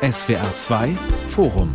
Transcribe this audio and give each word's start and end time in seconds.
SWR 0.00 0.54
2 0.54 0.94
Forum 1.30 1.72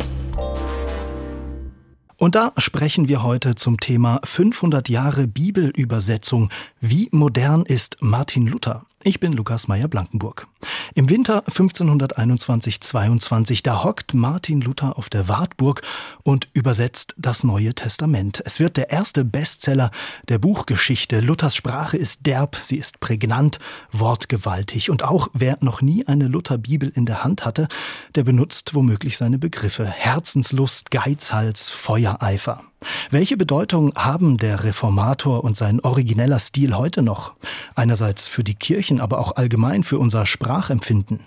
und 2.18 2.36
da 2.36 2.52
sprechen 2.56 3.06
wir 3.06 3.22
heute 3.22 3.54
zum 3.54 3.78
Thema 3.78 4.18
500 4.24 4.88
Jahre 4.88 5.26
Bibelübersetzung. 5.26 6.48
Wie 6.80 7.10
modern 7.12 7.66
ist 7.66 7.98
Martin 8.00 8.46
Luther? 8.46 8.86
Ich 9.02 9.20
bin 9.20 9.34
Lukas 9.34 9.68
Meyer-Blankenburg. 9.68 10.46
Im 10.94 11.08
Winter 11.08 11.44
1521-22, 11.46 13.62
da 13.62 13.84
hockt 13.84 14.14
Martin 14.14 14.60
Luther 14.60 14.98
auf 14.98 15.08
der 15.08 15.28
Wartburg 15.28 15.82
und 16.22 16.48
übersetzt 16.52 17.14
das 17.18 17.44
Neue 17.44 17.74
Testament. 17.74 18.42
Es 18.44 18.60
wird 18.60 18.76
der 18.76 18.90
erste 18.90 19.24
Bestseller 19.24 19.90
der 20.28 20.38
Buchgeschichte. 20.38 21.20
Luthers 21.20 21.56
Sprache 21.56 21.96
ist 21.96 22.26
derb, 22.26 22.56
sie 22.60 22.76
ist 22.76 23.00
prägnant, 23.00 23.58
wortgewaltig. 23.92 24.90
Und 24.90 25.02
auch 25.02 25.28
wer 25.32 25.58
noch 25.60 25.82
nie 25.82 26.06
eine 26.06 26.28
Lutherbibel 26.28 26.88
in 26.88 27.06
der 27.06 27.24
Hand 27.24 27.44
hatte, 27.44 27.68
der 28.14 28.24
benutzt 28.24 28.74
womöglich 28.74 29.16
seine 29.16 29.38
Begriffe. 29.38 29.86
Herzenslust, 29.86 30.90
Geizhals, 30.90 31.70
Feuereifer. 31.70 32.62
Welche 33.10 33.36
Bedeutung 33.36 33.92
haben 33.96 34.36
der 34.36 34.64
Reformator 34.64 35.44
und 35.44 35.56
sein 35.56 35.80
origineller 35.80 36.38
Stil 36.38 36.76
heute 36.76 37.02
noch? 37.02 37.34
Einerseits 37.74 38.28
für 38.28 38.44
die 38.44 38.54
Kirchen, 38.54 39.00
aber 39.00 39.18
auch 39.18 39.36
allgemein 39.36 39.84
für 39.84 39.98
unser 39.98 40.26
Sprachempfinden. 40.54 41.18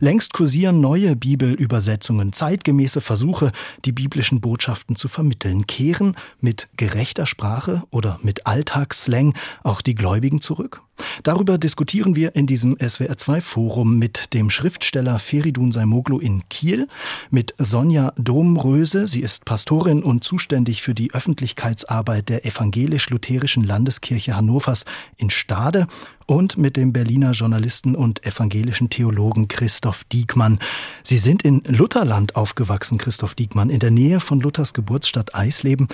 Längst 0.00 0.34
kursieren 0.34 0.80
neue 0.80 1.14
Bibelübersetzungen, 1.14 2.32
zeitgemäße 2.32 3.00
Versuche, 3.00 3.52
die 3.84 3.92
biblischen 3.92 4.40
Botschaften 4.40 4.96
zu 4.96 5.06
vermitteln, 5.06 5.66
kehren 5.66 6.16
mit 6.40 6.66
gerechter 6.76 7.24
Sprache 7.24 7.84
oder 7.90 8.18
mit 8.22 8.46
Alltagsslang 8.46 9.34
auch 9.62 9.80
die 9.80 9.94
Gläubigen 9.94 10.40
zurück? 10.40 10.82
Darüber 11.22 11.58
diskutieren 11.58 12.16
wir 12.16 12.36
in 12.36 12.46
diesem 12.46 12.76
SWR2-Forum 12.76 13.98
mit 13.98 14.34
dem 14.34 14.50
Schriftsteller 14.50 15.18
Feridun 15.18 15.72
Saimoglu 15.72 16.18
in 16.18 16.48
Kiel, 16.48 16.88
mit 17.30 17.54
Sonja 17.58 18.12
Domröse, 18.16 19.08
sie 19.08 19.20
ist 19.20 19.44
Pastorin 19.44 20.02
und 20.02 20.24
zuständig 20.24 20.82
für 20.82 20.94
die 20.94 21.12
Öffentlichkeitsarbeit 21.12 22.28
der 22.28 22.44
evangelisch-lutherischen 22.44 23.64
Landeskirche 23.64 24.36
Hannovers 24.36 24.84
in 25.16 25.30
Stade 25.30 25.86
und 26.26 26.56
mit 26.56 26.76
dem 26.76 26.92
Berliner 26.92 27.32
Journalisten 27.32 27.94
und 27.94 28.24
evangelischen 28.24 28.90
Theologen 28.90 29.48
Christoph 29.48 30.04
Diekmann. 30.04 30.58
Sie 31.02 31.18
sind 31.18 31.42
in 31.42 31.62
Lutherland 31.66 32.36
aufgewachsen, 32.36 32.98
Christoph 32.98 33.34
Diekmann, 33.34 33.70
in 33.70 33.80
der 33.80 33.90
Nähe 33.90 34.20
von 34.20 34.40
Luthers 34.40 34.72
Geburtsstadt 34.72 35.34
Eisleben. 35.34 35.88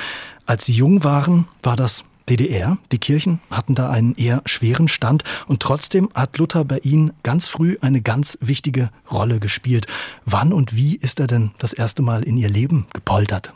Als 0.46 0.66
Sie 0.66 0.72
jung 0.72 1.04
waren, 1.04 1.48
war 1.62 1.76
das 1.76 2.04
DDR. 2.30 2.78
Die 2.92 2.98
Kirchen 2.98 3.40
hatten 3.50 3.74
da 3.74 3.90
einen 3.90 4.14
eher 4.14 4.42
schweren 4.46 4.88
Stand 4.88 5.24
und 5.46 5.60
trotzdem 5.60 6.08
hat 6.14 6.38
Luther 6.38 6.64
bei 6.64 6.78
ihnen 6.78 7.12
ganz 7.22 7.48
früh 7.48 7.76
eine 7.80 8.00
ganz 8.00 8.38
wichtige 8.40 8.90
Rolle 9.10 9.40
gespielt. 9.40 9.86
Wann 10.24 10.52
und 10.52 10.76
wie 10.76 10.96
ist 10.96 11.20
er 11.20 11.26
denn 11.26 11.50
das 11.58 11.72
erste 11.72 12.02
Mal 12.02 12.22
in 12.22 12.36
ihr 12.36 12.48
Leben 12.48 12.86
gepoltert? 12.94 13.52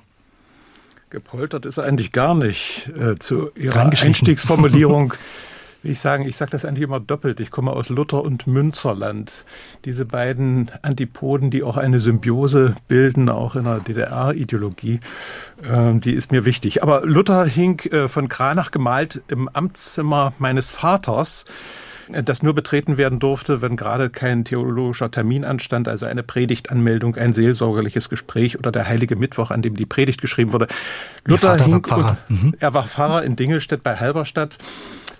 Gepoltert 1.10 1.64
ist 1.64 1.78
er 1.78 1.84
eigentlich 1.84 2.10
gar 2.10 2.34
nicht. 2.34 2.88
Äh, 2.88 3.18
zu 3.20 3.50
Ihrer 3.56 3.88
Einstiegsformulierung 3.88 5.14
ich 5.84 6.00
sagen, 6.00 6.26
ich 6.26 6.36
sage 6.36 6.50
das 6.50 6.64
eigentlich 6.64 6.84
immer 6.84 7.00
doppelt. 7.00 7.40
Ich 7.40 7.50
komme 7.50 7.72
aus 7.72 7.88
Luther- 7.88 8.22
und 8.22 8.46
Münzerland. 8.46 9.44
Diese 9.84 10.04
beiden 10.04 10.70
Antipoden, 10.82 11.50
die 11.50 11.62
auch 11.62 11.76
eine 11.76 12.00
Symbiose 12.00 12.74
bilden, 12.88 13.28
auch 13.28 13.54
in 13.54 13.64
der 13.64 13.80
DDR-Ideologie, 13.80 15.00
äh, 15.62 15.94
die 15.94 16.12
ist 16.12 16.32
mir 16.32 16.44
wichtig. 16.44 16.82
Aber 16.82 17.04
Luther 17.04 17.44
hing 17.44 17.80
äh, 17.90 18.08
von 18.08 18.28
Kranach 18.28 18.70
gemalt 18.70 19.22
im 19.28 19.48
Amtszimmer 19.48 20.32
meines 20.38 20.70
Vaters 20.70 21.44
äh, 22.12 22.22
das 22.22 22.42
nur 22.42 22.54
betreten 22.54 22.96
werden 22.96 23.18
durfte, 23.18 23.62
wenn 23.62 23.76
gerade 23.76 24.10
kein 24.10 24.44
theologischer 24.44 25.10
Termin 25.10 25.44
anstand, 25.44 25.88
also 25.88 26.06
eine 26.06 26.22
Predigtanmeldung, 26.22 27.16
ein 27.16 27.32
seelsorgerliches 27.32 28.08
Gespräch 28.08 28.58
oder 28.58 28.72
der 28.72 28.88
Heilige 28.88 29.16
Mittwoch, 29.16 29.50
an 29.50 29.62
dem 29.62 29.76
die 29.76 29.86
Predigt 29.86 30.20
geschrieben 30.20 30.52
wurde. 30.52 30.66
Luther 31.24 31.56
hing, 31.62 31.72
war 31.72 31.80
Pfarrer. 31.82 32.18
Mhm. 32.28 32.54
er 32.58 32.74
war 32.74 32.86
Pfarrer 32.86 33.22
in 33.22 33.36
Dingelstedt 33.36 33.82
bei 33.82 33.96
Halberstadt 33.96 34.58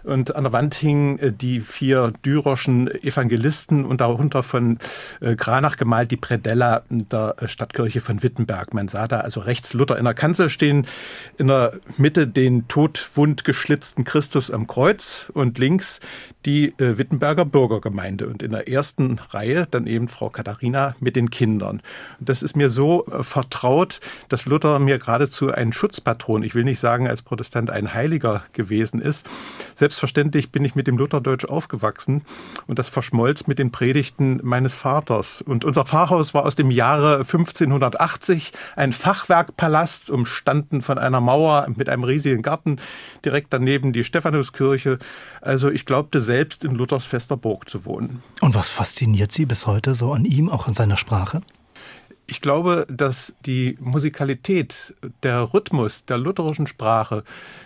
und 0.04 0.36
an 0.36 0.44
der 0.44 0.52
Wand 0.52 0.74
hingen 0.74 1.18
äh, 1.18 1.32
die 1.32 1.60
vier 1.60 2.12
dürerschen 2.24 2.88
Evangelisten 2.88 3.84
und 3.84 4.00
darunter 4.00 4.42
von 4.42 4.78
äh, 5.20 5.34
Granach 5.34 5.76
gemalt 5.76 6.10
die 6.10 6.16
Predella 6.16 6.82
der 6.88 7.36
äh, 7.40 7.48
Stadtkirche 7.48 8.00
von 8.00 8.22
Wittenberg. 8.22 8.74
Man 8.74 8.88
sah 8.88 9.08
da 9.08 9.20
also 9.20 9.40
rechts 9.40 9.72
Luther 9.72 9.98
in 9.98 10.04
der 10.04 10.14
Kanzel 10.14 10.50
stehen, 10.50 10.86
in 11.38 11.48
der 11.48 11.72
Mitte 11.96 12.26
den 12.26 12.68
todwund 12.68 13.44
geschlitzten 13.44 14.04
Christus 14.04 14.50
am 14.50 14.66
Kreuz 14.66 15.30
und 15.32 15.58
links 15.58 16.00
die 16.44 16.74
Wittenberger 16.76 17.44
Bürgergemeinde 17.44 18.26
und 18.26 18.42
in 18.42 18.50
der 18.50 18.68
ersten 18.68 19.18
Reihe 19.30 19.66
dann 19.70 19.86
eben 19.86 20.08
Frau 20.08 20.28
Katharina 20.28 20.94
mit 21.00 21.16
den 21.16 21.30
Kindern. 21.30 21.80
Und 22.20 22.28
das 22.28 22.42
ist 22.42 22.56
mir 22.56 22.68
so 22.68 23.04
vertraut, 23.20 24.00
dass 24.28 24.46
Luther 24.46 24.78
mir 24.78 24.98
geradezu 24.98 25.50
ein 25.50 25.72
Schutzpatron, 25.72 26.42
ich 26.42 26.54
will 26.54 26.64
nicht 26.64 26.80
sagen 26.80 27.08
als 27.08 27.22
Protestant 27.22 27.70
ein 27.70 27.94
Heiliger 27.94 28.42
gewesen 28.52 29.00
ist. 29.00 29.26
Selbst 29.74 29.94
selbstverständlich 29.94 30.50
bin 30.50 30.64
ich 30.64 30.74
mit 30.74 30.88
dem 30.88 30.98
Lutherdeutsch 30.98 31.44
aufgewachsen 31.44 32.22
und 32.66 32.78
das 32.80 32.88
verschmolz 32.88 33.46
mit 33.46 33.60
den 33.60 33.70
Predigten 33.70 34.40
meines 34.42 34.74
Vaters. 34.74 35.40
Und 35.40 35.64
unser 35.64 35.84
Pfarrhaus 35.84 36.34
war 36.34 36.44
aus 36.44 36.56
dem 36.56 36.70
Jahre 36.70 37.18
1580 37.18 38.52
ein 38.74 38.92
Fachwerkpalast, 38.92 40.10
umstanden 40.10 40.82
von 40.82 40.98
einer 40.98 41.20
Mauer 41.20 41.68
mit 41.76 41.88
einem 41.88 42.02
riesigen 42.02 42.42
Garten, 42.42 42.80
direkt 43.24 43.52
daneben 43.52 43.92
die 43.92 44.02
Stephanuskirche. 44.02 44.98
Also 45.44 45.70
ich 45.70 45.84
glaubte 45.84 46.20
selbst 46.20 46.64
in 46.64 46.74
Luthers 46.74 47.04
fester 47.04 47.36
Burg 47.36 47.68
zu 47.68 47.84
wohnen. 47.84 48.22
Und 48.40 48.54
was 48.54 48.70
fasziniert 48.70 49.30
Sie 49.30 49.44
bis 49.44 49.66
heute 49.66 49.94
so 49.94 50.14
an 50.14 50.24
ihm, 50.24 50.48
auch 50.48 50.68
in 50.68 50.74
seiner 50.74 50.96
Sprache? 50.96 51.42
Ich 52.26 52.40
glaube, 52.40 52.86
dass 52.88 53.36
die 53.44 53.76
Musikalität, 53.78 54.94
der 55.22 55.52
Rhythmus 55.52 56.06
der 56.06 56.16
lutherischen 56.16 56.66
Sprache, 56.66 57.24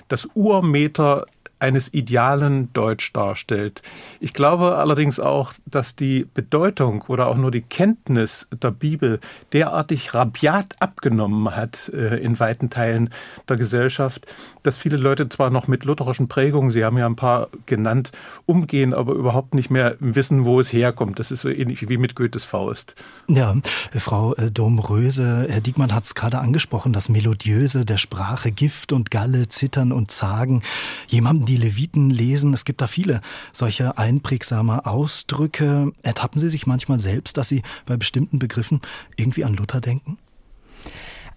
das 0.09 0.27
Urmeter 0.34 1.27
eines 1.59 1.93
idealen 1.93 2.73
Deutsch 2.73 3.13
darstellt. 3.13 3.83
Ich 4.21 4.33
glaube 4.33 4.77
allerdings 4.77 5.19
auch, 5.19 5.53
dass 5.67 5.97
die 5.97 6.27
Bedeutung 6.33 7.03
oder 7.09 7.27
auch 7.29 7.37
nur 7.37 7.51
die 7.51 7.63
Kenntnis 7.63 8.47
der 8.63 8.71
Bibel 8.71 9.21
derartig 9.53 10.15
rabiat 10.15 10.77
abgenommen 10.81 11.55
hat 11.57 11.91
äh, 11.93 12.17
in 12.19 12.39
weiten 12.39 12.71
Teilen 12.71 13.11
der 13.49 13.57
Gesellschaft, 13.57 14.27
dass 14.63 14.77
viele 14.77 14.97
Leute 14.97 15.29
zwar 15.29 15.51
noch 15.51 15.67
mit 15.67 15.85
lutherischen 15.85 16.29
Prägungen, 16.29 16.71
Sie 16.71 16.85
haben 16.85 16.99
ja 16.99 17.07
ein 17.07 17.17
paar 17.17 17.49
genannt, 17.67 18.13
umgehen, 18.47 18.95
aber 18.95 19.15
überhaupt 19.15 19.55
nicht 19.55 19.71
mehr 19.71 19.97
wissen, 20.01 20.45
wo 20.45 20.61
es 20.61 20.73
herkommt. 20.73 21.19
Das 21.19 21.31
ist 21.31 21.41
so 21.41 21.49
ähnlich 21.49 21.89
wie 21.89 21.97
mit 21.97 22.15
Goethes 22.15 22.45
Faust. 22.45 22.95
Ja, 23.27 23.57
Frau 23.97 24.35
äh, 24.35 24.51
Domröse, 24.51 25.47
Herr 25.49 25.61
Diekmann 25.61 25.95
hat 25.95 26.05
es 26.05 26.15
gerade 26.15 26.39
angesprochen, 26.39 26.93
das 26.93 27.09
Melodiöse 27.09 27.85
der 27.85 27.99
Sprache, 27.99 28.53
Gift 28.53 28.93
und 28.93 29.11
Galle, 29.11 29.49
Zittern 29.49 29.93
und 29.93 30.11
Zagen. 30.11 30.63
Jemanden 31.09 31.48
die 31.49 31.57
Leviten 31.57 32.11
lesen. 32.11 32.55
Es 32.55 32.65
gibt 32.65 32.81
da 32.81 32.87
viele 32.87 33.21
solche 33.53 33.99
einprägsame 33.99 34.87
Ausdrücke. 34.87 35.93
Ertappen 36.03 36.41
Sie 36.41 36.51
sich 36.51 36.67
manchmal 36.67 37.01
selbst, 37.01 37.37
dass 37.37 37.49
Sie 37.49 37.63
bei 37.87 37.97
bestimmten 37.97 38.39
Begriffen 38.39 38.81
irgendwie 39.17 39.45
an 39.45 39.55
Luther 39.55 39.81
denken? 39.81 40.19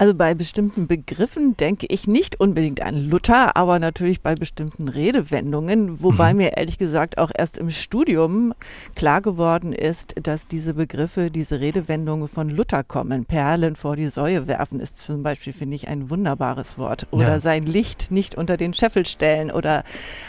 Also 0.01 0.15
bei 0.15 0.33
bestimmten 0.33 0.87
Begriffen 0.87 1.55
denke 1.57 1.85
ich 1.87 2.07
nicht 2.07 2.39
unbedingt 2.39 2.81
an 2.81 3.07
Luther, 3.07 3.55
aber 3.55 3.77
natürlich 3.77 4.21
bei 4.21 4.33
bestimmten 4.33 4.87
Redewendungen, 4.87 6.01
wobei 6.01 6.33
mhm. 6.33 6.37
mir 6.37 6.57
ehrlich 6.57 6.79
gesagt 6.79 7.19
auch 7.19 7.29
erst 7.37 7.59
im 7.59 7.69
Studium 7.69 8.55
klar 8.95 9.21
geworden 9.21 9.73
ist, 9.73 10.15
dass 10.23 10.47
diese 10.47 10.73
Begriffe, 10.73 11.29
diese 11.29 11.59
Redewendungen 11.59 12.27
von 12.27 12.49
Luther 12.49 12.83
kommen. 12.83 13.25
Perlen 13.25 13.75
vor 13.75 13.95
die 13.95 14.07
Säue 14.07 14.47
werfen 14.47 14.79
ist 14.79 14.99
zum 14.99 15.21
Beispiel, 15.21 15.53
finde 15.53 15.75
ich, 15.75 15.87
ein 15.87 16.09
wunderbares 16.09 16.79
Wort. 16.79 17.05
Oder 17.11 17.33
ja. 17.33 17.39
sein 17.39 17.67
Licht 17.67 18.09
nicht 18.09 18.33
unter 18.33 18.57
den 18.57 18.73
Scheffel 18.73 19.05
stellen 19.05 19.51
oder 19.51 19.83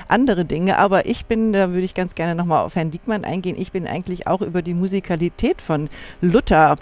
andere 0.06 0.44
Dinge. 0.44 0.78
Aber 0.78 1.06
ich 1.06 1.24
bin, 1.24 1.54
da 1.54 1.70
würde 1.70 1.84
ich 1.84 1.94
ganz 1.94 2.14
gerne 2.14 2.34
nochmal 2.34 2.62
auf 2.62 2.76
Herrn 2.76 2.90
Diekmann 2.90 3.24
eingehen, 3.24 3.56
ich 3.58 3.72
bin 3.72 3.86
eigentlich 3.86 4.26
auch 4.26 4.42
über 4.42 4.60
die 4.60 4.74
Musikalität 4.74 5.62
von 5.62 5.88
Luther 6.20 6.76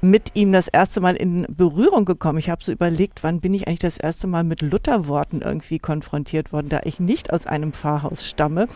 mit 0.00 0.30
ihm 0.34 0.52
das 0.52 0.68
erste 0.68 1.00
Mal 1.00 1.16
in 1.16 1.44
Berührung 1.48 2.04
gekommen 2.04 2.35
gekommen. 2.36 2.38
Ich 2.38 2.50
habe 2.50 2.64
so 2.64 2.72
überlegt, 2.72 3.24
wann 3.24 3.40
bin 3.40 3.54
ich 3.54 3.66
eigentlich 3.66 3.78
das 3.80 3.98
erste 3.98 4.26
Mal 4.26 4.44
mit 4.44 4.62
Lutherworten 4.62 5.40
irgendwie 5.40 5.78
konfrontiert 5.78 6.52
worden, 6.52 6.68
da 6.68 6.80
ich 6.84 7.00
nicht 7.00 7.32
aus 7.32 7.46
einem 7.46 7.72
Pfarrhaus 7.72 8.26
stamme, 8.26 8.68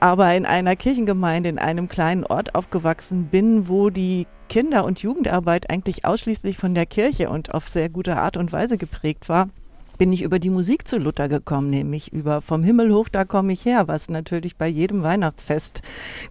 aber 0.00 0.34
in 0.34 0.46
einer 0.46 0.76
Kirchengemeinde 0.76 1.48
in 1.48 1.58
einem 1.58 1.88
kleinen 1.88 2.24
Ort 2.24 2.54
aufgewachsen 2.54 3.26
bin, 3.26 3.68
wo 3.68 3.90
die 3.90 4.26
Kinder- 4.48 4.84
und 4.84 5.00
Jugendarbeit 5.00 5.70
eigentlich 5.70 6.04
ausschließlich 6.04 6.56
von 6.56 6.74
der 6.74 6.86
Kirche 6.86 7.30
und 7.30 7.52
auf 7.52 7.68
sehr 7.68 7.88
gute 7.88 8.16
Art 8.16 8.36
und 8.36 8.52
Weise 8.52 8.78
geprägt 8.78 9.28
war 9.28 9.48
bin 9.98 10.12
ich 10.12 10.22
über 10.22 10.38
die 10.38 10.50
Musik 10.50 10.86
zu 10.86 10.98
Luther 10.98 11.28
gekommen, 11.28 11.70
nämlich 11.70 12.12
über 12.12 12.40
Vom 12.40 12.62
Himmel 12.62 12.92
hoch, 12.92 13.08
da 13.08 13.24
komme 13.24 13.52
ich 13.52 13.64
her, 13.64 13.88
was 13.88 14.08
natürlich 14.08 14.56
bei 14.56 14.66
jedem 14.66 15.02
Weihnachtsfest 15.02 15.82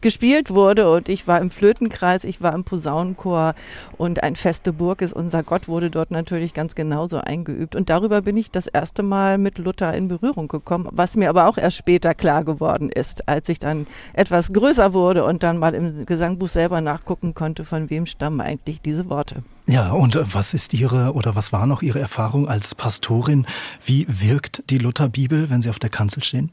gespielt 0.02 0.50
wurde. 0.52 0.92
Und 0.92 1.10
ich 1.10 1.28
war 1.28 1.42
im 1.42 1.52
Flötenkreis, 1.52 2.24
ich 2.24 2.42
war 2.42 2.54
im 2.54 2.64
Posaunenchor 2.64 3.56
und 3.98 4.24
ein 4.24 4.36
feste 4.36 4.74
Burg 4.74 5.02
ist 5.02 5.14
unser 5.14 5.44
Gott 5.44 5.68
wurde 5.68 5.90
dort 5.90 6.12
natürlich 6.12 6.54
ganz 6.54 6.76
genauso 6.76 7.18
eingeübt. 7.18 7.76
Und 7.76 7.90
darüber 7.90 8.22
bin 8.22 8.38
ich 8.38 8.52
das 8.52 8.68
erste 8.68 9.04
Mal 9.04 9.38
mit 9.38 9.58
Luther 9.58 9.94
in 9.94 10.08
Berührung 10.08 10.48
gekommen, 10.48 10.88
was 10.92 11.16
mir 11.16 11.30
aber 11.30 11.48
auch 11.48 11.58
erst 11.58 11.78
später 11.78 12.14
klar 12.14 12.44
geworden 12.44 12.90
ist, 12.90 13.28
als 13.28 13.50
ich 13.50 13.60
dann 13.60 13.88
etwas 14.14 14.54
größer 14.54 14.94
wurde 14.94 15.26
und 15.26 15.44
dann 15.44 15.58
mal 15.58 15.74
im 15.74 16.06
Gesangbuch 16.06 16.48
selber 16.48 16.82
nachgucken 16.82 17.34
konnte, 17.34 17.64
von 17.64 17.90
wem 17.90 18.06
stammen 18.06 18.42
eigentlich 18.42 18.82
diese 18.82 19.10
Worte. 19.10 19.44
Ja, 19.68 19.94
und 19.94 20.16
äh, 20.16 20.24
was 20.34 20.54
ist 20.54 20.74
Ihre 20.74 21.14
oder 21.14 21.36
was 21.36 21.52
war 21.52 21.66
noch 21.66 21.82
Ihre 21.82 22.00
Erfahrung 22.00 22.48
als 22.48 22.76
Pastorin? 22.76 23.48
Wie 23.84 24.06
wirkt 24.08 24.70
die 24.70 24.78
Lutherbibel, 24.78 25.50
wenn 25.50 25.62
Sie 25.62 25.70
auf 25.70 25.80
der 25.80 25.90
Kanzel 25.90 26.24
stehen? 26.24 26.52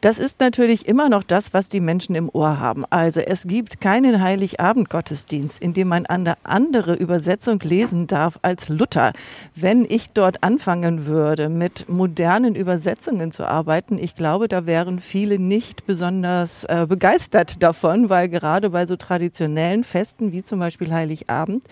Das 0.00 0.18
ist 0.18 0.40
natürlich 0.40 0.88
immer 0.88 1.10
noch 1.10 1.22
das, 1.22 1.52
was 1.52 1.68
die 1.68 1.80
Menschen 1.80 2.14
im 2.14 2.30
Ohr 2.32 2.58
haben. 2.58 2.86
Also 2.88 3.20
es 3.20 3.46
gibt 3.46 3.82
keinen 3.82 4.22
Heiligabend-Gottesdienst, 4.22 5.60
in 5.60 5.74
dem 5.74 5.88
man 5.88 6.06
eine 6.06 6.38
andere 6.42 6.94
Übersetzung 6.94 7.60
lesen 7.60 8.06
darf 8.06 8.38
als 8.40 8.70
Luther. 8.70 9.12
Wenn 9.54 9.84
ich 9.86 10.12
dort 10.12 10.42
anfangen 10.42 11.04
würde, 11.04 11.50
mit 11.50 11.90
modernen 11.90 12.54
Übersetzungen 12.54 13.30
zu 13.30 13.44
arbeiten, 13.44 13.98
ich 13.98 14.16
glaube, 14.16 14.48
da 14.48 14.64
wären 14.64 15.00
viele 15.00 15.38
nicht 15.38 15.84
besonders 15.84 16.64
äh, 16.64 16.86
begeistert 16.88 17.62
davon, 17.62 18.08
weil 18.08 18.30
gerade 18.30 18.70
bei 18.70 18.86
so 18.86 18.96
traditionellen 18.96 19.84
Festen 19.84 20.32
wie 20.32 20.42
zum 20.42 20.60
Beispiel 20.60 20.94
Heiligabend 20.94 21.62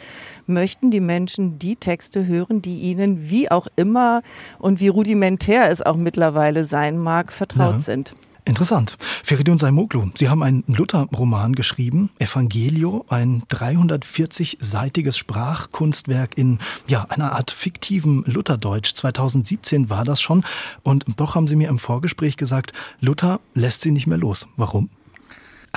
möchten 0.47 0.91
die 0.91 1.01
Menschen 1.01 1.59
die 1.59 1.77
Texte 1.77 2.27
hören, 2.27 2.61
die 2.61 2.81
ihnen 2.81 3.31
wie 3.31 3.51
auch 3.51 3.69
immer 3.77 4.21
und 4.59 4.81
wie 4.81 4.89
rudimentär 4.89 5.71
es 5.71 5.81
auch 5.81 5.97
mittlerweile 5.97 6.67
sein 6.67 6.99
mag, 6.99 7.33
vertraut 7.33 7.75
ja. 7.75 7.81
sind. 7.81 8.18
Interessant. 8.49 8.97
Feridun 8.99 9.59
Saimoglu, 9.59 10.09
Sie 10.15 10.31
haben 10.31 10.43
einen 10.43 10.65
Luther-Roman 10.69 11.55
geschrieben, 11.55 12.09
Evangelio, 12.19 13.05
ein 13.11 13.43
340-seitiges 13.51 15.19
Sprachkunstwerk 15.19 16.39
in 16.39 16.59
ja, 16.87 17.05
einer 17.11 17.33
Art 17.33 17.51
fiktivem 17.51 18.25
Lutherdeutsch. 18.27 18.95
2017 18.95 19.91
war 19.91 20.05
das 20.05 20.23
schon. 20.23 20.45
Und 20.83 21.05
doch 21.17 21.35
haben 21.35 21.47
Sie 21.47 21.57
mir 21.57 21.69
im 21.69 21.79
Vorgespräch 21.79 22.39
gesagt, 22.39 22.73
Luther 23.01 23.41
lässt 23.53 23.83
Sie 23.83 23.91
nicht 23.91 24.07
mehr 24.07 24.17
los. 24.17 24.49
Warum? 24.57 24.89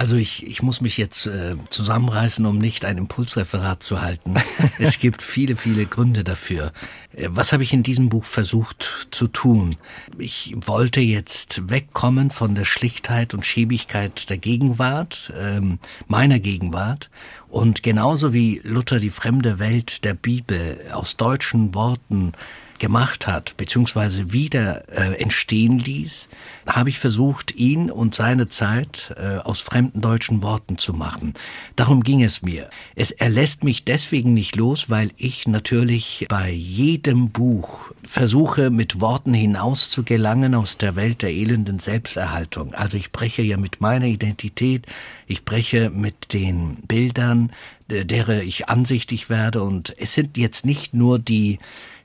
Also 0.02 0.16
ich, 0.16 0.48
ich 0.48 0.64
muss 0.64 0.82
mich 0.82 0.98
jetzt 0.98 1.28
äh, 1.28 1.56
zusammenreißen, 1.70 2.44
um 2.48 2.58
nicht 2.58 2.86
ein 2.86 2.98
Impulsreferat 2.98 3.84
zu 3.84 4.02
halten. 4.02 4.34
es 4.80 4.98
gibt 4.98 5.22
viele, 5.22 5.56
viele 5.56 5.86
Gründe 5.86 6.24
dafür. 6.24 6.72
Äh, 7.14 7.28
was 7.30 7.54
habe 7.54 7.62
ich 7.62 7.72
in 7.72 7.84
diesem 7.84 8.10
Buch 8.10 8.26
versucht 8.26 9.10
zu 9.12 9.28
tun? 9.28 9.76
Ich 10.18 10.56
wollte 10.56 11.02
jetzt 11.02 11.70
wegkommen 11.70 12.32
von 12.32 12.56
der 12.56 12.66
Schlichtheit 12.66 13.36
und 13.36 13.46
Schäbigkeit 13.46 14.32
der 14.32 14.40
Gegenwart, 14.40 15.32
ähm, 15.40 15.78
meiner 16.08 16.40
Gegenwart. 16.40 17.12
Und 17.48 17.84
genauso 17.84 18.34
wie 18.34 18.60
Luther 18.64 18.98
die 18.98 19.12
fremde 19.12 19.60
Welt 19.60 20.04
der 20.04 20.16
Bibel 20.16 20.80
aus 20.94 21.16
deutschen 21.16 21.76
Worten 21.76 22.32
gemacht 22.82 23.28
hat, 23.28 23.56
beziehungsweise 23.58 24.34
wieder 24.34 24.90
äh, 24.90 25.22
entstehen 25.22 25.78
ließ, 25.78 26.28
habe 26.68 26.90
ich 26.90 26.98
versucht, 26.98 27.56
ihn 27.56 27.92
und 27.92 28.16
seine 28.16 28.50
Zeit 28.50 29.14
äh, 29.18 29.38
aus 29.38 29.62
fremden 29.62 30.02
deutschen 30.02 30.42
Worten 30.42 30.80
zu 30.80 30.92
machen. 30.92 31.36
Darum 31.76 32.02
ging 32.02 32.24
es 32.24 32.42
mir. 32.42 32.72
Es, 32.96 33.12
er 33.12 33.30
lässt 33.30 33.64
mich 33.64 33.86
deswegen 33.86 34.34
nicht 34.34 34.56
los, 34.56 34.90
weil 34.90 35.12
ich 35.16 35.48
natürlich 35.48 36.26
bei 36.28 36.50
jedem 36.50 37.30
Buch 37.30 37.92
versuche, 38.02 38.72
mit 38.72 39.00
Worten 39.00 39.36
hinaus 39.36 39.92
zu 39.92 40.04
gelangen 40.04 40.56
aus 40.56 40.78
der 40.78 40.96
Welt 40.96 41.22
der 41.22 41.32
elenden 41.32 41.78
Selbsterhaltung. 41.78 42.74
Also 42.74 42.98
ich 42.98 43.12
breche 43.12 43.44
ja 43.44 43.58
mit 43.58 43.80
meiner 43.80 44.08
Identität, 44.08 44.88
ich 45.28 45.46
breche 45.46 45.92
mit 45.92 46.34
den 46.34 46.78
Bildern, 46.88 47.52
derer 47.92 48.42
ich 48.42 48.70
ansichtig 48.70 49.30
werde. 49.30 49.62
Und 49.64 49.94
es 49.98 50.14
sind 50.14 50.38
jetzt 50.38 50.66
nicht 50.66 50.94
nur 50.94 51.20
die 51.20 51.60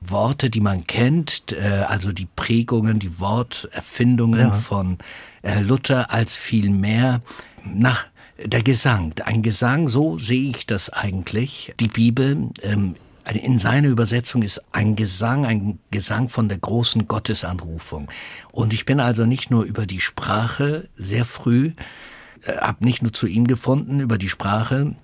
Worte, 0.09 0.49
die 0.49 0.61
man 0.61 0.85
kennt, 0.85 1.51
äh, 1.51 1.85
also 1.87 2.11
die 2.11 2.27
Prägungen, 2.35 2.99
die 2.99 3.19
Worterfindungen 3.19 4.39
ja. 4.39 4.51
von 4.51 4.97
äh, 5.41 5.59
Luther, 5.61 6.11
als 6.11 6.35
vielmehr 6.35 7.21
nach 7.63 8.05
der 8.43 8.63
Gesang. 8.63 9.13
Ein 9.25 9.41
Gesang, 9.41 9.89
so 9.89 10.17
sehe 10.17 10.51
ich 10.51 10.65
das 10.65 10.89
eigentlich. 10.89 11.73
Die 11.79 11.87
Bibel 11.87 12.49
ähm, 12.61 12.95
in 13.33 13.59
seiner 13.59 13.89
Übersetzung 13.89 14.41
ist 14.41 14.61
ein 14.71 14.95
Gesang, 14.95 15.45
ein 15.45 15.79
Gesang 15.91 16.29
von 16.29 16.47
der 16.47 16.59
großen 16.59 17.07
Gottesanrufung. 17.07 18.09
Und 18.51 18.73
ich 18.73 18.85
bin 18.85 18.99
also 18.99 19.25
nicht 19.25 19.51
nur 19.51 19.63
über 19.63 19.85
die 19.85 19.99
Sprache 19.99 20.87
sehr 20.95 21.25
früh, 21.25 21.71
äh, 22.43 22.57
habe 22.57 22.85
nicht 22.85 23.01
nur 23.01 23.13
zu 23.13 23.27
ihm 23.27 23.47
gefunden 23.47 23.99
über 23.99 24.17
die 24.17 24.29
Sprache, 24.29 24.95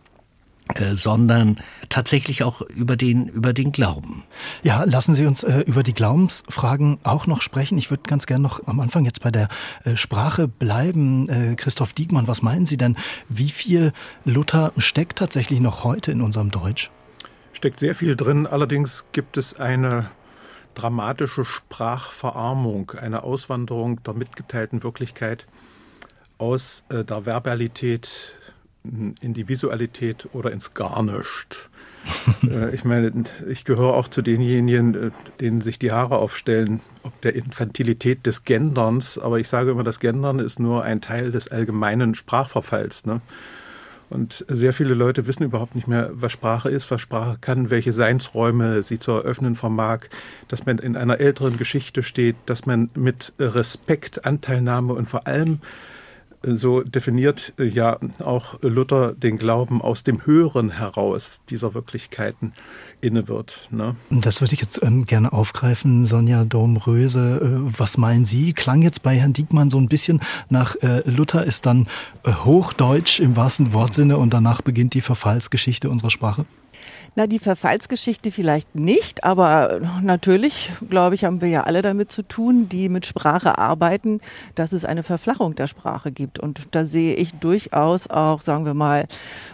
äh, 0.76 0.96
sondern 0.96 1.58
tatsächlich 1.90 2.44
auch 2.44 2.62
über 2.62 2.96
den 2.96 3.28
über 3.28 3.54
den 3.54 3.72
Glauben. 3.72 4.24
Ja, 4.64 4.84
lassen 4.84 5.14
Sie 5.14 5.26
uns 5.26 5.44
äh, 5.44 5.60
über 5.60 5.84
die 5.84 5.94
Glaubensfragen 5.94 7.00
auch 7.04 7.28
noch 7.28 7.42
sprechen. 7.42 7.78
Ich 7.78 7.90
würde 7.90 8.04
ganz 8.08 8.26
gerne 8.26 8.44
noch 8.44 8.66
am 8.68 8.80
Anfang 8.80 9.06
jetzt 9.06 9.22
bei 9.22 9.32
der 9.32 9.50
äh, 9.84 9.96
Sprache 9.96 10.48
bleiben. 10.48 11.30
Äh, 11.30 11.56
Christoph 11.56 11.94
Diekmann, 11.94 12.28
was 12.28 12.42
meinen 12.42 12.66
Sie 12.66 12.78
denn? 12.78 12.96
Wie 13.30 13.50
viel 13.50 13.94
Luther 14.26 14.74
steckt 14.78 15.20
tatsächlich 15.20 15.60
noch 15.60 15.84
heute 15.84 16.12
in 16.12 16.22
unserem 16.22 16.52
Deutsch? 16.52 16.92
Steckt 17.54 17.80
sehr 17.80 17.96
viel 17.96 18.16
drin. 18.16 18.48
Allerdings 18.48 19.06
gibt 19.12 19.38
es 19.38 19.60
eine 19.60 20.10
dramatische 20.74 21.46
Sprachverarmung, 21.46 22.92
eine 23.00 23.24
Auswanderung 23.24 24.02
der 24.04 24.14
mitgeteilten 24.14 24.84
Wirklichkeit 24.84 25.46
aus 26.38 26.84
äh, 26.90 27.04
der 27.04 27.26
Verbalität 27.26 28.34
in 28.84 29.34
die 29.34 29.48
Visualität 29.48 30.28
oder 30.34 30.52
ins 30.52 30.74
Garnischt. 30.74 31.70
Äh, 32.44 32.76
ich 32.76 32.84
meine, 32.84 33.24
ich 33.48 33.64
gehöre 33.64 33.94
auch 33.94 34.10
zu 34.10 34.22
denjenigen, 34.22 34.94
äh, 34.96 35.12
denen 35.40 35.62
sich 35.62 35.80
die 35.80 35.94
Haare 35.94 36.18
aufstellen, 36.18 36.82
ob 37.04 37.20
der 37.22 37.34
Infantilität 37.34 38.26
des 38.26 38.44
Genderns. 38.44 39.18
Aber 39.18 39.40
ich 39.40 39.48
sage 39.48 39.72
immer, 39.72 39.84
das 39.84 40.02
Gendern 40.02 40.40
ist 40.40 40.60
nur 40.60 40.84
ein 40.84 41.00
Teil 41.00 41.32
des 41.32 41.48
allgemeinen 41.48 42.14
Sprachverfalls. 42.14 43.06
Ne? 43.06 43.22
Und 44.10 44.46
sehr 44.48 44.74
viele 44.74 44.94
Leute 44.94 45.26
wissen 45.28 45.44
überhaupt 45.44 45.76
nicht 45.76 45.88
mehr, 45.88 46.12
was 46.14 46.32
Sprache 46.32 46.70
ist, 46.70 46.92
was 46.92 47.02
Sprache 47.02 47.38
kann, 47.42 47.70
welche 47.70 47.94
Seinsräume 47.94 48.84
sie 48.84 49.00
zu 49.00 49.12
eröffnen 49.12 49.56
vermag, 49.56 50.02
dass 50.50 50.66
man 50.66 50.78
in 50.78 50.96
einer 50.96 51.20
älteren 51.20 51.58
Geschichte 51.58 52.04
steht, 52.04 52.36
dass 52.46 52.66
man 52.66 52.90
mit 52.96 53.34
Respekt, 53.40 54.26
Anteilnahme 54.26 54.94
und 54.94 55.08
vor 55.08 55.26
allem 55.26 55.62
so 56.44 56.82
definiert 56.82 57.54
äh, 57.58 57.64
ja 57.64 57.98
auch 58.24 58.62
Luther 58.62 59.14
den 59.14 59.38
Glauben 59.38 59.82
aus 59.82 60.04
dem 60.04 60.26
Hören 60.26 60.72
heraus 60.72 61.42
dieser 61.50 61.74
Wirklichkeiten 61.74 62.54
inne 63.02 63.28
wird. 63.28 63.68
Ne? 63.72 63.96
Das 64.10 64.42
würde 64.42 64.54
ich 64.54 64.62
jetzt 64.62 64.82
ähm, 64.84 65.06
gerne 65.06 65.34
aufgreifen, 65.34 66.06
Sonja 66.06 66.46
Domröse. 66.46 67.40
Äh, 67.42 67.80
was 67.80 67.98
meinen 67.98 68.26
Sie? 68.26 68.54
Klang 68.54 68.82
jetzt 68.82 69.04
bei 69.04 69.16
Herrn 69.18 69.34
Diekmann 69.34 69.70
so 69.70 69.78
ein 69.78 69.88
bisschen 69.88 70.22
nach 70.50 70.76
äh, 70.82 71.10
Luther 71.10 71.44
ist 71.44 71.66
dann 71.66 71.88
äh, 72.24 72.32
Hochdeutsch 72.32 73.20
im 73.20 73.36
wahrsten 73.36 73.74
Wortsinne 73.74 74.18
und 74.18 74.34
danach 74.34 74.62
beginnt 74.62 74.94
die 74.94 75.02
Verfallsgeschichte 75.02 75.90
unserer 75.90 76.12
Sprache? 76.12 76.46
Na, 77.16 77.28
die 77.28 77.38
Verfallsgeschichte 77.38 78.32
vielleicht 78.32 78.74
nicht, 78.74 79.24
aber 79.24 79.82
natürlich, 80.02 80.72
glaube 80.90 81.14
ich, 81.14 81.26
haben 81.26 81.42
wir 81.42 81.48
ja 81.48 81.62
alle 81.62 81.84
damit 81.84 82.12
zu 82.12 82.28
tun, 82.28 82.70
die 82.70 82.90
mit 82.90 83.06
Sprache 83.06 83.60
arbeiten, 83.60 84.20
dass 84.56 84.72
es 84.72 84.84
eine 84.84 85.04
Verflachung 85.04 85.54
der 85.54 85.68
Sprache 85.68 86.12
gibt. 86.12 86.40
Und 86.40 86.70
da 86.72 86.86
sehe 86.86 87.14
ich 87.14 87.36
durchaus 87.36 88.10
auch, 88.10 88.42
sagen 88.42 88.66
wir 88.66 88.74
mal, 88.74 89.06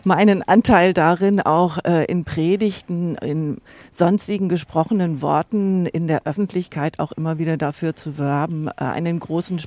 meinen 0.06 0.42
Anteil 0.42 0.94
darin, 0.94 1.42
auch 1.42 1.80
äh, 1.84 2.06
in 2.06 2.24
Predigten, 2.24 3.16
in 3.16 3.58
sonstigen 3.92 4.48
gesprochenen 4.48 5.22
Worten 5.22 5.86
in 5.86 6.08
der 6.08 6.26
Öffentlichkeit 6.26 7.00
auch 7.00 7.12
immer 7.12 7.40
wieder 7.40 7.58
dafür 7.58 7.94
zu 7.94 8.18
werben, 8.18 8.70
äh, 8.70 8.86
einen 8.86 9.20
großen 9.20 9.60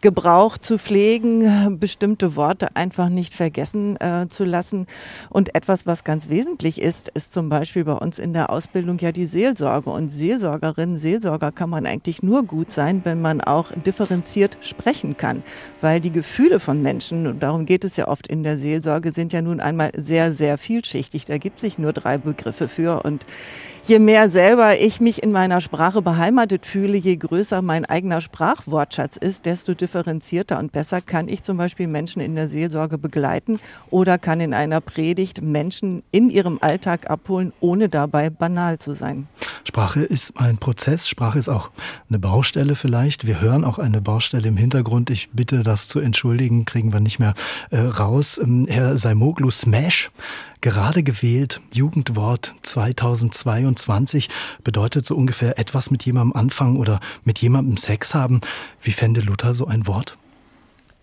Sprachgebrauch 0.00 0.56
zu 0.56 0.78
pflegen, 0.78 1.78
bestimmte 1.78 2.34
Worte 2.34 2.74
einfach 2.74 3.10
nicht 3.10 3.34
vergessen 3.34 4.00
äh, 4.00 4.28
zu 4.30 4.44
lassen. 4.44 4.86
Und 5.28 5.54
etwas, 5.54 5.84
was 5.84 6.04
ganz 6.04 6.30
wesentlich 6.30 6.80
ist, 6.80 7.10
ist 7.10 7.34
zum 7.34 7.50
Beispiel 7.50 7.84
bei 7.84 7.92
uns 7.92 8.18
in 8.18 8.32
der 8.32 8.48
Ausbildung 8.48 8.98
ja 8.98 9.12
die 9.12 9.26
Seelsorge. 9.26 9.90
Und 9.90 10.08
Seelsorgerinnen, 10.08 10.96
Seelsorger 10.96 11.52
kann 11.52 11.68
man 11.68 11.84
eigentlich 11.84 12.22
nur 12.22 12.44
gut 12.44 12.72
sein, 12.72 13.02
wenn 13.04 13.20
man 13.20 13.42
auch 13.42 13.72
differenziert 13.72 14.56
sprechen 14.62 15.18
kann. 15.18 15.42
Weil 15.82 16.00
die 16.00 16.12
Gefühle 16.12 16.60
von 16.60 16.80
Menschen, 16.80 17.26
und 17.26 17.42
darum 17.42 17.66
geht 17.66 17.84
es 17.84 17.98
ja 17.98 18.08
oft 18.08 18.26
in 18.26 18.42
der 18.42 18.56
Seelsorge, 18.56 19.12
sind 19.12 19.34
ja 19.34 19.42
nun 19.42 19.60
einmal 19.60 19.90
sehr, 19.94 20.32
sehr 20.32 20.56
vielschichtig. 20.56 21.26
Da 21.26 21.36
gibt 21.36 21.60
sich 21.60 21.78
nur 21.78 21.92
drei 21.92 22.16
Begriffe 22.16 22.68
für 22.68 23.02
und 23.02 23.26
je 23.84 23.98
mehr 23.98 24.30
selber 24.30 24.78
ich 24.78 25.00
mich 25.00 25.22
in 25.22 25.30
meiner 25.30 25.60
Sprache 25.60 26.00
beheimatet 26.00 26.64
fühle, 26.64 26.96
je 26.96 27.16
größer 27.16 27.60
mein 27.60 27.84
eigener 27.84 28.22
Sprachwortschatz 28.22 29.18
ist, 29.18 29.44
desto 29.44 29.74
und 29.94 30.72
besser 30.72 31.00
kann 31.00 31.28
ich 31.28 31.42
zum 31.42 31.56
Beispiel 31.56 31.86
Menschen 31.86 32.20
in 32.20 32.34
der 32.34 32.48
Seelsorge 32.48 32.98
begleiten 32.98 33.58
oder 33.90 34.18
kann 34.18 34.40
in 34.40 34.54
einer 34.54 34.80
Predigt 34.80 35.42
Menschen 35.42 36.02
in 36.10 36.30
ihrem 36.30 36.58
Alltag 36.60 37.10
abholen, 37.10 37.52
ohne 37.60 37.88
dabei 37.88 38.30
banal 38.30 38.78
zu 38.78 38.94
sein. 38.94 39.26
Sprache 39.64 40.02
ist 40.02 40.36
ein 40.36 40.58
Prozess, 40.58 41.08
Sprache 41.08 41.38
ist 41.38 41.48
auch 41.48 41.70
eine 42.08 42.18
Baustelle 42.18 42.74
vielleicht. 42.76 43.26
Wir 43.26 43.40
hören 43.40 43.64
auch 43.64 43.78
eine 43.78 44.00
Baustelle 44.00 44.48
im 44.48 44.56
Hintergrund. 44.56 45.10
Ich 45.10 45.30
bitte 45.32 45.62
das 45.62 45.88
zu 45.88 46.00
entschuldigen, 46.00 46.64
kriegen 46.64 46.92
wir 46.92 47.00
nicht 47.00 47.18
mehr 47.18 47.34
äh, 47.70 47.78
raus. 47.78 48.40
Ähm, 48.42 48.66
Herr 48.68 48.96
Saimoglu, 48.96 49.50
Smash 49.50 50.10
Gerade 50.62 51.02
gewählt, 51.02 51.62
Jugendwort 51.72 52.54
2022 52.62 54.28
bedeutet 54.62 55.06
so 55.06 55.16
ungefähr 55.16 55.58
etwas 55.58 55.90
mit 55.90 56.04
jemandem 56.04 56.38
anfangen 56.38 56.76
oder 56.76 57.00
mit 57.24 57.38
jemandem 57.40 57.78
Sex 57.78 58.14
haben. 58.14 58.42
Wie 58.82 58.92
fände 58.92 59.22
Luther 59.22 59.54
so 59.54 59.66
ein 59.66 59.86
Wort? 59.86 60.18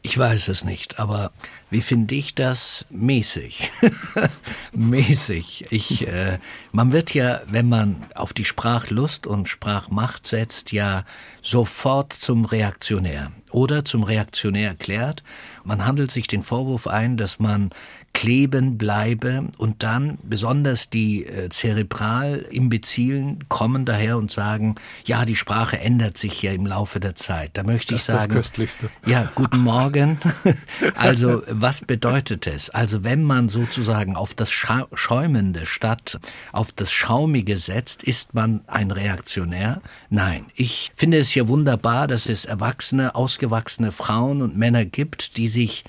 Ich 0.04 0.16
weiß 0.18 0.48
es 0.50 0.64
nicht, 0.64 1.00
aber 1.00 1.32
wie 1.72 1.82
finde 1.82 2.14
ich 2.14 2.36
das 2.36 2.86
mäßig? 2.90 3.72
mäßig. 4.72 5.66
Ich, 5.72 6.08
äh, 6.08 6.38
man 6.72 6.92
wird 6.92 7.14
ja, 7.14 7.42
wenn 7.48 7.68
man 7.68 8.06
auf 8.14 8.32
die 8.32 8.46
Sprachlust 8.46 9.26
und 9.26 9.50
Sprachmacht 9.50 10.28
setzt, 10.28 10.72
ja 10.72 11.04
sofort 11.42 12.14
zum 12.14 12.46
Reaktionär 12.46 13.32
oder 13.52 13.84
zum 13.84 14.04
Reaktionär 14.04 14.70
erklärt. 14.70 15.24
Man 15.64 15.86
handelt 15.86 16.12
sich 16.12 16.28
den 16.28 16.44
Vorwurf 16.44 16.88
ein, 16.88 17.18
dass 17.18 17.40
man 17.40 17.72
kleben 18.18 18.80
bleibe 18.80 19.50
und 19.60 19.84
dann 19.84 20.18
besonders 20.24 20.90
die 20.90 21.28
äh, 21.28 21.50
Zerebral-Imbezilen 21.50 23.48
kommen 23.48 23.86
daher 23.86 24.18
und 24.18 24.32
sagen, 24.32 24.74
ja, 25.06 25.24
die 25.24 25.36
Sprache 25.36 25.78
ändert 25.80 26.18
sich 26.18 26.42
ja 26.42 26.52
im 26.52 26.66
Laufe 26.66 27.00
der 27.00 27.14
Zeit. 27.14 27.52
Da 27.54 27.62
möchte 27.62 27.94
das 27.94 28.02
ich 28.02 28.06
sagen, 28.08 28.30
das 28.30 28.36
Köstlichste. 28.36 28.90
ja, 29.06 29.32
guten 29.36 29.60
Morgen. 29.60 30.18
also, 30.96 31.44
was 31.48 31.82
bedeutet 31.82 32.48
es? 32.48 32.72
Also, 32.72 33.04
wenn 33.04 33.22
man 33.22 33.50
sozusagen 33.50 34.16
auf 34.16 34.34
das 34.34 34.52
Scha 34.52 34.88
Schäumende 34.96 35.68
statt 35.68 36.20
auf 36.52 36.72
das 36.72 36.92
Schaumige 36.92 37.60
setzt, 37.60 38.02
ist 38.02 38.34
man 38.34 38.62
ein 38.66 38.90
Reaktionär? 38.90 39.80
Nein. 40.10 40.48
Ich 40.56 40.92
finde 40.96 41.20
es 41.20 41.36
ja 41.36 41.48
wunderbar, 41.48 42.08
dass 42.08 42.26
es 42.26 42.46
erwachsene, 42.46 43.14
ausgewachsene 43.14 43.92
Frauen 43.92 44.42
und 44.42 44.58
Männer 44.58 44.86
gibt, 44.86 45.38
die 45.38 45.50
sich 45.50 45.84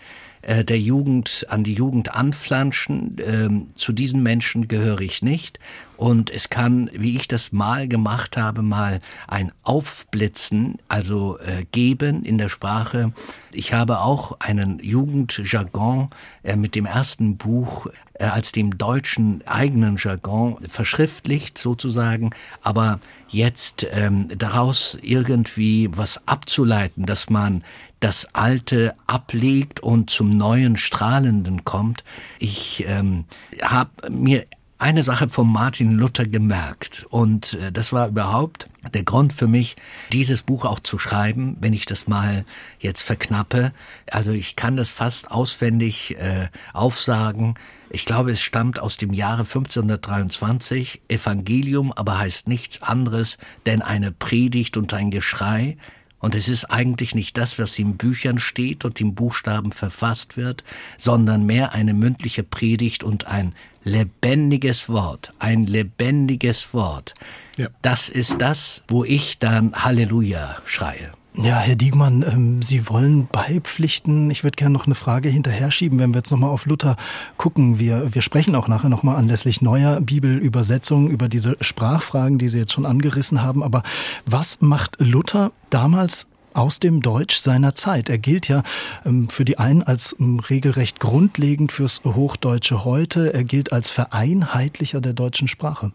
äh, 0.48 0.64
der 0.64 0.80
Jugend, 0.80 1.46
an 1.50 1.62
die 1.62 1.74
Jugend 1.74 2.14
anflanschen. 2.14 3.16
Ähm, 3.24 3.68
zu 3.74 3.92
diesen 3.92 4.22
Menschen 4.22 4.66
gehöre 4.66 5.02
ich 5.02 5.22
nicht. 5.22 5.60
Und 5.98 6.30
es 6.30 6.48
kann, 6.48 6.88
wie 6.92 7.16
ich 7.16 7.26
das 7.26 7.50
mal 7.50 7.88
gemacht 7.88 8.36
habe, 8.36 8.62
mal 8.62 9.00
ein 9.26 9.50
Aufblitzen, 9.64 10.78
also 10.86 11.40
äh, 11.40 11.64
geben 11.72 12.24
in 12.24 12.38
der 12.38 12.48
Sprache. 12.48 13.12
Ich 13.50 13.72
habe 13.72 13.98
auch 13.98 14.38
einen 14.38 14.78
Jugendjargon 14.78 16.10
äh, 16.44 16.54
mit 16.54 16.76
dem 16.76 16.86
ersten 16.86 17.36
Buch 17.36 17.88
äh, 18.14 18.26
als 18.26 18.52
dem 18.52 18.78
deutschen 18.78 19.42
eigenen 19.48 19.96
Jargon 19.96 20.58
verschriftlicht 20.68 21.58
sozusagen, 21.58 22.30
aber 22.62 23.00
jetzt 23.28 23.84
ähm, 23.90 24.28
daraus 24.38 24.96
irgendwie 25.02 25.88
was 25.90 26.20
abzuleiten, 26.28 27.06
dass 27.06 27.28
man 27.28 27.64
das 27.98 28.32
Alte 28.36 28.94
ablegt 29.08 29.80
und 29.80 30.10
zum 30.10 30.36
neuen 30.36 30.76
Strahlenden 30.76 31.64
kommt. 31.64 32.04
Ich 32.38 32.84
ähm, 32.86 33.24
habe 33.60 33.90
mir 34.10 34.46
eine 34.78 35.02
Sache 35.02 35.28
von 35.28 35.50
Martin 35.50 35.94
Luther 35.94 36.24
gemerkt 36.24 37.04
und 37.10 37.54
äh, 37.54 37.72
das 37.72 37.92
war 37.92 38.08
überhaupt 38.08 38.68
der 38.94 39.02
Grund 39.02 39.32
für 39.32 39.48
mich, 39.48 39.76
dieses 40.12 40.42
Buch 40.42 40.64
auch 40.64 40.78
zu 40.78 40.98
schreiben, 40.98 41.56
wenn 41.60 41.72
ich 41.72 41.84
das 41.84 42.06
mal 42.06 42.44
jetzt 42.78 43.02
verknappe. 43.02 43.72
Also 44.10 44.30
ich 44.30 44.54
kann 44.54 44.76
das 44.76 44.88
fast 44.88 45.30
auswendig 45.30 46.16
äh, 46.18 46.48
aufsagen. 46.72 47.54
Ich 47.90 48.06
glaube, 48.06 48.30
es 48.32 48.40
stammt 48.40 48.78
aus 48.78 48.96
dem 48.96 49.12
Jahre 49.12 49.42
1523. 49.42 51.02
Evangelium 51.08 51.92
aber 51.92 52.18
heißt 52.18 52.46
nichts 52.46 52.80
anderes 52.80 53.36
denn 53.66 53.82
eine 53.82 54.12
Predigt 54.12 54.76
und 54.76 54.94
ein 54.94 55.10
Geschrei 55.10 55.76
und 56.20 56.34
es 56.34 56.48
ist 56.48 56.66
eigentlich 56.66 57.14
nicht 57.14 57.38
das, 57.38 57.58
was 57.58 57.78
in 57.78 57.96
Büchern 57.96 58.38
steht 58.38 58.84
und 58.84 59.00
in 59.00 59.14
Buchstaben 59.14 59.72
verfasst 59.72 60.36
wird, 60.36 60.64
sondern 60.96 61.46
mehr 61.46 61.72
eine 61.72 61.94
mündliche 61.94 62.42
Predigt 62.42 63.04
und 63.04 63.26
ein 63.26 63.54
lebendiges 63.84 64.88
Wort, 64.88 65.32
ein 65.38 65.66
lebendiges 65.66 66.74
Wort. 66.74 67.14
Ja. 67.56 67.68
Das 67.82 68.08
ist 68.08 68.36
das, 68.40 68.82
wo 68.88 69.04
ich 69.04 69.38
dann 69.38 69.74
Halleluja 69.74 70.58
schreie. 70.64 71.12
Ja, 71.40 71.60
Herr 71.60 71.76
Diegmann, 71.76 72.24
ähm, 72.28 72.62
Sie 72.62 72.88
wollen 72.88 73.28
beipflichten. 73.30 74.28
Ich 74.30 74.42
würde 74.42 74.56
gerne 74.56 74.72
noch 74.72 74.86
eine 74.86 74.96
Frage 74.96 75.28
hinterher 75.28 75.70
schieben, 75.70 76.00
wenn 76.00 76.12
wir 76.12 76.18
jetzt 76.18 76.32
nochmal 76.32 76.50
auf 76.50 76.66
Luther 76.66 76.96
gucken. 77.36 77.78
Wir, 77.78 78.12
wir 78.12 78.22
sprechen 78.22 78.56
auch 78.56 78.66
nachher 78.66 78.88
nochmal 78.88 79.16
anlässlich 79.16 79.62
neuer 79.62 80.00
Bibelübersetzungen 80.00 81.08
über 81.08 81.28
diese 81.28 81.56
Sprachfragen, 81.60 82.38
die 82.38 82.48
Sie 82.48 82.58
jetzt 82.58 82.72
schon 82.72 82.86
angerissen 82.86 83.40
haben. 83.40 83.62
Aber 83.62 83.84
was 84.26 84.60
macht 84.60 84.96
Luther 84.98 85.52
damals 85.70 86.26
aus 86.54 86.80
dem 86.80 87.02
Deutsch 87.02 87.36
seiner 87.36 87.76
Zeit. 87.76 88.08
Er 88.08 88.18
gilt 88.18 88.48
ja 88.48 88.64
ähm, 89.04 89.28
für 89.28 89.44
die 89.44 89.58
einen 89.58 89.84
als 89.84 90.16
ähm, 90.18 90.40
regelrecht 90.40 90.98
grundlegend 90.98 91.70
fürs 91.70 92.02
Hochdeutsche 92.04 92.84
heute. 92.84 93.32
Er 93.32 93.44
gilt 93.44 93.72
als 93.72 93.90
Vereinheitlicher 93.90 95.00
der 95.00 95.12
deutschen 95.12 95.46
Sprache. 95.46 95.92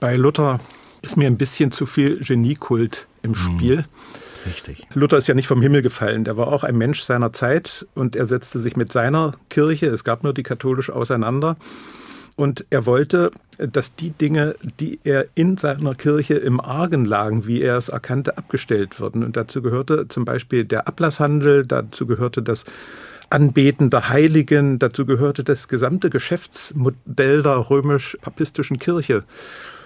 Bei 0.00 0.16
Luther 0.16 0.58
ist 1.02 1.16
mir 1.16 1.28
ein 1.28 1.36
bisschen 1.36 1.70
zu 1.70 1.86
viel 1.86 2.18
Geniekult 2.18 3.06
im 3.22 3.30
mhm. 3.30 3.34
Spiel. 3.36 3.76
Mhm. 3.76 3.84
Richtig. 4.46 4.86
Luther 4.94 5.18
ist 5.18 5.28
ja 5.28 5.34
nicht 5.34 5.46
vom 5.46 5.62
Himmel 5.62 5.82
gefallen. 5.82 6.24
Der 6.24 6.36
war 6.36 6.48
auch 6.48 6.64
ein 6.64 6.76
Mensch 6.76 7.02
seiner 7.02 7.32
Zeit 7.32 7.86
und 7.94 8.16
er 8.16 8.26
setzte 8.26 8.58
sich 8.58 8.76
mit 8.76 8.92
seiner 8.92 9.32
Kirche, 9.48 9.86
es 9.86 10.04
gab 10.04 10.24
nur 10.24 10.34
die 10.34 10.42
katholische, 10.42 10.94
auseinander. 10.94 11.56
Und 12.34 12.64
er 12.70 12.86
wollte, 12.86 13.30
dass 13.58 13.94
die 13.94 14.10
Dinge, 14.10 14.56
die 14.80 14.98
er 15.04 15.26
in 15.34 15.58
seiner 15.58 15.94
Kirche 15.94 16.34
im 16.34 16.60
Argen 16.60 17.04
lagen, 17.04 17.46
wie 17.46 17.60
er 17.60 17.76
es 17.76 17.90
erkannte, 17.90 18.38
abgestellt 18.38 19.00
würden. 19.00 19.22
Und 19.22 19.36
dazu 19.36 19.60
gehörte 19.60 20.08
zum 20.08 20.24
Beispiel 20.24 20.64
der 20.64 20.88
Ablasshandel, 20.88 21.66
dazu 21.66 22.06
gehörte 22.06 22.42
das 22.42 22.64
Anbeten 23.28 23.90
der 23.90 24.08
Heiligen, 24.08 24.78
dazu 24.78 25.06
gehörte 25.06 25.44
das 25.44 25.68
gesamte 25.68 26.10
Geschäftsmodell 26.10 27.42
der 27.42 27.70
römisch-papistischen 27.70 28.78
Kirche. 28.78 29.24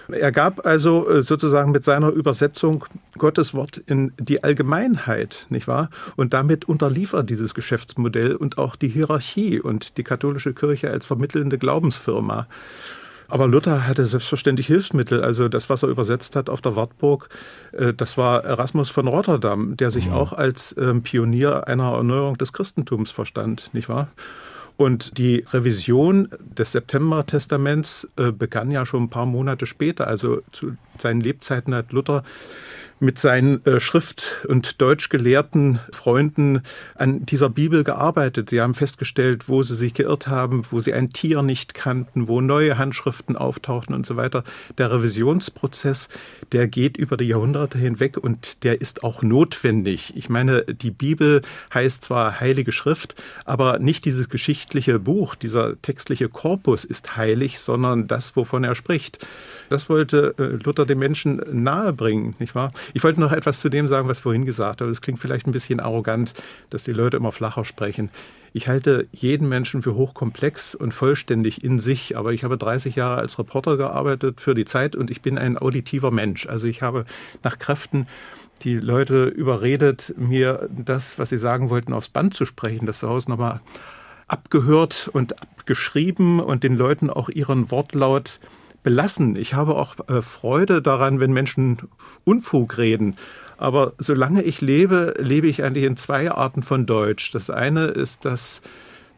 Er 0.09 0.31
gab 0.31 0.65
also 0.65 1.09
äh, 1.09 1.21
sozusagen 1.21 1.71
mit 1.71 1.83
seiner 1.83 2.09
Übersetzung 2.09 2.85
Gottes 3.17 3.53
Wort 3.53 3.77
in 3.77 4.13
die 4.19 4.43
Allgemeinheit, 4.43 5.47
nicht 5.49 5.67
wahr? 5.67 5.89
Und 6.15 6.33
damit 6.33 6.65
unterliefert 6.65 7.29
dieses 7.29 7.53
Geschäftsmodell 7.53 8.35
und 8.35 8.57
auch 8.57 8.75
die 8.75 8.87
Hierarchie 8.87 9.59
und 9.59 9.97
die 9.97 10.03
katholische 10.03 10.53
Kirche 10.53 10.89
als 10.91 11.05
vermittelnde 11.05 11.57
Glaubensfirma. 11.57 12.47
Aber 13.27 13.47
Luther 13.47 13.85
hatte 13.85 14.05
selbstverständlich 14.05 14.67
Hilfsmittel. 14.67 15.21
Also 15.21 15.49
das, 15.49 15.69
was 15.69 15.83
er 15.83 15.89
übersetzt 15.89 16.35
hat 16.35 16.49
auf 16.49 16.61
der 16.61 16.75
Wartburg, 16.75 17.29
äh, 17.73 17.93
das 17.93 18.17
war 18.17 18.43
Erasmus 18.43 18.89
von 18.89 19.07
Rotterdam, 19.07 19.75
der 19.75 19.91
sich 19.91 20.07
mhm. 20.07 20.13
auch 20.13 20.33
als 20.33 20.75
ähm, 20.77 21.03
Pionier 21.03 21.67
einer 21.67 21.91
Erneuerung 21.91 22.37
des 22.37 22.53
Christentums 22.53 23.11
verstand, 23.11 23.73
nicht 23.73 23.89
wahr? 23.89 24.07
Und 24.77 25.17
die 25.17 25.43
Revision 25.51 26.29
des 26.39 26.71
September-Testaments 26.71 28.07
äh, 28.15 28.31
begann 28.31 28.69
ja 28.69 28.85
schon 28.85 29.03
ein 29.03 29.09
paar 29.09 29.25
Monate 29.25 29.65
später. 29.65 30.07
Also 30.07 30.41
zu 30.51 30.77
seinen 30.99 31.21
Lebzeiten 31.21 31.73
hat 31.73 31.91
Luther 31.91 32.23
mit 32.99 33.19
seinen 33.19 33.63
äh, 33.65 33.79
Schrift- 33.79 34.45
und 34.47 34.81
Deutschgelehrten 34.81 35.79
Freunden 35.91 36.61
an 36.95 37.25
dieser 37.25 37.49
Bibel 37.49 37.83
gearbeitet. 37.83 38.49
Sie 38.49 38.61
haben 38.61 38.73
festgestellt, 38.73 39.47
wo 39.47 39.61
sie 39.63 39.75
sich 39.75 39.93
geirrt 39.93 40.27
haben, 40.27 40.63
wo 40.71 40.81
sie 40.81 40.93
ein 40.93 41.11
Tier 41.11 41.41
nicht 41.43 41.73
kannten, 41.73 42.27
wo 42.27 42.41
neue 42.41 42.77
Handschriften 42.77 43.35
auftauchten 43.35 43.93
und 43.93 44.05
so 44.05 44.15
weiter. 44.15 44.43
Der 44.77 44.91
Revisionsprozess, 44.91 46.09
der 46.51 46.67
geht 46.67 46.97
über 46.97 47.17
die 47.17 47.27
Jahrhunderte 47.27 47.77
hinweg 47.77 48.17
und 48.17 48.63
der 48.63 48.81
ist 48.81 49.03
auch 49.03 49.21
notwendig. 49.21 50.13
Ich 50.15 50.29
meine, 50.29 50.63
die 50.63 50.91
Bibel 50.91 51.41
heißt 51.73 52.03
zwar 52.03 52.39
Heilige 52.39 52.71
Schrift, 52.71 53.15
aber 53.45 53.79
nicht 53.79 54.05
dieses 54.05 54.29
geschichtliche 54.29 54.99
Buch, 54.99 55.35
dieser 55.35 55.81
textliche 55.81 56.29
Korpus 56.29 56.83
ist 56.83 57.15
heilig, 57.15 57.59
sondern 57.59 58.07
das, 58.07 58.35
wovon 58.35 58.63
er 58.63 58.75
spricht. 58.75 59.25
Das 59.69 59.89
wollte 59.89 60.33
äh, 60.37 60.63
Luther 60.63 60.85
den 60.85 60.99
Menschen 60.99 61.41
nahebringen, 61.51 62.35
nicht 62.39 62.55
wahr? 62.55 62.71
Ich 62.93 63.03
wollte 63.03 63.19
noch 63.19 63.31
etwas 63.31 63.59
zu 63.59 63.69
dem 63.69 63.87
sagen, 63.87 64.07
was 64.07 64.19
vorhin 64.19 64.45
gesagt 64.45 64.81
habe. 64.81 64.91
Es 64.91 65.01
klingt 65.01 65.19
vielleicht 65.19 65.47
ein 65.47 65.51
bisschen 65.51 65.79
arrogant, 65.79 66.33
dass 66.69 66.83
die 66.83 66.91
Leute 66.91 67.17
immer 67.17 67.31
flacher 67.31 67.65
sprechen. 67.65 68.09
Ich 68.53 68.67
halte 68.67 69.07
jeden 69.11 69.49
Menschen 69.49 69.81
für 69.81 69.95
hochkomplex 69.95 70.73
und 70.73 70.93
vollständig 70.93 71.63
in 71.63 71.79
sich, 71.79 72.17
aber 72.17 72.33
ich 72.33 72.43
habe 72.43 72.57
30 72.57 72.95
Jahre 72.95 73.19
als 73.19 73.37
Reporter 73.37 73.77
gearbeitet 73.77 74.41
für 74.41 74.55
die 74.55 74.65
Zeit 74.65 74.95
und 74.95 75.11
ich 75.11 75.21
bin 75.21 75.37
ein 75.37 75.57
auditiver 75.57 76.11
Mensch. 76.11 76.47
Also 76.47 76.67
ich 76.67 76.81
habe 76.81 77.05
nach 77.43 77.59
Kräften 77.59 78.07
die 78.63 78.77
Leute 78.77 79.25
überredet, 79.25 80.13
mir 80.17 80.67
das, 80.71 81.19
was 81.19 81.29
sie 81.29 81.37
sagen 81.37 81.69
wollten, 81.69 81.93
aufs 81.93 82.09
Band 82.09 82.33
zu 82.33 82.45
sprechen, 82.45 82.85
das 82.85 82.99
zu 82.99 83.09
Hause 83.09 83.29
nochmal 83.29 83.61
abgehört 84.27 85.09
und 85.13 85.41
abgeschrieben 85.41 86.39
und 86.39 86.63
den 86.63 86.75
Leuten 86.75 87.09
auch 87.09 87.29
ihren 87.29 87.71
Wortlaut 87.71 88.39
belassen. 88.83 89.35
Ich 89.35 89.53
habe 89.53 89.75
auch 89.75 89.95
äh, 90.09 90.21
Freude 90.21 90.81
daran, 90.81 91.19
wenn 91.19 91.33
Menschen 91.33 91.77
Unfug 92.23 92.77
reden. 92.77 93.15
Aber 93.57 93.93
solange 93.97 94.43
ich 94.43 94.61
lebe, 94.61 95.15
lebe 95.19 95.47
ich 95.47 95.63
eigentlich 95.63 95.85
in 95.85 95.97
zwei 95.97 96.31
Arten 96.31 96.63
von 96.63 96.85
Deutsch. 96.85 97.31
Das 97.31 97.49
eine 97.49 97.85
ist 97.85 98.23
das, 98.23 98.61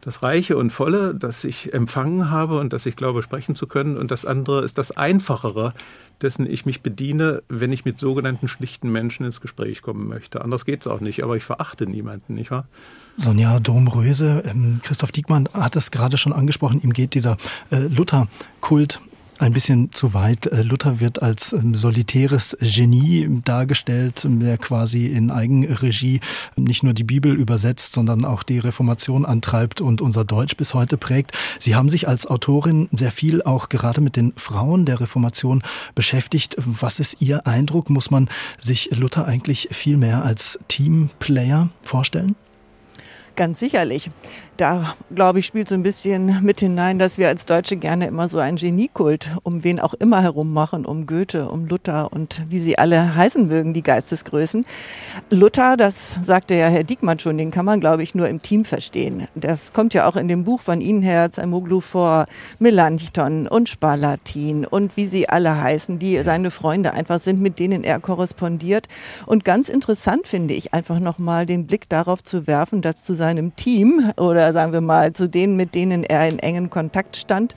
das 0.01 0.23
Reiche 0.23 0.57
und 0.57 0.71
Volle, 0.71 1.13
das 1.13 1.43
ich 1.43 1.73
empfangen 1.73 2.31
habe 2.31 2.57
und 2.57 2.71
das 2.71 2.85
ich 2.85 2.95
glaube, 2.95 3.21
sprechen 3.21 3.55
zu 3.55 3.67
können. 3.67 3.97
Und 3.97 4.11
das 4.11 4.25
andere 4.25 4.63
ist 4.63 4.77
das 4.77 4.91
Einfachere, 4.91 5.73
dessen 6.21 6.49
ich 6.49 6.65
mich 6.65 6.81
bediene, 6.81 7.43
wenn 7.49 7.71
ich 7.71 7.85
mit 7.85 7.99
sogenannten 7.99 8.47
schlichten 8.47 8.91
Menschen 8.91 9.25
ins 9.25 9.41
Gespräch 9.41 9.81
kommen 9.81 10.07
möchte. 10.07 10.41
Anders 10.41 10.65
geht 10.65 10.81
es 10.81 10.87
auch 10.87 11.01
nicht, 11.01 11.23
aber 11.23 11.35
ich 11.37 11.43
verachte 11.43 11.85
niemanden, 11.85 12.35
nicht 12.35 12.51
wahr? 12.51 12.65
Sonja 13.15 13.59
Domröse, 13.59 14.43
ähm, 14.45 14.79
Christoph 14.83 15.11
Diekmann 15.11 15.49
hat 15.53 15.75
es 15.75 15.91
gerade 15.91 16.17
schon 16.17 16.31
angesprochen, 16.31 16.81
ihm 16.81 16.93
geht 16.93 17.13
dieser 17.13 17.37
äh, 17.69 17.79
Luther-Kult 17.79 19.01
ein 19.39 19.53
bisschen 19.53 19.91
zu 19.93 20.13
weit. 20.13 20.45
Äh, 20.47 20.63
Luther 20.63 20.99
wird 20.99 21.21
als 21.21 21.53
ähm, 21.53 21.73
solitäres 21.73 22.57
Genie 22.59 23.41
dargestellt, 23.43 24.25
der 24.25 24.57
quasi 24.57 25.07
in 25.07 25.31
Eigenregie 25.31 26.19
nicht 26.55 26.83
nur 26.83 26.93
die 26.93 27.03
Bibel 27.03 27.33
übersetzt, 27.33 27.93
sondern 27.93 28.25
auch 28.25 28.43
die 28.43 28.59
Reformation 28.59 29.25
antreibt 29.25 29.81
und 29.81 30.01
unser 30.01 30.25
Deutsch 30.25 30.57
bis 30.57 30.73
heute 30.73 30.97
prägt. 30.97 31.31
Sie 31.59 31.75
haben 31.75 31.89
sich 31.89 32.07
als 32.07 32.27
Autorin 32.27 32.89
sehr 32.91 33.11
viel 33.11 33.41
auch 33.41 33.69
gerade 33.69 34.01
mit 34.01 34.15
den 34.15 34.33
Frauen 34.35 34.85
der 34.85 34.99
Reformation 34.99 35.63
beschäftigt. 35.95 36.55
Was 36.57 36.99
ist 36.99 37.21
Ihr 37.21 37.47
Eindruck? 37.47 37.89
Muss 37.89 38.11
man 38.11 38.29
sich 38.59 38.89
Luther 38.95 39.25
eigentlich 39.25 39.69
viel 39.71 39.97
mehr 39.97 40.23
als 40.23 40.59
Teamplayer 40.67 41.69
vorstellen? 41.83 42.35
Ganz 43.35 43.59
sicherlich 43.59 44.09
da, 44.59 44.93
glaube 45.15 45.39
ich, 45.39 45.45
spielt 45.45 45.69
so 45.69 45.75
ein 45.75 45.83
bisschen 45.83 46.43
mit 46.43 46.59
hinein, 46.59 46.99
dass 46.99 47.17
wir 47.17 47.29
als 47.29 47.45
Deutsche 47.45 47.77
gerne 47.77 48.07
immer 48.07 48.27
so 48.27 48.39
einen 48.39 48.57
Geniekult 48.57 49.31
um 49.43 49.63
wen 49.63 49.79
auch 49.79 49.93
immer 49.93 50.21
herum 50.21 50.51
machen, 50.51 50.85
um 50.85 51.05
Goethe, 51.07 51.47
um 51.49 51.65
Luther 51.65 52.11
und 52.11 52.43
wie 52.49 52.59
sie 52.59 52.77
alle 52.77 53.15
heißen 53.15 53.47
mögen, 53.47 53.73
die 53.73 53.83
Geistesgrößen. 53.83 54.65
Luther, 55.29 55.77
das 55.77 56.19
sagte 56.21 56.55
ja 56.55 56.67
Herr 56.67 56.83
Diekmann 56.83 57.19
schon, 57.19 57.37
den 57.37 57.51
kann 57.51 57.65
man, 57.65 57.79
glaube 57.79 58.03
ich, 58.03 58.15
nur 58.15 58.27
im 58.27 58.41
Team 58.41 58.65
verstehen. 58.65 59.27
Das 59.33 59.71
kommt 59.71 59.93
ja 59.93 60.07
auch 60.07 60.17
in 60.17 60.27
dem 60.27 60.43
Buch 60.43 60.59
von 60.59 60.81
Ihnen, 60.81 61.01
Herr 61.01 61.31
Zaimoglu, 61.31 61.79
vor, 61.79 62.25
Melanchthon 62.59 63.47
und 63.47 63.69
Spalatin 63.69 64.65
und 64.65 64.97
wie 64.97 65.05
sie 65.05 65.29
alle 65.29 65.61
heißen, 65.61 65.99
die 65.99 66.21
seine 66.23 66.51
Freunde 66.51 66.93
einfach 66.93 67.21
sind, 67.21 67.41
mit 67.41 67.59
denen 67.59 67.85
er 67.85 67.99
korrespondiert. 67.99 68.87
Und 69.25 69.45
ganz 69.45 69.69
interessant 69.69 70.27
finde 70.27 70.53
ich 70.53 70.73
einfach 70.73 70.99
nochmal 70.99 71.45
den 71.45 71.65
Blick 71.65 71.87
darauf 71.87 72.23
zu 72.23 72.45
werfen, 72.45 72.81
dass 72.81 73.03
zu 73.03 73.13
seinem 73.13 73.55
Team 73.55 74.11
oder 74.17 74.48
sagen 74.53 74.73
wir 74.73 74.81
mal 74.81 75.13
zu 75.13 75.29
denen, 75.29 75.55
mit 75.55 75.75
denen 75.75 76.03
er 76.03 76.27
in 76.27 76.39
engen 76.39 76.69
Kontakt 76.69 77.15
stand, 77.15 77.55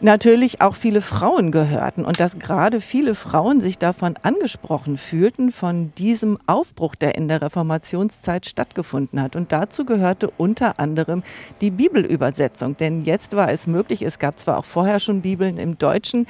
natürlich 0.00 0.60
auch 0.60 0.74
viele 0.74 1.00
Frauen 1.00 1.50
gehörten 1.50 2.04
und 2.04 2.20
dass 2.20 2.38
gerade 2.38 2.80
viele 2.80 3.14
Frauen 3.14 3.60
sich 3.60 3.78
davon 3.78 4.14
angesprochen 4.22 4.98
fühlten, 4.98 5.50
von 5.50 5.92
diesem 5.96 6.38
Aufbruch, 6.46 6.94
der 6.94 7.16
in 7.16 7.28
der 7.28 7.42
Reformationszeit 7.42 8.46
stattgefunden 8.46 9.20
hat. 9.20 9.36
Und 9.36 9.52
dazu 9.52 9.84
gehörte 9.84 10.30
unter 10.36 10.78
anderem 10.78 11.22
die 11.60 11.70
Bibelübersetzung. 11.70 12.76
Denn 12.76 13.02
jetzt 13.02 13.34
war 13.34 13.50
es 13.50 13.66
möglich, 13.66 14.02
es 14.02 14.18
gab 14.18 14.38
zwar 14.38 14.58
auch 14.58 14.64
vorher 14.64 15.00
schon 15.00 15.22
Bibeln 15.22 15.58
im 15.58 15.78
Deutschen, 15.78 16.26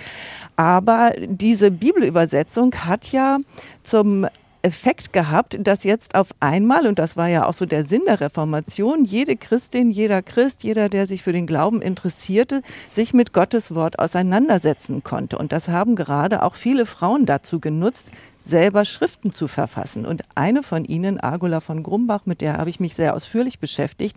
aber 0.56 1.12
diese 1.18 1.70
Bibelübersetzung 1.70 2.74
hat 2.74 3.12
ja 3.12 3.38
zum 3.82 4.26
Effekt 4.62 5.12
gehabt, 5.12 5.58
dass 5.60 5.84
jetzt 5.84 6.14
auf 6.14 6.28
einmal, 6.40 6.86
und 6.86 6.98
das 6.98 7.16
war 7.16 7.28
ja 7.28 7.46
auch 7.46 7.54
so 7.54 7.66
der 7.66 7.84
Sinn 7.84 8.02
der 8.06 8.20
Reformation, 8.20 9.04
jede 9.04 9.36
Christin, 9.36 9.90
jeder 9.90 10.22
Christ, 10.22 10.64
jeder, 10.64 10.88
der 10.88 11.06
sich 11.06 11.22
für 11.22 11.32
den 11.32 11.46
Glauben 11.46 11.80
interessierte, 11.80 12.62
sich 12.90 13.14
mit 13.14 13.32
Gottes 13.32 13.74
Wort 13.74 13.98
auseinandersetzen 13.98 15.02
konnte. 15.04 15.38
Und 15.38 15.52
das 15.52 15.68
haben 15.68 15.96
gerade 15.96 16.42
auch 16.42 16.54
viele 16.54 16.86
Frauen 16.86 17.26
dazu 17.26 17.60
genutzt, 17.60 18.12
selber 18.38 18.84
Schriften 18.84 19.32
zu 19.32 19.48
verfassen. 19.48 20.06
Und 20.06 20.22
eine 20.34 20.62
von 20.62 20.84
ihnen, 20.84 21.20
Agula 21.20 21.60
von 21.60 21.82
Grumbach, 21.82 22.22
mit 22.24 22.40
der 22.40 22.56
habe 22.56 22.70
ich 22.70 22.80
mich 22.80 22.94
sehr 22.94 23.14
ausführlich 23.14 23.58
beschäftigt, 23.58 24.16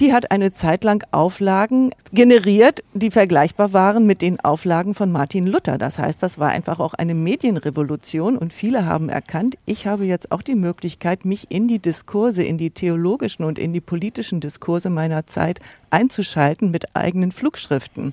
die 0.00 0.12
hat 0.12 0.30
eine 0.30 0.52
Zeit 0.52 0.82
lang 0.84 1.04
Auflagen 1.12 1.90
generiert, 2.12 2.82
die 2.94 3.10
vergleichbar 3.10 3.72
waren 3.72 4.06
mit 4.06 4.22
den 4.22 4.40
Auflagen 4.40 4.94
von 4.94 5.12
Martin 5.12 5.46
Luther. 5.46 5.78
Das 5.78 5.98
heißt, 5.98 6.22
das 6.22 6.38
war 6.38 6.50
einfach 6.50 6.80
auch 6.80 6.94
eine 6.94 7.14
Medienrevolution 7.14 8.36
und 8.36 8.52
viele 8.52 8.86
haben 8.86 9.08
erkannt, 9.08 9.56
ich 9.70 9.86
habe 9.86 10.04
jetzt 10.04 10.32
auch 10.32 10.42
die 10.42 10.56
Möglichkeit, 10.56 11.24
mich 11.24 11.48
in 11.52 11.68
die 11.68 11.78
Diskurse, 11.78 12.42
in 12.42 12.58
die 12.58 12.72
theologischen 12.72 13.44
und 13.44 13.56
in 13.56 13.72
die 13.72 13.80
politischen 13.80 14.40
Diskurse 14.40 14.90
meiner 14.90 15.28
Zeit 15.28 15.60
einzuschalten 15.90 16.72
mit 16.72 16.96
eigenen 16.96 17.30
Flugschriften. 17.30 18.12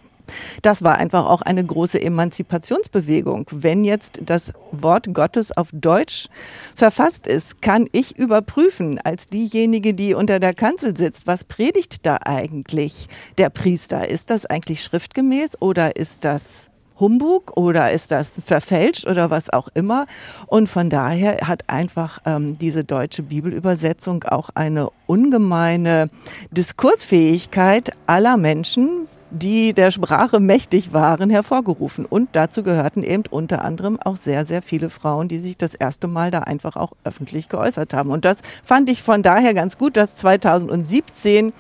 Das 0.62 0.84
war 0.84 1.00
einfach 1.00 1.26
auch 1.26 1.42
eine 1.42 1.66
große 1.66 2.00
Emanzipationsbewegung. 2.00 3.48
Wenn 3.50 3.86
jetzt 3.86 4.20
das 4.24 4.54
Wort 4.72 5.14
Gottes 5.16 5.56
auf 5.56 5.70
Deutsch 5.74 6.28
verfasst 6.76 7.26
ist, 7.26 7.60
kann 7.64 7.88
ich 7.92 8.20
überprüfen, 8.20 9.00
als 9.00 9.28
diejenige, 9.28 9.96
die 9.96 10.14
unter 10.14 10.40
der 10.40 10.54
Kanzel 10.54 10.96
sitzt, 10.96 11.26
was 11.26 11.44
predigt 11.44 12.06
da 12.06 12.20
eigentlich 12.24 13.08
der 13.40 13.50
Priester? 13.50 14.08
Ist 14.08 14.30
das 14.30 14.46
eigentlich 14.46 14.84
schriftgemäß 14.84 15.60
oder 15.60 15.96
ist 15.96 16.24
das 16.24 16.70
Humbug 17.00 17.56
oder 17.56 17.92
ist 17.92 18.12
das 18.12 18.42
verfälscht 18.46 19.08
oder 19.08 19.30
was 19.30 19.50
auch 19.50 19.70
immer. 19.74 20.06
Und 20.48 20.68
von 20.70 20.90
daher 20.90 21.48
hat 21.48 21.64
einfach 21.68 22.20
ähm, 22.26 22.58
diese 22.58 22.84
deutsche 22.84 23.24
Bibelübersetzung 23.24 24.24
auch 24.24 24.50
eine 24.56 24.90
ungemeine 25.06 26.10
Diskursfähigkeit 26.52 27.92
aller 28.06 28.38
Menschen, 28.38 29.08
die 29.30 29.74
der 29.74 29.92
Sprache 29.92 30.40
mächtig 30.40 30.94
waren, 30.94 31.30
hervorgerufen. 31.30 32.06
Und 32.06 32.30
dazu 32.32 32.64
gehörten 32.64 33.04
eben 33.04 33.24
unter 33.30 33.64
anderem 33.64 34.00
auch 34.00 34.16
sehr, 34.16 34.46
sehr 34.46 34.62
viele 34.62 34.90
Frauen, 34.90 35.28
die 35.28 35.40
sich 35.40 35.58
das 35.58 35.76
erste 35.76 36.08
Mal 36.08 36.32
da 36.32 36.40
einfach 36.40 36.76
auch 36.76 36.94
öffentlich 37.04 37.50
geäußert 37.50 37.94
haben. 37.94 38.10
Und 38.10 38.26
das 38.26 38.40
fand 38.64 38.90
ich 38.90 39.04
von 39.04 39.24
daher 39.24 39.54
ganz 39.54 39.78
gut, 39.78 39.98
dass 39.98 40.16
2017 40.16 41.54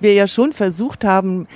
wir 0.00 0.14
ja 0.14 0.26
schon 0.26 0.52
versucht 0.52 1.04
haben, 1.04 1.46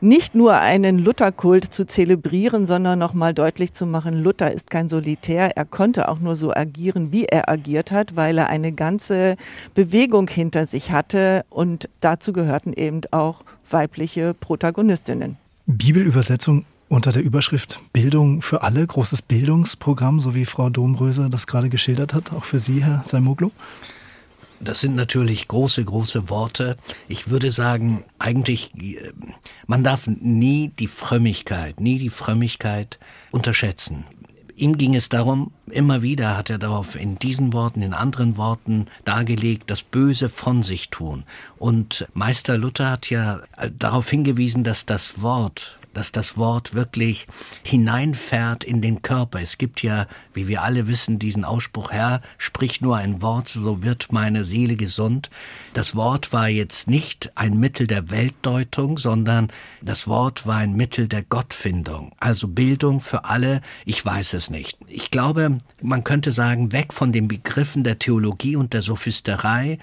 nicht 0.00 0.34
nur 0.34 0.54
einen 0.54 0.98
Lutherkult 0.98 1.64
zu 1.64 1.86
zelebrieren, 1.86 2.66
sondern 2.66 2.98
nochmal 2.98 3.34
deutlich 3.34 3.72
zu 3.72 3.86
machen, 3.86 4.22
Luther 4.22 4.52
ist 4.52 4.70
kein 4.70 4.88
Solitär. 4.88 5.56
Er 5.56 5.64
konnte 5.64 6.08
auch 6.08 6.20
nur 6.20 6.36
so 6.36 6.52
agieren, 6.52 7.12
wie 7.12 7.24
er 7.24 7.48
agiert 7.48 7.90
hat, 7.90 8.16
weil 8.16 8.38
er 8.38 8.48
eine 8.48 8.72
ganze 8.72 9.36
Bewegung 9.74 10.28
hinter 10.28 10.66
sich 10.66 10.92
hatte 10.92 11.44
und 11.50 11.88
dazu 12.00 12.32
gehörten 12.32 12.72
eben 12.72 13.00
auch 13.10 13.42
weibliche 13.70 14.34
Protagonistinnen. 14.34 15.36
Bibelübersetzung 15.66 16.64
unter 16.88 17.12
der 17.12 17.22
Überschrift 17.22 17.80
Bildung 17.92 18.40
für 18.40 18.62
alle, 18.62 18.86
großes 18.86 19.22
Bildungsprogramm, 19.22 20.20
so 20.20 20.34
wie 20.34 20.46
Frau 20.46 20.70
Domröse 20.70 21.28
das 21.30 21.46
gerade 21.46 21.68
geschildert 21.68 22.14
hat, 22.14 22.32
auch 22.32 22.44
für 22.44 22.60
Sie, 22.60 22.82
Herr 22.82 23.04
Salmoglu? 23.06 23.50
Das 24.60 24.80
sind 24.80 24.96
natürlich 24.96 25.48
große, 25.48 25.84
große 25.84 26.30
Worte. 26.30 26.76
Ich 27.08 27.30
würde 27.30 27.50
sagen, 27.50 28.04
eigentlich, 28.18 28.72
äh, 28.74 29.12
man 29.66 29.84
darf 29.84 30.06
nie 30.06 30.72
die 30.78 30.88
Frömmigkeit, 30.88 31.80
nie 31.80 31.98
die 31.98 32.10
Frömmigkeit 32.10 32.98
unterschätzen. 33.30 34.04
Ihm 34.56 34.76
ging 34.76 34.96
es 34.96 35.08
darum, 35.08 35.52
immer 35.70 36.02
wieder 36.02 36.36
hat 36.36 36.50
er 36.50 36.58
darauf 36.58 36.96
in 36.96 37.16
diesen 37.16 37.52
Worten, 37.52 37.80
in 37.80 37.94
anderen 37.94 38.36
Worten 38.36 38.86
dargelegt, 39.04 39.70
das 39.70 39.82
Böse 39.82 40.28
von 40.28 40.64
sich 40.64 40.90
tun. 40.90 41.22
Und 41.58 42.08
Meister 42.12 42.58
Luther 42.58 42.90
hat 42.90 43.08
ja 43.08 43.40
äh, 43.56 43.70
darauf 43.78 44.10
hingewiesen, 44.10 44.64
dass 44.64 44.84
das 44.84 45.22
Wort 45.22 45.77
dass 45.98 46.12
das 46.12 46.36
Wort 46.36 46.74
wirklich 46.74 47.26
hineinfährt 47.64 48.62
in 48.62 48.80
den 48.80 49.02
Körper. 49.02 49.40
Es 49.40 49.58
gibt 49.58 49.82
ja, 49.82 50.06
wie 50.32 50.46
wir 50.46 50.62
alle 50.62 50.86
wissen, 50.86 51.18
diesen 51.18 51.44
Ausspruch, 51.44 51.90
Herr, 51.90 52.22
sprich 52.38 52.80
nur 52.80 52.96
ein 52.96 53.20
Wort, 53.20 53.48
so 53.48 53.82
wird 53.82 54.12
meine 54.12 54.44
Seele 54.44 54.76
gesund. 54.76 55.28
Das 55.74 55.96
Wort 55.96 56.32
war 56.32 56.48
jetzt 56.48 56.88
nicht 56.88 57.32
ein 57.34 57.58
Mittel 57.58 57.88
der 57.88 58.10
Weltdeutung, 58.10 58.96
sondern 58.96 59.48
das 59.82 60.06
Wort 60.06 60.46
war 60.46 60.58
ein 60.58 60.74
Mittel 60.74 61.08
der 61.08 61.24
Gottfindung. 61.24 62.12
Also 62.20 62.46
Bildung 62.46 63.00
für 63.00 63.24
alle, 63.24 63.60
ich 63.84 64.04
weiß 64.04 64.34
es 64.34 64.50
nicht. 64.50 64.78
Ich 64.86 65.10
glaube, 65.10 65.58
man 65.82 66.04
könnte 66.04 66.30
sagen, 66.30 66.70
weg 66.70 66.94
von 66.94 67.10
den 67.10 67.26
Begriffen 67.26 67.82
der 67.82 67.98
Theologie 67.98 68.54
und 68.54 68.72
der 68.72 68.82
Sophisterei, 68.82 69.80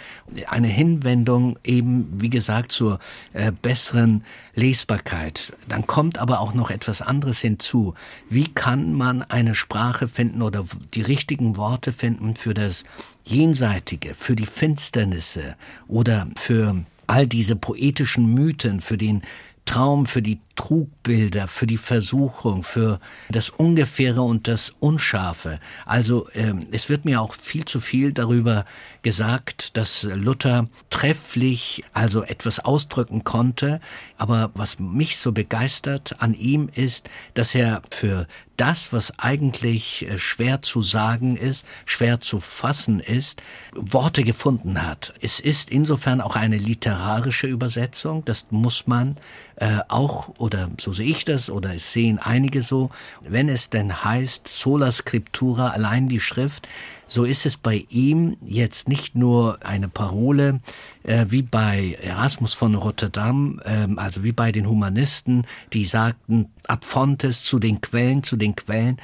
eine 0.47 0.69
Hinwendung 0.69 1.59
eben, 1.65 2.07
wie 2.21 2.29
gesagt, 2.29 2.71
zur 2.71 2.99
äh, 3.33 3.51
besseren 3.51 4.23
Lesbarkeit. 4.55 5.53
Dann 5.67 5.85
kommt 5.85 6.17
aber 6.17 6.39
auch 6.39 6.53
noch 6.53 6.69
etwas 6.69 7.01
anderes 7.01 7.39
hinzu. 7.39 7.93
Wie 8.29 8.45
kann 8.53 8.93
man 8.93 9.21
eine 9.23 9.53
Sprache 9.53 10.07
finden 10.07 10.41
oder 10.41 10.65
die 10.93 11.01
richtigen 11.01 11.57
Worte 11.57 11.91
finden 11.91 12.35
für 12.35 12.53
das 12.53 12.85
Jenseitige, 13.25 14.15
für 14.15 14.35
die 14.35 14.45
Finsternisse 14.45 15.55
oder 15.87 16.27
für 16.37 16.83
all 17.07 17.27
diese 17.27 17.55
poetischen 17.55 18.33
Mythen, 18.33 18.81
für 18.81 18.97
den 18.97 19.21
Traum, 19.65 20.05
für 20.05 20.21
die 20.21 20.39
Trugbilder, 20.55 21.47
für 21.47 21.67
die 21.67 21.77
Versuchung, 21.77 22.63
für 22.63 22.99
das 23.29 23.49
Ungefähre 23.49 24.21
und 24.21 24.47
das 24.47 24.73
Unscharfe. 24.79 25.59
Also 25.85 26.27
ähm, 26.33 26.67
es 26.71 26.89
wird 26.89 27.05
mir 27.05 27.21
auch 27.21 27.35
viel 27.35 27.65
zu 27.65 27.79
viel 27.79 28.13
darüber 28.13 28.65
gesagt, 29.01 29.77
dass 29.77 30.03
Luther 30.03 30.67
trefflich 30.89 31.83
also 31.93 32.23
etwas 32.23 32.59
ausdrücken 32.59 33.23
konnte. 33.23 33.79
Aber 34.17 34.51
was 34.55 34.79
mich 34.79 35.17
so 35.17 35.31
begeistert 35.31 36.21
an 36.21 36.33
ihm 36.33 36.69
ist, 36.73 37.09
dass 37.33 37.53
er 37.53 37.81
für 37.91 38.27
das, 38.57 38.93
was 38.93 39.19
eigentlich 39.19 40.07
äh, 40.07 40.17
schwer 40.17 40.61
zu 40.61 40.81
sagen 40.81 41.35
ist, 41.35 41.65
schwer 41.85 42.21
zu 42.21 42.39
fassen 42.39 42.99
ist, 42.99 43.41
Worte 43.73 44.23
gefunden 44.23 44.85
hat. 44.85 45.13
Es 45.21 45.39
ist 45.39 45.69
insofern 45.69 46.21
auch 46.21 46.35
eine 46.35 46.57
literarische 46.57 47.47
Übersetzung, 47.47 48.23
das 48.25 48.47
muss 48.51 48.87
man 48.87 49.17
äh, 49.57 49.79
auch, 49.87 50.29
oder 50.45 50.69
so 50.79 50.93
sehe 50.93 51.09
ich 51.09 51.25
das, 51.25 51.49
oder 51.49 51.73
es 51.73 51.91
sehen 51.91 52.19
einige 52.19 52.61
so, 52.61 52.91
wenn 53.27 53.49
es 53.49 53.71
denn 53.71 54.03
heißt, 54.03 54.47
sola 54.47 54.91
scriptura, 54.91 55.69
allein 55.69 56.07
die 56.07 56.19
Schrift, 56.19 56.67
so 57.07 57.23
ist 57.23 57.47
es 57.47 57.57
bei 57.57 57.85
ihm 57.89 58.37
jetzt 58.45 58.87
nicht 58.87 59.15
nur 59.15 59.57
eine 59.65 59.89
Parole, 59.89 60.59
äh, 61.03 61.25
wie 61.29 61.41
bei 61.41 61.97
Erasmus 62.01 62.53
von 62.53 62.75
Rotterdam, 62.75 63.59
äh, 63.65 63.87
also 63.95 64.23
wie 64.23 64.33
bei 64.33 64.51
den 64.51 64.67
Humanisten, 64.67 65.47
die 65.73 65.85
sagten, 65.85 66.49
ab 66.67 66.85
Fontes 66.85 67.43
zu 67.43 67.57
den 67.57 67.81
Quellen, 67.81 68.21
zu 68.21 68.37
den 68.37 68.55
Quellen. 68.55 68.97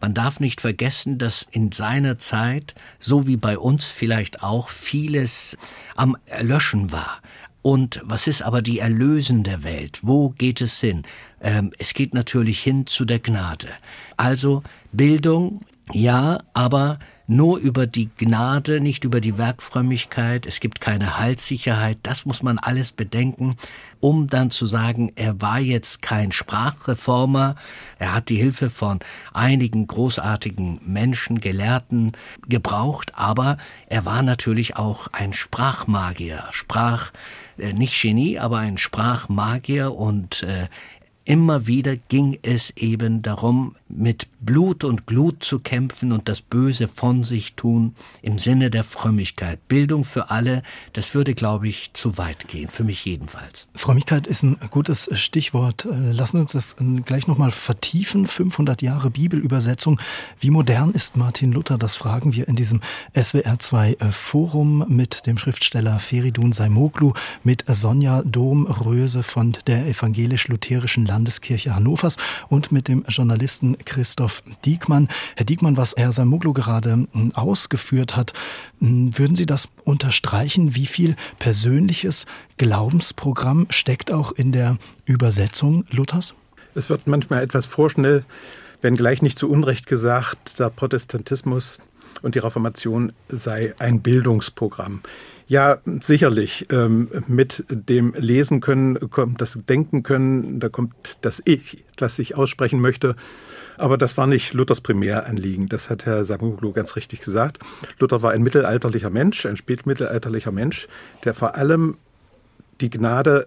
Man 0.00 0.14
darf 0.14 0.40
nicht 0.40 0.60
vergessen, 0.60 1.18
dass 1.18 1.46
in 1.50 1.70
seiner 1.70 2.18
Zeit, 2.18 2.74
so 2.98 3.26
wie 3.26 3.36
bei 3.36 3.56
uns 3.56 3.84
vielleicht 3.84 4.42
auch, 4.42 4.68
vieles 4.68 5.56
am 5.94 6.16
Erlöschen 6.26 6.90
war. 6.90 7.20
Und 7.68 8.00
was 8.02 8.26
ist 8.26 8.40
aber 8.40 8.62
die 8.62 8.78
erlösende 8.78 9.62
Welt? 9.62 9.98
Wo 10.00 10.30
geht 10.30 10.62
es 10.62 10.80
hin? 10.80 11.02
Ähm, 11.42 11.70
es 11.78 11.92
geht 11.92 12.14
natürlich 12.14 12.60
hin 12.60 12.86
zu 12.86 13.04
der 13.04 13.18
Gnade. 13.18 13.68
Also 14.16 14.62
Bildung, 14.90 15.66
ja, 15.92 16.38
aber 16.54 16.98
nur 17.26 17.58
über 17.58 17.86
die 17.86 18.08
Gnade, 18.16 18.80
nicht 18.80 19.04
über 19.04 19.20
die 19.20 19.36
Werkfrömmigkeit. 19.36 20.46
Es 20.46 20.60
gibt 20.60 20.80
keine 20.80 21.18
Heilssicherheit. 21.18 21.98
Das 22.02 22.24
muss 22.24 22.42
man 22.42 22.58
alles 22.58 22.90
bedenken, 22.90 23.56
um 24.00 24.30
dann 24.30 24.50
zu 24.50 24.64
sagen, 24.64 25.12
er 25.14 25.38
war 25.42 25.58
jetzt 25.58 26.00
kein 26.00 26.32
Sprachreformer. 26.32 27.54
Er 27.98 28.14
hat 28.14 28.30
die 28.30 28.36
Hilfe 28.36 28.70
von 28.70 29.00
einigen 29.34 29.86
großartigen 29.86 30.80
Menschen, 30.86 31.38
Gelehrten 31.38 32.12
gebraucht, 32.48 33.12
aber 33.14 33.58
er 33.88 34.06
war 34.06 34.22
natürlich 34.22 34.78
auch 34.78 35.08
ein 35.08 35.34
Sprachmagier. 35.34 36.44
Sprach 36.52 37.12
nicht 37.74 38.00
Genie, 38.00 38.38
aber 38.38 38.58
ein 38.58 38.78
Sprachmagier. 38.78 39.94
Und 39.94 40.42
äh, 40.42 40.68
Immer 41.28 41.66
wieder 41.66 41.94
ging 41.94 42.38
es 42.40 42.70
eben 42.78 43.20
darum, 43.20 43.76
mit 43.88 44.26
Blut 44.40 44.84
und 44.84 45.06
Glut 45.06 45.44
zu 45.44 45.58
kämpfen 45.58 46.12
und 46.12 46.28
das 46.28 46.40
Böse 46.40 46.88
von 46.88 47.22
sich 47.22 47.54
tun 47.54 47.94
im 48.22 48.38
Sinne 48.38 48.70
der 48.70 48.84
Frömmigkeit. 48.84 49.66
Bildung 49.68 50.04
für 50.04 50.30
alle, 50.30 50.62
das 50.94 51.14
würde, 51.14 51.34
glaube 51.34 51.68
ich, 51.68 51.92
zu 51.92 52.18
weit 52.18 52.48
gehen, 52.48 52.68
für 52.68 52.84
mich 52.84 53.04
jedenfalls. 53.04 53.66
Frömmigkeit 53.74 54.26
ist 54.26 54.42
ein 54.42 54.56
gutes 54.70 55.10
Stichwort. 55.12 55.84
Äh, 55.84 56.12
lassen 56.12 56.38
Sie 56.38 56.40
uns 56.42 56.52
das 56.52 56.76
äh, 56.80 57.00
gleich 57.04 57.26
nochmal 57.26 57.50
vertiefen. 57.50 58.26
500 58.26 58.82
Jahre 58.82 59.10
Bibelübersetzung. 59.10 60.00
Wie 60.38 60.50
modern 60.50 60.92
ist 60.92 61.16
Martin 61.16 61.52
Luther? 61.52 61.78
Das 61.78 61.96
fragen 61.96 62.34
wir 62.34 62.48
in 62.48 62.56
diesem 62.56 62.80
SWR2 63.14 64.00
äh, 64.00 64.12
Forum 64.12 64.84
mit 64.88 65.26
dem 65.26 65.38
Schriftsteller 65.38 65.98
Feridun 65.98 66.52
Saimoglu, 66.52 67.12
mit 67.44 67.64
Sonja 67.68 68.22
Dom-Röse 68.22 69.22
von 69.22 69.52
der 69.66 69.86
evangelisch-lutherischen 69.86 71.06
Land 71.06 71.18
Landeskirche 71.28 71.74
Hannovers 71.74 72.16
und 72.48 72.72
mit 72.72 72.88
dem 72.88 73.04
Journalisten 73.08 73.76
Christoph 73.84 74.42
Diekmann. 74.64 75.08
Herr 75.36 75.46
Diekmann, 75.46 75.76
was 75.76 75.94
Herr 75.96 76.12
Samoglu 76.12 76.52
gerade 76.52 76.92
hm, 76.92 77.32
ausgeführt 77.34 78.16
hat, 78.16 78.32
hm, 78.80 79.16
würden 79.18 79.36
Sie 79.36 79.46
das 79.46 79.68
unterstreichen? 79.84 80.74
Wie 80.74 80.86
viel 80.86 81.16
persönliches 81.38 82.26
Glaubensprogramm 82.56 83.66
steckt 83.70 84.12
auch 84.12 84.32
in 84.32 84.52
der 84.52 84.78
Übersetzung 85.04 85.84
Luthers? 85.90 86.34
Es 86.74 86.90
wird 86.90 87.06
manchmal 87.06 87.42
etwas 87.42 87.66
vorschnell, 87.66 88.24
wenn 88.82 88.96
gleich 88.96 89.22
nicht 89.22 89.38
zu 89.38 89.50
Unrecht 89.50 89.86
gesagt, 89.86 90.58
der 90.58 90.70
Protestantismus 90.70 91.78
und 92.22 92.34
die 92.34 92.40
Reformation 92.40 93.12
sei 93.28 93.74
ein 93.78 94.00
Bildungsprogramm. 94.00 95.02
Ja, 95.48 95.78
sicherlich. 96.00 96.66
Ähm, 96.70 97.08
mit 97.26 97.64
dem 97.70 98.12
Lesen 98.14 98.60
können 98.60 99.10
kommt 99.10 99.40
das 99.40 99.58
Denken 99.66 100.02
können, 100.02 100.60
da 100.60 100.68
kommt 100.68 100.94
das 101.22 101.40
Ich, 101.46 101.84
das 101.96 102.18
ich 102.18 102.36
aussprechen 102.36 102.80
möchte. 102.80 103.16
Aber 103.78 103.96
das 103.96 104.16
war 104.16 104.26
nicht 104.26 104.52
Luthers 104.52 104.80
Primäranliegen. 104.80 105.68
Das 105.68 105.88
hat 105.88 106.04
Herr 106.04 106.24
Samuglu 106.24 106.72
ganz 106.72 106.96
richtig 106.96 107.20
gesagt. 107.20 107.58
Luther 107.98 108.22
war 108.22 108.32
ein 108.32 108.42
mittelalterlicher 108.42 109.10
Mensch, 109.10 109.46
ein 109.46 109.56
spätmittelalterlicher 109.56 110.52
Mensch, 110.52 110.88
der 111.24 111.32
vor 111.32 111.54
allem 111.54 111.96
die 112.80 112.90
Gnade 112.90 113.46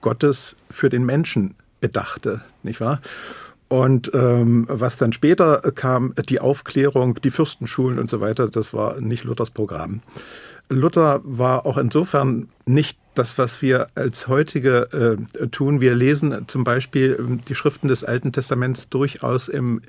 Gottes 0.00 0.56
für 0.70 0.88
den 0.88 1.04
Menschen 1.04 1.54
bedachte, 1.80 2.42
nicht 2.62 2.80
wahr? 2.80 3.00
Und 3.68 4.10
ähm, 4.14 4.66
was 4.68 4.96
dann 4.96 5.12
später 5.12 5.60
kam, 5.74 6.14
die 6.28 6.40
Aufklärung, 6.40 7.14
die 7.22 7.30
Fürstenschulen 7.30 7.98
und 7.98 8.10
so 8.10 8.20
weiter, 8.20 8.48
das 8.48 8.74
war 8.74 9.00
nicht 9.00 9.24
Luthers 9.24 9.50
Programm. 9.50 10.00
Luther 10.68 11.20
war 11.24 11.66
auch 11.66 11.78
insofern 11.78 12.48
nicht 12.66 12.98
das, 13.14 13.38
was 13.38 13.60
wir 13.62 13.88
als 13.94 14.28
heutige 14.28 15.18
äh, 15.40 15.46
tun. 15.48 15.80
Wir 15.80 15.94
lesen 15.94 16.46
zum 16.46 16.64
Beispiel 16.64 17.16
ähm, 17.18 17.40
die 17.48 17.54
Schriften 17.54 17.88
des 17.88 18.04
Alten 18.04 18.32
Testaments 18.32 18.88
durchaus 18.88 19.48
im 19.48 19.82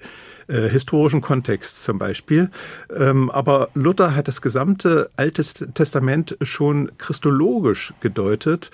äh, 0.47 0.67
historischen 0.67 1.21
Kontext 1.21 1.83
zum 1.83 1.97
Beispiel. 1.99 2.49
Ähm, 2.95 3.29
aber 3.31 3.69
Luther 3.73 4.15
hat 4.15 4.27
das 4.27 4.41
gesamte 4.41 5.09
Alte 5.15 5.43
Testament 5.73 6.37
schon 6.41 6.91
christologisch 6.97 7.93
gedeutet, 8.01 8.71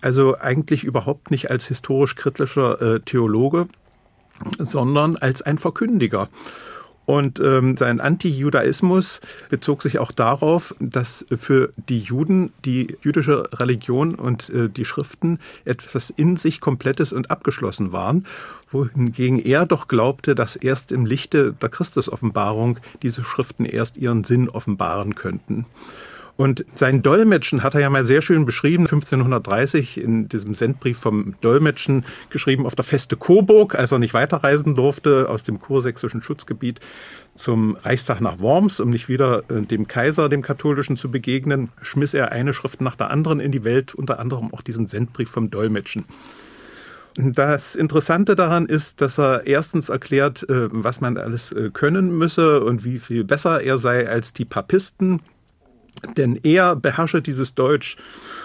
also 0.00 0.36
eigentlich 0.38 0.84
überhaupt 0.84 1.30
nicht 1.30 1.50
als 1.50 1.66
historisch-kritischer 1.66 2.80
äh, 2.80 3.00
Theologe, 3.00 3.68
sondern 4.58 5.16
als 5.16 5.42
ein 5.42 5.58
Verkündiger. 5.58 6.28
Und 7.10 7.40
ähm, 7.40 7.76
sein 7.76 7.98
Anti-Judaismus 7.98 9.20
bezog 9.48 9.82
sich 9.82 9.98
auch 9.98 10.12
darauf, 10.12 10.76
dass 10.78 11.26
für 11.36 11.72
die 11.88 11.98
Juden 11.98 12.52
die 12.64 12.96
jüdische 13.02 13.48
Religion 13.58 14.14
und 14.14 14.48
äh, 14.50 14.68
die 14.68 14.84
Schriften 14.84 15.40
etwas 15.64 16.10
in 16.10 16.36
sich 16.36 16.60
Komplettes 16.60 17.12
und 17.12 17.32
abgeschlossen 17.32 17.90
waren, 17.90 18.26
wohingegen 18.68 19.40
er 19.44 19.66
doch 19.66 19.88
glaubte, 19.88 20.36
dass 20.36 20.54
erst 20.54 20.92
im 20.92 21.04
Lichte 21.04 21.52
der 21.52 21.70
Christusoffenbarung 21.70 22.78
diese 23.02 23.24
Schriften 23.24 23.64
erst 23.64 23.96
ihren 23.96 24.22
Sinn 24.22 24.48
offenbaren 24.48 25.16
könnten. 25.16 25.66
Und 26.36 26.64
sein 26.74 27.02
Dolmetschen 27.02 27.62
hat 27.62 27.74
er 27.74 27.80
ja 27.80 27.90
mal 27.90 28.04
sehr 28.04 28.22
schön 28.22 28.44
beschrieben, 28.44 28.84
1530 28.84 29.98
in 30.00 30.28
diesem 30.28 30.54
Sendbrief 30.54 30.98
vom 30.98 31.34
Dolmetschen 31.40 32.04
geschrieben 32.30 32.66
auf 32.66 32.74
der 32.74 32.84
Feste 32.84 33.16
Coburg, 33.16 33.74
als 33.74 33.92
er 33.92 33.98
nicht 33.98 34.14
weiterreisen 34.14 34.74
durfte 34.74 35.28
aus 35.28 35.42
dem 35.42 35.60
kursächsischen 35.60 36.22
Schutzgebiet 36.22 36.80
zum 37.34 37.76
Reichstag 37.76 38.20
nach 38.20 38.40
Worms, 38.40 38.80
um 38.80 38.90
nicht 38.90 39.08
wieder 39.08 39.42
äh, 39.50 39.62
dem 39.62 39.86
Kaiser, 39.86 40.28
dem 40.28 40.42
katholischen, 40.42 40.96
zu 40.96 41.10
begegnen, 41.10 41.70
schmiss 41.80 42.14
er 42.14 42.32
eine 42.32 42.52
Schrift 42.52 42.80
nach 42.80 42.96
der 42.96 43.10
anderen 43.10 43.40
in 43.40 43.52
die 43.52 43.64
Welt, 43.64 43.94
unter 43.94 44.18
anderem 44.18 44.52
auch 44.52 44.62
diesen 44.62 44.86
Sendbrief 44.86 45.30
vom 45.30 45.50
Dolmetschen. 45.50 46.04
Das 47.16 47.74
Interessante 47.74 48.34
daran 48.34 48.66
ist, 48.66 49.00
dass 49.00 49.18
er 49.18 49.46
erstens 49.46 49.88
erklärt, 49.88 50.48
äh, 50.48 50.68
was 50.70 51.00
man 51.00 51.16
alles 51.16 51.52
äh, 51.52 51.70
können 51.72 52.16
müsse 52.16 52.62
und 52.62 52.84
wie 52.84 52.98
viel 52.98 53.24
besser 53.24 53.60
er 53.60 53.78
sei 53.78 54.08
als 54.08 54.32
die 54.32 54.44
Papisten, 54.44 55.20
denn 56.16 56.38
er 56.42 56.76
beherrsche 56.76 57.22
dieses 57.22 57.54
Deutsch 57.54 57.96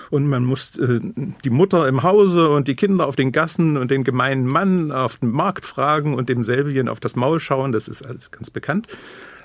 und 0.10 0.28
man 0.28 0.46
muss 0.46 0.78
äh, 0.78 1.00
die 1.44 1.50
Mutter 1.50 1.88
im 1.88 2.04
Hause 2.04 2.50
und 2.50 2.68
die 2.68 2.76
Kinder 2.76 3.08
auf 3.08 3.16
den 3.16 3.32
Gassen 3.32 3.78
und 3.78 3.92
den 3.92 4.04
gemeinen 4.04 4.46
Mann 4.46 4.92
auf 4.92 5.18
dem 5.18 5.32
Markt 5.32 5.66
fragen 5.66 6.14
und 6.14 6.30
dem 6.30 6.44
Selbigen 6.44 6.90
auf 6.90 7.00
das 7.00 7.16
Maul 7.16 7.40
schauen. 7.40 7.72
Das 7.72 7.88
ist 7.88 8.06
alles 8.06 8.32
ganz 8.32 8.50
bekannt. 8.50 8.88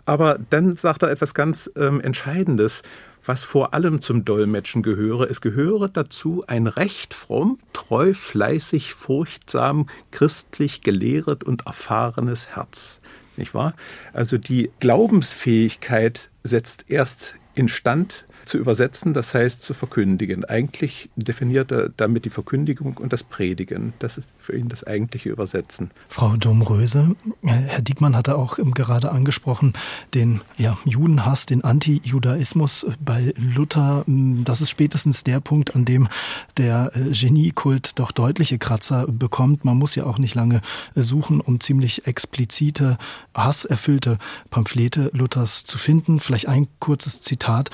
Aber 0.06 0.38
dann 0.50 0.76
sagt 0.76 1.02
er 1.02 1.10
etwas 1.10 1.34
ganz 1.34 1.70
ähm, 1.76 2.00
Entscheidendes, 2.00 2.82
was 3.24 3.44
vor 3.44 3.74
allem 3.74 4.00
zum 4.00 4.24
Dolmetschen 4.24 4.82
gehöre. 4.82 5.30
Es 5.30 5.40
gehöre 5.40 5.88
dazu 5.88 6.44
ein 6.46 6.66
recht 6.66 7.14
fromm, 7.14 7.58
treu, 7.72 8.14
fleißig, 8.14 8.94
furchtsam, 8.94 9.88
christlich 10.10 10.80
gelehret 10.80 11.44
und 11.44 11.66
erfahrenes 11.66 12.56
Herz. 12.56 13.00
Nicht 13.36 13.54
wahr? 13.54 13.74
Also 14.12 14.38
die 14.38 14.70
Glaubensfähigkeit 14.80 16.30
setzt 16.42 16.86
erst 16.88 17.34
instand, 17.60 18.24
zu 18.44 18.58
übersetzen, 18.58 19.14
das 19.14 19.34
heißt 19.34 19.62
zu 19.62 19.74
verkündigen. 19.74 20.44
Eigentlich 20.44 21.10
definiert 21.16 21.72
er 21.72 21.88
damit 21.88 22.24
die 22.24 22.30
Verkündigung 22.30 22.96
und 22.96 23.12
das 23.12 23.24
Predigen. 23.24 23.92
Das 23.98 24.18
ist 24.18 24.32
für 24.38 24.56
ihn 24.56 24.68
das 24.68 24.84
eigentliche 24.84 25.30
Übersetzen. 25.30 25.90
Frau 26.08 26.36
Domröse, 26.36 27.16
Herr 27.42 27.80
Diekmann 27.80 28.16
hatte 28.16 28.36
auch 28.36 28.58
gerade 28.74 29.10
angesprochen, 29.12 29.72
den 30.14 30.40
ja, 30.56 30.78
Judenhass, 30.84 31.46
den 31.46 31.64
Anti-Judaismus 31.64 32.86
bei 33.04 33.34
Luther. 33.36 34.04
Das 34.06 34.60
ist 34.60 34.70
spätestens 34.70 35.24
der 35.24 35.40
Punkt, 35.40 35.74
an 35.74 35.84
dem 35.84 36.08
der 36.56 36.92
äh, 36.94 37.10
Geniekult 37.12 37.98
doch 37.98 38.12
deutliche 38.12 38.58
Kratzer 38.58 39.06
bekommt. 39.06 39.64
Man 39.64 39.76
muss 39.76 39.94
ja 39.94 40.04
auch 40.04 40.18
nicht 40.18 40.34
lange 40.34 40.60
äh, 40.94 41.02
suchen, 41.02 41.40
um 41.40 41.60
ziemlich 41.60 42.06
explizite, 42.06 42.98
hasserfüllte 43.34 44.18
Pamphlete 44.50 45.10
Luthers 45.12 45.64
zu 45.64 45.78
finden. 45.78 46.20
Vielleicht 46.20 46.48
ein 46.48 46.68
kurzes 46.78 47.20
Zitat. 47.20 47.70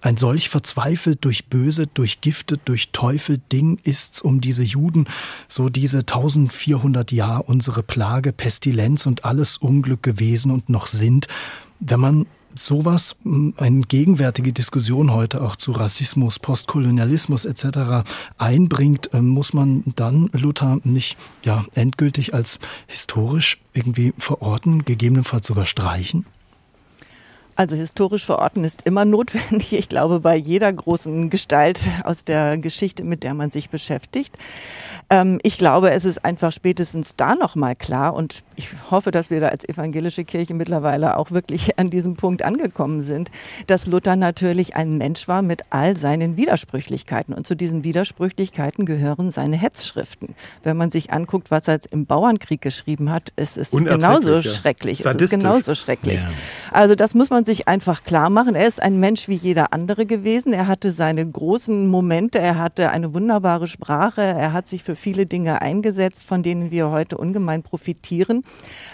Ein 0.00 0.16
solch 0.16 0.48
verzweifelt 0.48 1.24
durch 1.24 1.46
Böse, 1.46 1.86
durch 1.86 2.20
Gifte, 2.20 2.58
durch 2.58 2.90
Teufel 2.92 3.38
Ding 3.52 3.78
ist's 3.82 4.22
um 4.22 4.40
diese 4.40 4.62
Juden, 4.62 5.06
so 5.48 5.68
diese 5.68 5.98
1400 5.98 7.12
Jahr 7.12 7.48
unsere 7.48 7.82
Plage, 7.82 8.32
Pestilenz 8.32 9.06
und 9.06 9.24
alles 9.24 9.58
Unglück 9.58 10.02
gewesen 10.02 10.50
und 10.50 10.68
noch 10.68 10.86
sind. 10.86 11.28
Wenn 11.80 12.00
man 12.00 12.26
sowas, 12.54 13.16
hm, 13.22 13.54
eine 13.56 13.82
gegenwärtige 13.82 14.52
Diskussion 14.52 15.12
heute 15.12 15.42
auch 15.42 15.56
zu 15.56 15.72
Rassismus, 15.72 16.38
Postkolonialismus 16.38 17.44
etc. 17.44 18.04
einbringt, 18.38 19.10
ähm, 19.12 19.28
muss 19.28 19.52
man 19.52 19.84
dann 19.96 20.30
Luther 20.32 20.78
nicht 20.84 21.16
ja 21.44 21.64
endgültig 21.74 22.34
als 22.34 22.58
historisch 22.86 23.60
irgendwie 23.72 24.12
verorten, 24.18 24.84
gegebenenfalls 24.84 25.46
sogar 25.46 25.66
streichen? 25.66 26.26
Also 27.60 27.76
historisch 27.76 28.24
verorten 28.24 28.64
ist 28.64 28.86
immer 28.86 29.04
notwendig. 29.04 29.74
Ich 29.74 29.90
glaube, 29.90 30.20
bei 30.20 30.34
jeder 30.34 30.72
großen 30.72 31.28
Gestalt 31.28 31.90
aus 32.04 32.24
der 32.24 32.56
Geschichte, 32.56 33.04
mit 33.04 33.22
der 33.22 33.34
man 33.34 33.50
sich 33.50 33.68
beschäftigt. 33.68 34.38
Ähm, 35.10 35.40
ich 35.42 35.58
glaube, 35.58 35.90
es 35.90 36.06
ist 36.06 36.24
einfach 36.24 36.52
spätestens 36.52 37.16
da 37.16 37.34
nochmal 37.34 37.76
klar 37.76 38.14
und 38.14 38.44
ich 38.56 38.68
hoffe, 38.90 39.10
dass 39.10 39.28
wir 39.28 39.40
da 39.40 39.48
als 39.48 39.68
evangelische 39.68 40.24
Kirche 40.24 40.54
mittlerweile 40.54 41.18
auch 41.18 41.32
wirklich 41.32 41.78
an 41.78 41.90
diesem 41.90 42.14
Punkt 42.14 42.42
angekommen 42.42 43.02
sind, 43.02 43.30
dass 43.66 43.86
Luther 43.86 44.16
natürlich 44.16 44.76
ein 44.76 44.96
Mensch 44.96 45.28
war 45.28 45.42
mit 45.42 45.64
all 45.68 45.96
seinen 45.98 46.38
Widersprüchlichkeiten 46.38 47.34
und 47.34 47.46
zu 47.46 47.56
diesen 47.56 47.84
Widersprüchlichkeiten 47.84 48.86
gehören 48.86 49.30
seine 49.30 49.56
Hetzschriften. 49.56 50.34
Wenn 50.62 50.76
man 50.78 50.90
sich 50.90 51.12
anguckt, 51.12 51.50
was 51.50 51.68
er 51.68 51.80
im 51.90 52.06
Bauernkrieg 52.06 52.62
geschrieben 52.62 53.10
hat, 53.10 53.32
ist 53.36 53.58
es 53.58 53.72
genauso 53.72 54.40
schrecklich. 54.42 55.00
Es 55.00 55.14
ist 55.14 55.30
genauso 55.30 55.74
schrecklich. 55.74 56.22
Ja. 56.22 56.30
Also 56.70 56.94
das 56.94 57.14
muss 57.14 57.30
man 57.30 57.44
sich 57.44 57.49
einfach 57.68 58.04
klar 58.04 58.30
machen. 58.30 58.54
Er 58.54 58.66
ist 58.66 58.82
ein 58.82 59.00
Mensch 59.00 59.28
wie 59.28 59.34
jeder 59.34 59.72
andere 59.72 60.06
gewesen. 60.06 60.52
Er 60.52 60.66
hatte 60.66 60.90
seine 60.90 61.28
großen 61.28 61.86
Momente. 61.88 62.38
Er 62.38 62.58
hatte 62.58 62.90
eine 62.90 63.12
wunderbare 63.12 63.66
Sprache. 63.66 64.22
Er 64.22 64.52
hat 64.52 64.68
sich 64.68 64.84
für 64.84 64.96
viele 64.96 65.26
Dinge 65.26 65.60
eingesetzt, 65.60 66.24
von 66.24 66.42
denen 66.42 66.70
wir 66.70 66.90
heute 66.90 67.18
ungemein 67.18 67.62
profitieren. 67.62 68.42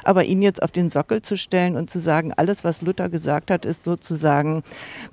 Aber 0.05 0.25
ihn 0.25 0.43
jetzt 0.43 0.63
auf 0.63 0.71
den 0.71 0.89
Sockel 0.89 1.23
zu 1.23 1.37
stellen 1.37 1.77
und 1.77 1.91
zu 1.91 2.01
sagen, 2.01 2.33
alles, 2.35 2.65
was 2.65 2.83
Luther 2.83 3.09
gesagt 3.09 3.51
hat, 3.51 3.67
ist 3.67 3.85
sozusagen 3.85 4.63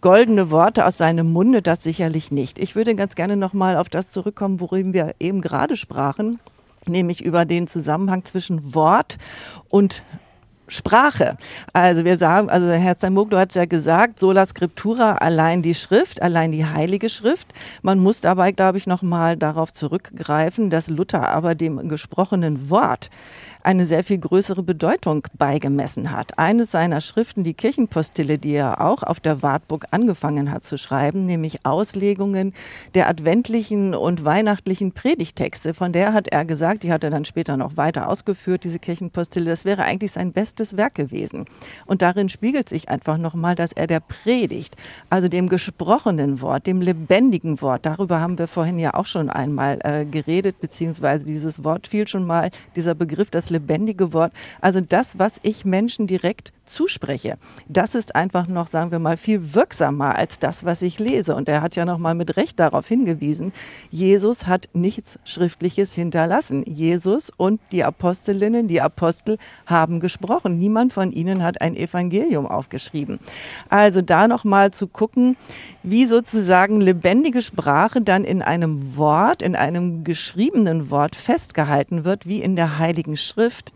goldene 0.01 0.49
Worte 0.49 0.85
aus 0.85 0.97
seinem 0.97 1.31
Munde, 1.31 1.61
das 1.61 1.83
sicherlich 1.83 2.31
nicht. 2.31 2.57
Ich 2.57 2.75
würde 2.75 2.95
ganz 2.95 3.15
gerne 3.15 3.35
nochmal 3.35 3.77
auf 3.77 3.89
das 3.89 4.11
zurückkommen, 4.11 4.59
worüber 4.59 4.93
wir 4.93 5.15
eben 5.19 5.41
gerade 5.41 5.75
sprachen 5.75 6.39
nämlich 6.87 7.23
über 7.23 7.45
den 7.45 7.67
Zusammenhang 7.67 8.25
zwischen 8.25 8.73
Wort 8.75 9.17
und 9.69 10.03
Sprache. 10.67 11.37
Also 11.73 12.05
wir 12.05 12.17
sagen, 12.17 12.49
also 12.49 12.69
Herr 12.69 12.97
Zamoglu 12.97 13.37
hat 13.37 13.49
es 13.49 13.55
ja 13.55 13.65
gesagt, 13.65 14.19
sola 14.19 14.45
scriptura, 14.45 15.13
allein 15.13 15.61
die 15.61 15.75
Schrift, 15.75 16.21
allein 16.21 16.51
die 16.51 16.65
heilige 16.65 17.09
Schrift. 17.09 17.53
Man 17.81 17.99
muss 17.99 18.21
dabei, 18.21 18.51
glaube 18.51 18.77
ich, 18.77 18.87
nochmal 18.87 19.35
darauf 19.35 19.73
zurückgreifen, 19.73 20.69
dass 20.69 20.89
Luther 20.89 21.27
aber 21.29 21.55
dem 21.55 21.89
gesprochenen 21.89 22.69
Wort 22.69 23.09
eine 23.63 23.85
sehr 23.85 24.03
viel 24.03 24.17
größere 24.17 24.63
Bedeutung 24.63 25.27
beigemessen 25.37 26.11
hat. 26.11 26.37
Eines 26.37 26.71
seiner 26.71 27.01
Schriften, 27.01 27.43
die 27.43 27.53
Kirchenpostille, 27.53 28.37
die 28.37 28.53
er 28.53 28.81
auch 28.81 29.03
auf 29.03 29.19
der 29.19 29.41
Wartburg 29.41 29.85
angefangen 29.91 30.51
hat 30.51 30.65
zu 30.65 30.77
schreiben, 30.77 31.25
nämlich 31.25 31.65
Auslegungen 31.65 32.53
der 32.93 33.07
adventlichen 33.07 33.95
und 33.95 34.25
weihnachtlichen 34.25 34.91
Predigtexte, 34.91 35.73
von 35.73 35.93
der 35.93 36.13
hat 36.13 36.27
er 36.27 36.45
gesagt, 36.45 36.83
die 36.83 36.91
hat 36.91 37.03
er 37.03 37.09
dann 37.09 37.25
später 37.25 37.57
noch 37.57 37.77
weiter 37.77 38.09
ausgeführt, 38.09 38.63
diese 38.63 38.79
Kirchenpostille, 38.79 39.49
das 39.49 39.65
wäre 39.65 39.83
eigentlich 39.83 40.11
sein 40.11 40.33
bestes 40.33 40.75
Werk 40.75 40.95
gewesen. 40.95 41.45
Und 41.85 42.01
darin 42.01 42.29
spiegelt 42.29 42.67
sich 42.69 42.89
einfach 42.89 43.17
nochmal, 43.17 43.55
dass 43.55 43.71
er 43.71 43.87
der 43.87 44.01
Predigt, 44.01 44.75
also 45.09 45.27
dem 45.27 45.47
gesprochenen 45.47 46.41
Wort, 46.41 46.67
dem 46.67 46.81
lebendigen 46.81 47.61
Wort, 47.61 47.85
darüber 47.85 48.19
haben 48.19 48.37
wir 48.37 48.47
vorhin 48.47 48.79
ja 48.79 48.93
auch 48.93 49.05
schon 49.05 49.29
einmal 49.29 49.79
äh, 49.83 50.05
geredet, 50.05 50.59
beziehungsweise 50.59 51.25
dieses 51.25 51.63
Wort 51.63 51.87
fiel 51.87 52.07
schon 52.07 52.25
mal, 52.25 52.49
dieser 52.75 52.95
Begriff, 52.95 53.29
das 53.29 53.52
lebendige 53.53 54.13
Wort. 54.13 54.33
Also 54.61 54.81
das, 54.81 55.17
was 55.17 55.39
ich 55.43 55.65
Menschen 55.65 56.07
direkt 56.07 56.51
zuspreche, 56.65 57.37
das 57.67 57.93
ist 57.95 58.15
einfach 58.15 58.47
noch, 58.47 58.67
sagen 58.67 58.91
wir 58.91 58.99
mal, 58.99 59.17
viel 59.17 59.53
wirksamer 59.53 60.15
als 60.15 60.39
das, 60.39 60.65
was 60.65 60.81
ich 60.81 60.99
lese. 60.99 61.35
Und 61.35 61.49
er 61.49 61.61
hat 61.61 61.75
ja 61.75 61.85
noch 61.85 61.97
mal 61.97 62.15
mit 62.15 62.37
Recht 62.37 62.59
darauf 62.59 62.87
hingewiesen, 62.87 63.53
Jesus 63.89 64.47
hat 64.47 64.69
nichts 64.73 65.19
Schriftliches 65.23 65.93
hinterlassen. 65.93 66.63
Jesus 66.65 67.31
und 67.35 67.59
die 67.71 67.83
Apostelinnen, 67.83 68.67
die 68.67 68.81
Apostel 68.81 69.37
haben 69.65 69.99
gesprochen. 69.99 70.57
Niemand 70.57 70.93
von 70.93 71.11
ihnen 71.11 71.43
hat 71.43 71.61
ein 71.61 71.75
Evangelium 71.75 72.45
aufgeschrieben. 72.47 73.19
Also 73.69 74.01
da 74.01 74.27
noch 74.27 74.43
mal 74.43 74.71
zu 74.71 74.87
gucken, 74.87 75.37
wie 75.83 76.05
sozusagen 76.05 76.81
lebendige 76.81 77.41
Sprache 77.41 78.01
dann 78.01 78.23
in 78.23 78.41
einem 78.41 78.97
Wort, 78.97 79.41
in 79.41 79.55
einem 79.55 80.03
geschriebenen 80.03 80.89
Wort 80.89 81.15
festgehalten 81.15 82.05
wird, 82.05 82.25
wie 82.25 82.41
in 82.41 82.55
der 82.55 82.77
Heiligen 82.79 83.17
Schrift 83.17 83.42
Schrift 83.43 83.73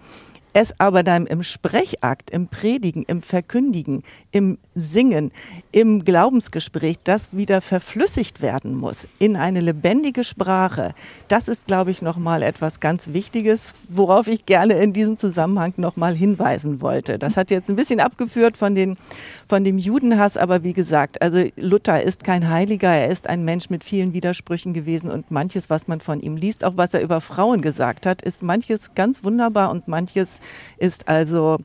es 0.54 0.80
aber 0.80 1.04
dann 1.04 1.28
im 1.28 1.44
Sprechakt, 1.44 2.32
im 2.32 2.48
Predigen, 2.48 3.04
im 3.04 3.22
Verkündigen, 3.22 4.04
im 4.32 4.58
Singen, 4.76 5.32
im 5.72 6.04
Glaubensgespräch, 6.04 6.98
das 7.04 7.36
wieder 7.36 7.62
verflüssigt 7.62 8.42
werden 8.42 8.76
muss 8.76 9.08
in 9.20 9.36
eine 9.36 9.62
lebendige 9.62 10.24
Sprache, 10.24 10.94
das 11.28 11.48
ist, 11.48 11.68
glaube 11.68 11.92
ich, 11.92 12.02
nochmal 12.02 12.44
etwas 12.44 12.80
ganz 12.80 13.14
Wichtiges, 13.14 13.74
worauf 13.90 14.28
ich 14.28 14.46
gerne 14.46 14.76
in 14.76 14.94
diesem 14.94 15.18
Zusammenhang 15.18 15.74
nochmal 15.78 16.16
hinweisen 16.16 16.82
wollte. 16.82 17.20
Das 17.20 17.38
hat 17.38 17.52
jetzt 17.52 17.70
ein 17.70 17.76
bisschen 17.76 18.00
abgeführt 18.00 18.58
von, 18.58 18.76
den, 18.76 18.98
von 19.48 19.64
dem 19.64 19.78
Judenhass, 19.78 20.38
aber 20.38 20.64
wie 20.64 20.74
gesagt, 20.74 21.22
also 21.22 21.44
Luther 21.56 22.02
ist 22.02 22.24
kein 22.24 22.50
Heiliger, 22.50 22.90
er 22.90 23.10
ist 23.10 23.30
ein 23.30 23.46
Mensch 23.46 23.70
mit 23.70 23.84
vielen 23.84 24.14
Widersprüchen 24.14 24.74
gewesen 24.74 25.10
und 25.10 25.32
manches, 25.32 25.70
was 25.70 25.88
man 25.88 26.02
von 26.02 26.20
ihm 26.20 26.36
liest, 26.36 26.64
auch 26.64 26.78
was 26.78 26.94
er 26.94 27.02
über 27.02 27.22
Frauen 27.22 27.62
gesagt 27.62 28.06
hat, 28.06 28.22
ist 28.22 28.44
manches 28.44 28.94
ganz 28.96 29.24
wunderbar 29.24 29.72
und 29.72 29.88
manches 29.88 30.37
ist 30.78 31.08
also 31.08 31.58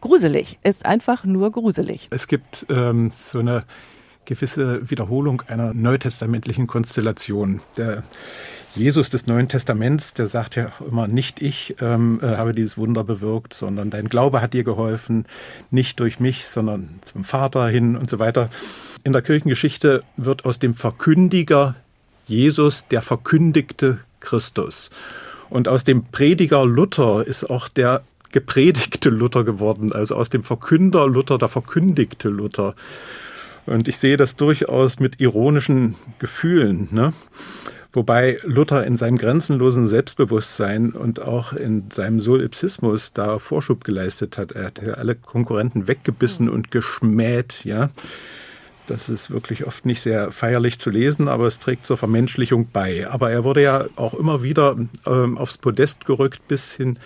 gruselig, 0.00 0.58
ist 0.62 0.86
einfach 0.86 1.24
nur 1.24 1.50
gruselig. 1.52 2.08
Es 2.10 2.28
gibt 2.28 2.66
ähm, 2.68 3.10
so 3.12 3.38
eine 3.38 3.64
gewisse 4.24 4.90
Wiederholung 4.90 5.42
einer 5.48 5.72
neutestamentlichen 5.72 6.66
Konstellation. 6.66 7.60
Der 7.76 8.02
Jesus 8.74 9.08
des 9.08 9.26
Neuen 9.26 9.48
Testaments, 9.48 10.12
der 10.12 10.28
sagt 10.28 10.56
ja 10.56 10.70
immer, 10.86 11.08
nicht 11.08 11.40
ich 11.40 11.76
ähm, 11.80 12.20
äh, 12.22 12.36
habe 12.36 12.52
dieses 12.52 12.76
Wunder 12.76 13.04
bewirkt, 13.04 13.54
sondern 13.54 13.88
dein 13.88 14.10
Glaube 14.10 14.42
hat 14.42 14.52
dir 14.52 14.64
geholfen, 14.64 15.24
nicht 15.70 15.98
durch 15.98 16.20
mich, 16.20 16.46
sondern 16.46 16.98
zum 17.02 17.24
Vater 17.24 17.68
hin 17.68 17.96
und 17.96 18.10
so 18.10 18.18
weiter. 18.18 18.50
In 19.02 19.12
der 19.12 19.22
Kirchengeschichte 19.22 20.02
wird 20.16 20.44
aus 20.44 20.58
dem 20.58 20.74
Verkündiger 20.74 21.74
Jesus 22.26 22.88
der 22.88 23.00
verkündigte 23.00 24.00
Christus. 24.20 24.90
Und 25.50 25.68
aus 25.68 25.84
dem 25.84 26.04
Prediger 26.04 26.64
Luther 26.64 27.26
ist 27.26 27.48
auch 27.48 27.68
der 27.68 28.02
gepredigte 28.32 29.08
Luther 29.08 29.44
geworden, 29.44 29.92
also 29.92 30.14
aus 30.16 30.30
dem 30.30 30.42
Verkünder 30.42 31.06
Luther 31.06 31.38
der 31.38 31.48
verkündigte 31.48 32.28
Luther. 32.28 32.74
Und 33.66 33.88
ich 33.88 33.98
sehe 33.98 34.16
das 34.16 34.36
durchaus 34.36 35.00
mit 35.00 35.20
ironischen 35.20 35.96
Gefühlen. 36.18 36.88
Ne? 36.90 37.12
Wobei 37.92 38.38
Luther 38.44 38.84
in 38.84 38.96
seinem 38.96 39.16
grenzenlosen 39.16 39.86
Selbstbewusstsein 39.86 40.92
und 40.92 41.22
auch 41.22 41.54
in 41.54 41.90
seinem 41.90 42.20
Solipsismus 42.20 43.14
da 43.14 43.38
Vorschub 43.38 43.84
geleistet 43.84 44.36
hat. 44.36 44.52
Er 44.52 44.66
hat 44.66 44.82
ja 44.82 44.94
alle 44.94 45.14
Konkurrenten 45.14 45.88
weggebissen 45.88 46.48
und 46.48 46.70
geschmäht, 46.70 47.64
ja. 47.64 47.90
Das 48.86 49.08
ist 49.08 49.30
wirklich 49.30 49.66
oft 49.66 49.84
nicht 49.84 50.00
sehr 50.00 50.30
feierlich 50.30 50.78
zu 50.78 50.90
lesen, 50.90 51.28
aber 51.28 51.46
es 51.46 51.58
trägt 51.58 51.86
zur 51.86 51.96
Vermenschlichung 51.96 52.68
bei. 52.72 53.08
Aber 53.08 53.30
er 53.30 53.44
wurde 53.44 53.62
ja 53.62 53.86
auch 53.96 54.14
immer 54.14 54.42
wieder 54.42 54.76
ähm, 55.06 55.38
aufs 55.38 55.58
Podest 55.58 56.04
gerückt 56.04 56.46
bis 56.48 56.72
hin 56.72 56.98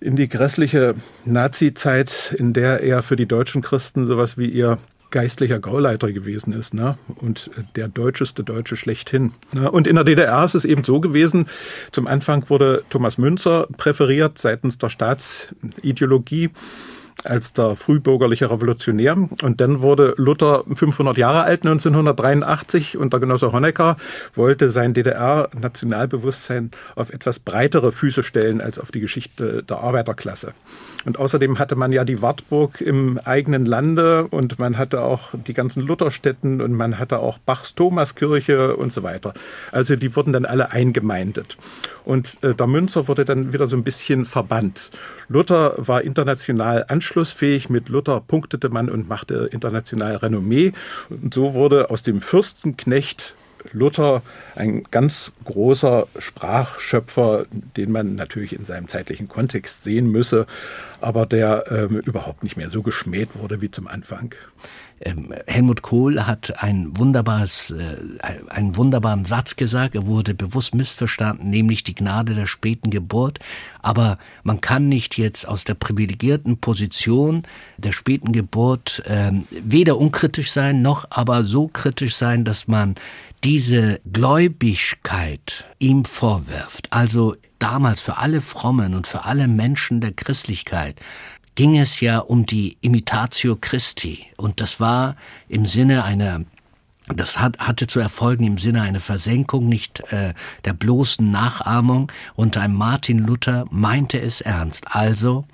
in 0.00 0.16
die 0.16 0.28
grässliche 0.28 0.94
Nazi-Zeit, 1.24 2.34
in 2.38 2.52
der 2.52 2.82
er 2.82 3.02
für 3.02 3.16
die 3.16 3.26
deutschen 3.26 3.62
Christen 3.62 4.06
sowas 4.06 4.36
wie 4.36 4.48
ihr 4.48 4.78
geistlicher 5.10 5.60
Gauleiter 5.60 6.12
gewesen 6.12 6.52
ist 6.52 6.74
ne? 6.74 6.98
und 7.20 7.48
der 7.76 7.86
deutscheste 7.86 8.42
Deutsche 8.42 8.74
schlechthin. 8.74 9.32
Ne? 9.52 9.70
Und 9.70 9.86
in 9.86 9.94
der 9.94 10.02
DDR 10.02 10.44
ist 10.44 10.56
es 10.56 10.64
eben 10.64 10.82
so 10.82 11.00
gewesen, 11.00 11.46
zum 11.92 12.08
Anfang 12.08 12.50
wurde 12.50 12.82
Thomas 12.90 13.16
Münzer 13.16 13.68
präferiert 13.76 14.38
seitens 14.38 14.76
der 14.76 14.88
Staatsideologie 14.88 16.50
als 17.22 17.52
der 17.52 17.76
frühbürgerliche 17.76 18.50
Revolutionär. 18.50 19.16
Und 19.42 19.60
dann 19.60 19.80
wurde 19.80 20.14
Luther 20.16 20.64
500 20.74 21.16
Jahre 21.16 21.42
alt 21.42 21.64
1983 21.64 22.96
und 22.96 23.12
der 23.12 23.20
Genosse 23.20 23.52
Honecker 23.52 23.96
wollte 24.34 24.70
sein 24.70 24.94
DDR-Nationalbewusstsein 24.94 26.70
auf 26.96 27.12
etwas 27.12 27.38
breitere 27.38 27.92
Füße 27.92 28.22
stellen 28.22 28.60
als 28.60 28.78
auf 28.78 28.90
die 28.90 29.00
Geschichte 29.00 29.62
der 29.62 29.78
Arbeiterklasse. 29.78 30.52
Und 31.04 31.18
außerdem 31.18 31.58
hatte 31.58 31.76
man 31.76 31.92
ja 31.92 32.04
die 32.04 32.22
Wartburg 32.22 32.80
im 32.80 33.18
eigenen 33.24 33.66
Lande 33.66 34.26
und 34.28 34.58
man 34.58 34.78
hatte 34.78 35.02
auch 35.02 35.30
die 35.46 35.52
ganzen 35.52 35.82
Lutherstätten 35.82 36.60
und 36.60 36.72
man 36.72 36.98
hatte 36.98 37.18
auch 37.18 37.38
Bachs 37.38 37.74
Thomaskirche 37.74 38.76
und 38.76 38.92
so 38.92 39.02
weiter. 39.02 39.34
Also 39.72 39.96
die 39.96 40.14
wurden 40.16 40.32
dann 40.32 40.44
alle 40.44 40.72
eingemeindet. 40.72 41.56
Und 42.04 42.42
äh, 42.42 42.54
der 42.54 42.66
Münzer 42.66 43.08
wurde 43.08 43.24
dann 43.24 43.52
wieder 43.52 43.66
so 43.66 43.76
ein 43.76 43.84
bisschen 43.84 44.24
verbannt. 44.24 44.90
Luther 45.28 45.74
war 45.78 46.02
international 46.02 46.84
anschlussfähig. 46.88 47.70
Mit 47.70 47.88
Luther 47.88 48.20
punktete 48.20 48.68
man 48.68 48.90
und 48.90 49.08
machte 49.08 49.48
international 49.52 50.16
Renommee. 50.16 50.72
Und 51.08 51.32
so 51.32 51.54
wurde 51.54 51.90
aus 51.90 52.02
dem 52.02 52.20
Fürstenknecht 52.20 53.34
Luther 53.72 54.22
ein 54.54 54.84
ganz 54.90 55.32
großer 55.44 56.06
Sprachschöpfer, 56.18 57.46
den 57.76 57.92
man 57.92 58.14
natürlich 58.14 58.54
in 58.54 58.64
seinem 58.64 58.88
zeitlichen 58.88 59.28
Kontext 59.28 59.82
sehen 59.82 60.10
müsse, 60.10 60.46
aber 61.00 61.26
der 61.26 61.64
ähm, 61.70 61.98
überhaupt 61.98 62.42
nicht 62.42 62.56
mehr 62.56 62.70
so 62.70 62.82
geschmäht 62.82 63.30
wurde 63.34 63.60
wie 63.60 63.70
zum 63.70 63.88
Anfang. 63.88 64.34
Ähm, 65.00 65.34
Helmut 65.46 65.82
Kohl 65.82 66.24
hat 66.26 66.62
ein 66.62 66.96
wunderbares, 66.96 67.72
äh, 67.72 68.28
einen 68.48 68.76
wunderbaren 68.76 69.24
Satz 69.24 69.56
gesagt. 69.56 69.94
Er 69.94 70.06
wurde 70.06 70.34
bewusst 70.34 70.74
missverstanden, 70.74 71.50
nämlich 71.50 71.84
die 71.84 71.94
Gnade 71.94 72.34
der 72.34 72.46
späten 72.46 72.90
Geburt. 72.90 73.38
Aber 73.82 74.18
man 74.44 74.60
kann 74.60 74.88
nicht 74.88 75.18
jetzt 75.18 75.46
aus 75.48 75.64
der 75.64 75.74
privilegierten 75.74 76.58
Position 76.58 77.42
der 77.76 77.92
späten 77.92 78.32
Geburt 78.32 79.02
äh, 79.06 79.32
weder 79.50 79.98
unkritisch 79.98 80.52
sein, 80.52 80.80
noch 80.80 81.06
aber 81.10 81.44
so 81.44 81.68
kritisch 81.68 82.16
sein, 82.16 82.44
dass 82.44 82.68
man 82.68 82.94
diese 83.44 84.00
Gläubigkeit 84.10 85.66
ihm 85.78 86.06
vorwirft, 86.06 86.90
also 86.90 87.36
damals 87.58 88.00
für 88.00 88.16
alle 88.16 88.40
Frommen 88.40 88.94
und 88.94 89.06
für 89.06 89.26
alle 89.26 89.48
Menschen 89.48 90.00
der 90.00 90.12
Christlichkeit, 90.12 90.98
ging 91.54 91.76
es 91.76 92.00
ja 92.00 92.18
um 92.18 92.46
die 92.46 92.78
Imitatio 92.80 93.56
Christi. 93.60 94.26
Und 94.38 94.62
das 94.62 94.80
war 94.80 95.16
im 95.48 95.66
Sinne 95.66 96.04
einer 96.04 96.44
das 97.08 97.38
hat, 97.38 97.58
hatte 97.58 97.86
zu 97.86 98.00
erfolgen 98.00 98.44
im 98.44 98.56
Sinne 98.56 98.80
einer 98.80 98.98
Versenkung, 99.00 99.68
nicht 99.68 100.00
äh, 100.10 100.32
der 100.64 100.72
bloßen 100.72 101.30
Nachahmung. 101.30 102.10
Und 102.34 102.56
ein 102.56 102.72
Martin 102.72 103.18
Luther 103.18 103.66
meinte 103.70 104.18
es 104.18 104.40
ernst. 104.40 104.86
Also 104.96 105.44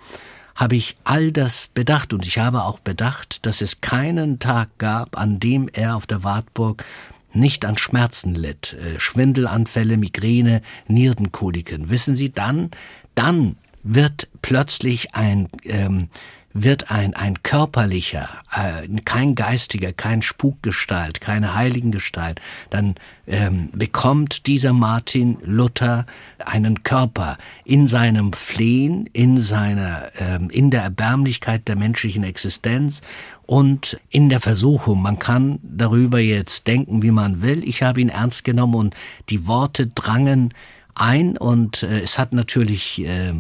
habe 0.55 0.77
ich 0.77 0.97
all 1.03 1.33
das 1.33 1.69
bedacht 1.75 2.13
und 2.13 2.25
ich 2.25 2.39
habe 2.39 2.63
auch 2.63 2.79
bedacht, 2.79 3.47
dass 3.47 3.63
es 3.63 3.81
keinen 3.81 4.39
Tag 4.39 4.69
gab, 4.79 5.19
an 5.19 5.41
dem 5.41 5.69
er 5.73 5.97
auf 5.97 6.07
der 6.07 6.23
Wartburg 6.23 6.85
nicht 7.33 7.65
an 7.65 7.79
Schmerzen 7.79 8.35
litt, 8.35 8.75
äh, 8.75 8.99
Schwindelanfälle, 8.99 9.97
Migräne, 9.97 10.63
Nierenkoliken. 10.89 11.91
Wissen 11.91 12.17
Sie, 12.17 12.31
dann, 12.31 12.71
dann 13.15 13.57
wird 13.83 14.29
plötzlich 14.43 15.15
ein 15.15 15.49
ähm, 15.65 16.09
wird 16.53 16.91
ein, 16.91 17.15
ein 17.15 17.43
körperlicher, 17.43 18.29
äh, 18.53 18.89
kein 19.05 19.35
geistiger, 19.35 19.93
kein 19.93 20.21
Spukgestalt, 20.21 21.21
keine 21.21 21.55
Heiligengestalt, 21.55 22.41
dann 22.71 22.97
ähm, 23.27 23.71
bekommt 23.73 24.47
dieser 24.47 24.73
Martin 24.73 25.39
Luther 25.45 26.07
einen 26.45 26.83
Körper 26.83 27.39
in 27.65 27.87
seinem 27.87 28.33
Flehen, 28.33 29.09
in 29.13 29.41
seiner, 29.41 30.11
ähm, 30.19 30.51
in 30.51 30.71
der 30.71 30.83
Erbärmlichkeit 30.83 31.69
der 31.69 31.77
menschlichen 31.77 32.25
Existenz 32.25 33.01
und 33.47 34.01
in 34.11 34.29
der 34.29 34.41
Versuchung. 34.41 35.03
Man 35.03 35.21
kann 35.21 35.61
darüber 35.63 36.19
jetzt 36.19 36.67
denken, 36.67 37.03
wie 37.03 37.13
man 37.13 37.43
will. 37.43 37.63
Ich 37.63 37.83
habe 37.85 38.01
ihn 38.01 38.09
ernst 38.09 38.43
genommen 38.43 38.75
und 38.75 38.95
die 39.29 39.47
Worte 39.47 39.87
drangen 39.87 40.53
ein 40.97 41.37
und 41.37 41.85
äh, 41.85 42.01
es 42.01 42.19
hat 42.19 42.33
natürlich 42.33 43.01
äh, 43.03 43.35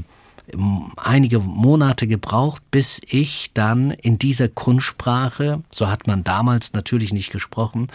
einige 0.96 1.38
Monate 1.38 2.06
gebraucht, 2.06 2.62
bis 2.70 3.00
ich 3.06 3.50
dann 3.54 3.90
in 3.90 4.18
dieser 4.18 4.48
Kunstsprache, 4.48 5.62
so 5.70 5.88
hat 5.88 6.06
man 6.06 6.24
damals 6.24 6.72
natürlich 6.72 7.12
nicht 7.12 7.30
gesprochen, 7.30 7.88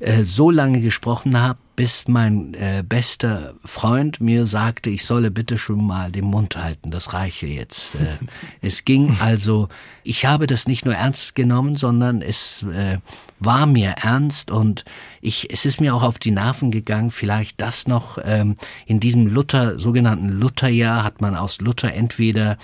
äh, 0.00 0.24
so 0.24 0.50
lange 0.50 0.80
gesprochen 0.80 1.40
habe, 1.40 1.58
bis 1.74 2.06
mein 2.06 2.54
äh, 2.54 2.84
bester 2.86 3.54
Freund 3.64 4.20
mir 4.20 4.46
sagte, 4.46 4.90
ich 4.90 5.04
solle 5.04 5.30
bitte 5.30 5.56
schon 5.56 5.86
mal 5.86 6.12
den 6.12 6.26
Mund 6.26 6.56
halten, 6.56 6.90
das 6.90 7.12
reiche 7.12 7.46
jetzt. 7.46 7.94
Äh, 7.94 8.18
es 8.60 8.84
ging 8.84 9.16
also, 9.20 9.68
ich 10.02 10.26
habe 10.26 10.46
das 10.46 10.66
nicht 10.66 10.84
nur 10.84 10.94
ernst 10.94 11.34
genommen, 11.34 11.76
sondern 11.76 12.20
es 12.20 12.62
äh, 12.64 12.98
war 13.38 13.66
mir 13.66 13.94
ernst 14.02 14.50
und 14.50 14.84
ich, 15.20 15.52
es 15.52 15.64
ist 15.64 15.80
mir 15.80 15.94
auch 15.94 16.02
auf 16.02 16.18
die 16.18 16.30
Nerven 16.30 16.70
gegangen, 16.70 17.10
vielleicht 17.10 17.60
das 17.60 17.86
noch, 17.86 18.18
ähm, 18.22 18.56
in 18.86 19.00
diesem 19.00 19.26
Luther, 19.26 19.78
sogenannten 19.78 20.28
Lutherjahr 20.28 21.04
hat 21.04 21.20
man 21.20 21.36
aus 21.36 21.60
Luther 21.60 21.94
entweder 21.94 22.58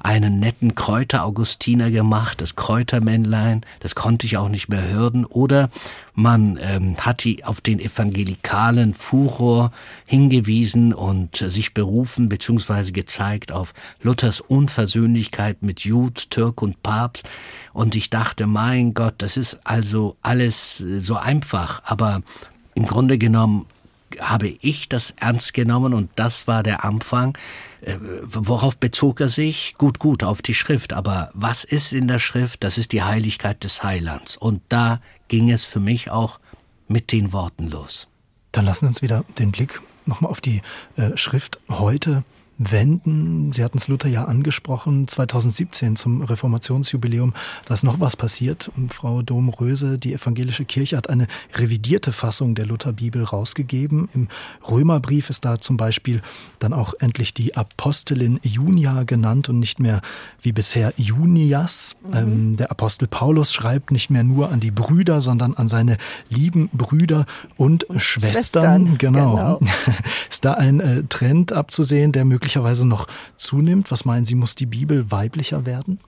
einen 0.00 0.38
netten 0.38 0.74
Kräuter-Augustiner 0.74 1.90
gemacht, 1.90 2.40
das 2.40 2.56
Kräutermännlein, 2.56 3.62
das 3.80 3.94
konnte 3.94 4.26
ich 4.26 4.36
auch 4.36 4.48
nicht 4.48 4.68
mehr 4.68 4.88
hören, 4.88 5.24
oder 5.24 5.70
man 6.14 6.58
ähm, 6.60 6.96
hat 6.98 7.22
die 7.24 7.44
auf 7.44 7.60
den 7.60 7.78
evangelikalen 7.78 8.94
Furor 8.94 9.70
hingewiesen 10.04 10.92
und 10.92 11.40
äh, 11.42 11.50
sich 11.50 11.74
berufen 11.74 12.28
bzw. 12.28 12.90
gezeigt 12.90 13.52
auf 13.52 13.72
Luthers 14.02 14.40
Unversöhnlichkeit 14.40 15.62
mit 15.62 15.80
Jud, 15.80 16.30
Türk 16.30 16.60
und 16.62 16.82
Papst. 16.82 17.28
Und 17.72 17.94
ich 17.94 18.10
dachte, 18.10 18.46
mein 18.46 18.94
Gott, 18.94 19.14
das 19.18 19.36
ist 19.36 19.60
also 19.64 20.16
alles 20.22 20.80
äh, 20.80 21.00
so 21.00 21.16
einfach, 21.16 21.82
aber 21.84 22.22
im 22.74 22.86
Grunde 22.86 23.18
genommen 23.18 23.66
habe 24.20 24.48
ich 24.48 24.88
das 24.88 25.14
ernst 25.20 25.54
genommen 25.54 25.94
und 25.94 26.10
das 26.16 26.46
war 26.46 26.62
der 26.62 26.84
Anfang. 26.84 27.36
Äh, 27.80 27.96
worauf 28.22 28.76
bezog 28.76 29.20
er 29.20 29.28
sich? 29.28 29.74
Gut, 29.78 29.98
gut, 29.98 30.24
auf 30.24 30.42
die 30.42 30.54
Schrift. 30.54 30.92
Aber 30.92 31.30
was 31.34 31.64
ist 31.64 31.92
in 31.92 32.08
der 32.08 32.18
Schrift? 32.18 32.64
Das 32.64 32.78
ist 32.78 32.92
die 32.92 33.02
Heiligkeit 33.02 33.64
des 33.64 33.82
Heilands. 33.82 34.36
Und 34.36 34.62
da 34.68 35.00
ging 35.28 35.50
es 35.50 35.64
für 35.64 35.80
mich 35.80 36.10
auch 36.10 36.40
mit 36.88 37.12
den 37.12 37.32
Worten 37.32 37.68
los. 37.68 38.08
Dann 38.52 38.64
lassen 38.64 38.82
wir 38.82 38.88
uns 38.88 39.02
wieder 39.02 39.24
den 39.38 39.52
Blick 39.52 39.80
nochmal 40.06 40.30
auf 40.30 40.40
die 40.40 40.62
äh, 40.96 41.16
Schrift 41.16 41.60
heute 41.68 42.24
wenden. 42.58 43.52
Sie 43.52 43.62
hatten 43.62 43.78
es 43.78 43.88
Luther 43.88 44.08
ja 44.08 44.24
angesprochen, 44.24 45.06
2017 45.06 45.96
zum 45.96 46.22
Reformationsjubiläum, 46.22 47.32
da 47.66 47.74
ist 47.74 47.84
noch 47.84 48.00
was 48.00 48.16
passiert. 48.16 48.70
Frau 48.90 49.22
Domröse, 49.22 49.98
die 49.98 50.12
evangelische 50.12 50.64
Kirche 50.64 50.96
hat 50.96 51.08
eine 51.08 51.28
revidierte 51.54 52.12
Fassung 52.12 52.54
der 52.54 52.66
Lutherbibel 52.66 53.22
rausgegeben. 53.22 54.08
Im 54.12 54.28
Römerbrief 54.68 55.30
ist 55.30 55.44
da 55.44 55.60
zum 55.60 55.76
Beispiel 55.76 56.20
dann 56.58 56.72
auch 56.72 56.94
endlich 56.98 57.32
die 57.32 57.56
Apostelin 57.56 58.40
Junia 58.42 59.04
genannt 59.04 59.48
und 59.48 59.60
nicht 59.60 59.78
mehr 59.78 60.00
wie 60.42 60.52
bisher 60.52 60.92
Junias. 60.96 61.96
Mhm. 62.02 62.16
Ähm, 62.16 62.56
der 62.56 62.70
Apostel 62.72 63.06
Paulus 63.06 63.52
schreibt 63.52 63.92
nicht 63.92 64.10
mehr 64.10 64.24
nur 64.24 64.50
an 64.50 64.58
die 64.58 64.72
Brüder, 64.72 65.20
sondern 65.20 65.54
an 65.54 65.68
seine 65.68 65.96
lieben 66.28 66.68
Brüder 66.72 67.24
und, 67.56 67.86
Schwestern. 67.96 68.08
Schwestern. 68.32 68.98
Genau. 68.98 69.58
genau. 69.58 69.72
ist 70.30 70.44
da 70.44 70.54
ein 70.54 70.80
äh, 70.80 71.04
Trend 71.08 71.52
abzusehen, 71.52 72.10
der 72.12 72.24
möglicherweise 72.24 72.47
möglicherweise 72.48 72.86
noch 72.86 73.06
zunimmt? 73.36 73.90
Was 73.90 74.06
meinen 74.06 74.24
Sie, 74.24 74.34
muss 74.34 74.54
die 74.54 74.64
Bibel 74.64 75.10
weiblicher 75.10 75.66
werden? 75.66 76.00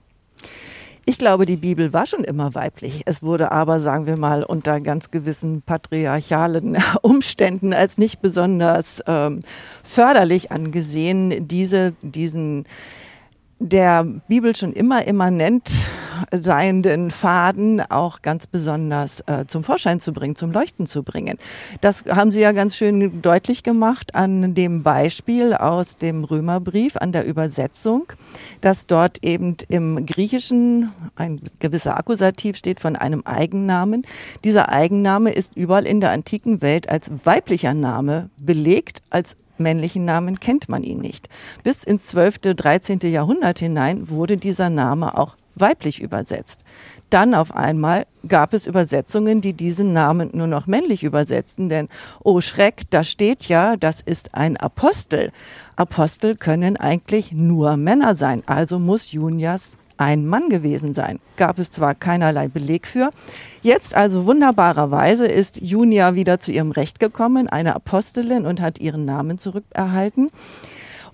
Ich 1.05 1.19
glaube, 1.19 1.45
die 1.45 1.55
Bibel 1.55 1.93
war 1.93 2.07
schon 2.07 2.23
immer 2.23 2.55
weiblich. 2.55 3.03
Es 3.05 3.21
wurde 3.21 3.51
aber, 3.51 3.79
sagen 3.79 4.07
wir 4.07 4.17
mal, 4.17 4.43
unter 4.43 4.79
ganz 4.79 5.11
gewissen 5.11 5.61
patriarchalen 5.61 6.77
Umständen 7.03 7.73
als 7.73 7.99
nicht 7.99 8.21
besonders 8.21 9.03
ähm, 9.05 9.41
förderlich 9.83 10.51
angesehen, 10.51 11.47
diese, 11.47 11.93
diesen 12.01 12.65
der 13.61 14.03
Bibel 14.27 14.55
schon 14.55 14.73
immer 14.73 15.05
immanent 15.05 15.71
seienden 16.31 17.11
Faden 17.11 17.79
auch 17.79 18.21
ganz 18.21 18.47
besonders 18.47 19.21
äh, 19.27 19.45
zum 19.47 19.63
Vorschein 19.63 19.99
zu 19.99 20.13
bringen, 20.13 20.35
zum 20.35 20.51
Leuchten 20.51 20.87
zu 20.87 21.03
bringen. 21.03 21.37
Das 21.79 22.05
haben 22.05 22.31
Sie 22.31 22.41
ja 22.41 22.51
ganz 22.51 22.75
schön 22.75 23.21
deutlich 23.21 23.63
gemacht 23.63 24.15
an 24.15 24.55
dem 24.55 24.83
Beispiel 24.83 25.53
aus 25.53 25.97
dem 25.97 26.23
Römerbrief, 26.23 26.97
an 26.97 27.11
der 27.11 27.25
Übersetzung, 27.25 28.11
dass 28.61 28.87
dort 28.87 29.23
eben 29.23 29.57
im 29.67 30.05
Griechischen 30.05 30.91
ein 31.15 31.39
gewisser 31.59 31.97
Akkusativ 31.97 32.57
steht 32.57 32.79
von 32.79 32.95
einem 32.95 33.21
Eigennamen. 33.25 34.03
Dieser 34.43 34.69
Eigenname 34.69 35.31
ist 35.31 35.55
überall 35.55 35.85
in 35.85 36.01
der 36.01 36.11
antiken 36.11 36.61
Welt 36.61 36.89
als 36.89 37.11
weiblicher 37.25 37.73
Name 37.73 38.29
belegt, 38.37 39.01
als 39.09 39.37
männlichen 39.61 40.05
Namen 40.05 40.39
kennt 40.39 40.69
man 40.69 40.83
ihn 40.83 40.99
nicht. 40.99 41.29
Bis 41.63 41.83
ins 41.83 42.07
12., 42.07 42.39
13. 42.55 42.99
Jahrhundert 43.03 43.59
hinein 43.59 44.09
wurde 44.09 44.37
dieser 44.37 44.69
Name 44.69 45.17
auch 45.17 45.35
weiblich 45.55 46.01
übersetzt. 46.01 46.63
Dann 47.09 47.35
auf 47.35 47.53
einmal 47.55 48.05
gab 48.27 48.53
es 48.53 48.67
Übersetzungen, 48.67 49.41
die 49.41 49.53
diesen 49.53 49.91
Namen 49.93 50.29
nur 50.33 50.47
noch 50.47 50.65
männlich 50.65 51.03
übersetzten, 51.03 51.67
denn 51.67 51.89
oh 52.23 52.39
Schreck, 52.39 52.83
da 52.89 53.03
steht 53.03 53.47
ja, 53.47 53.75
das 53.75 54.01
ist 54.01 54.33
ein 54.33 54.55
Apostel. 54.57 55.31
Apostel 55.75 56.37
können 56.37 56.77
eigentlich 56.77 57.33
nur 57.33 57.75
Männer 57.75 58.15
sein, 58.15 58.43
also 58.45 58.79
muss 58.79 59.11
Junias 59.11 59.73
ein 60.01 60.25
Mann 60.25 60.49
gewesen 60.49 60.93
sein. 60.93 61.19
Gab 61.37 61.59
es 61.59 61.71
zwar 61.71 61.93
keinerlei 61.93 62.47
Beleg 62.47 62.87
für. 62.87 63.11
Jetzt 63.61 63.93
also 63.95 64.25
wunderbarerweise 64.25 65.27
ist 65.27 65.61
Junia 65.61 66.15
wieder 66.15 66.39
zu 66.39 66.51
ihrem 66.51 66.71
Recht 66.71 66.99
gekommen, 66.99 67.47
eine 67.47 67.75
Apostelin 67.75 68.47
und 68.47 68.61
hat 68.61 68.79
ihren 68.79 69.05
Namen 69.05 69.37
zurückerhalten. 69.37 70.31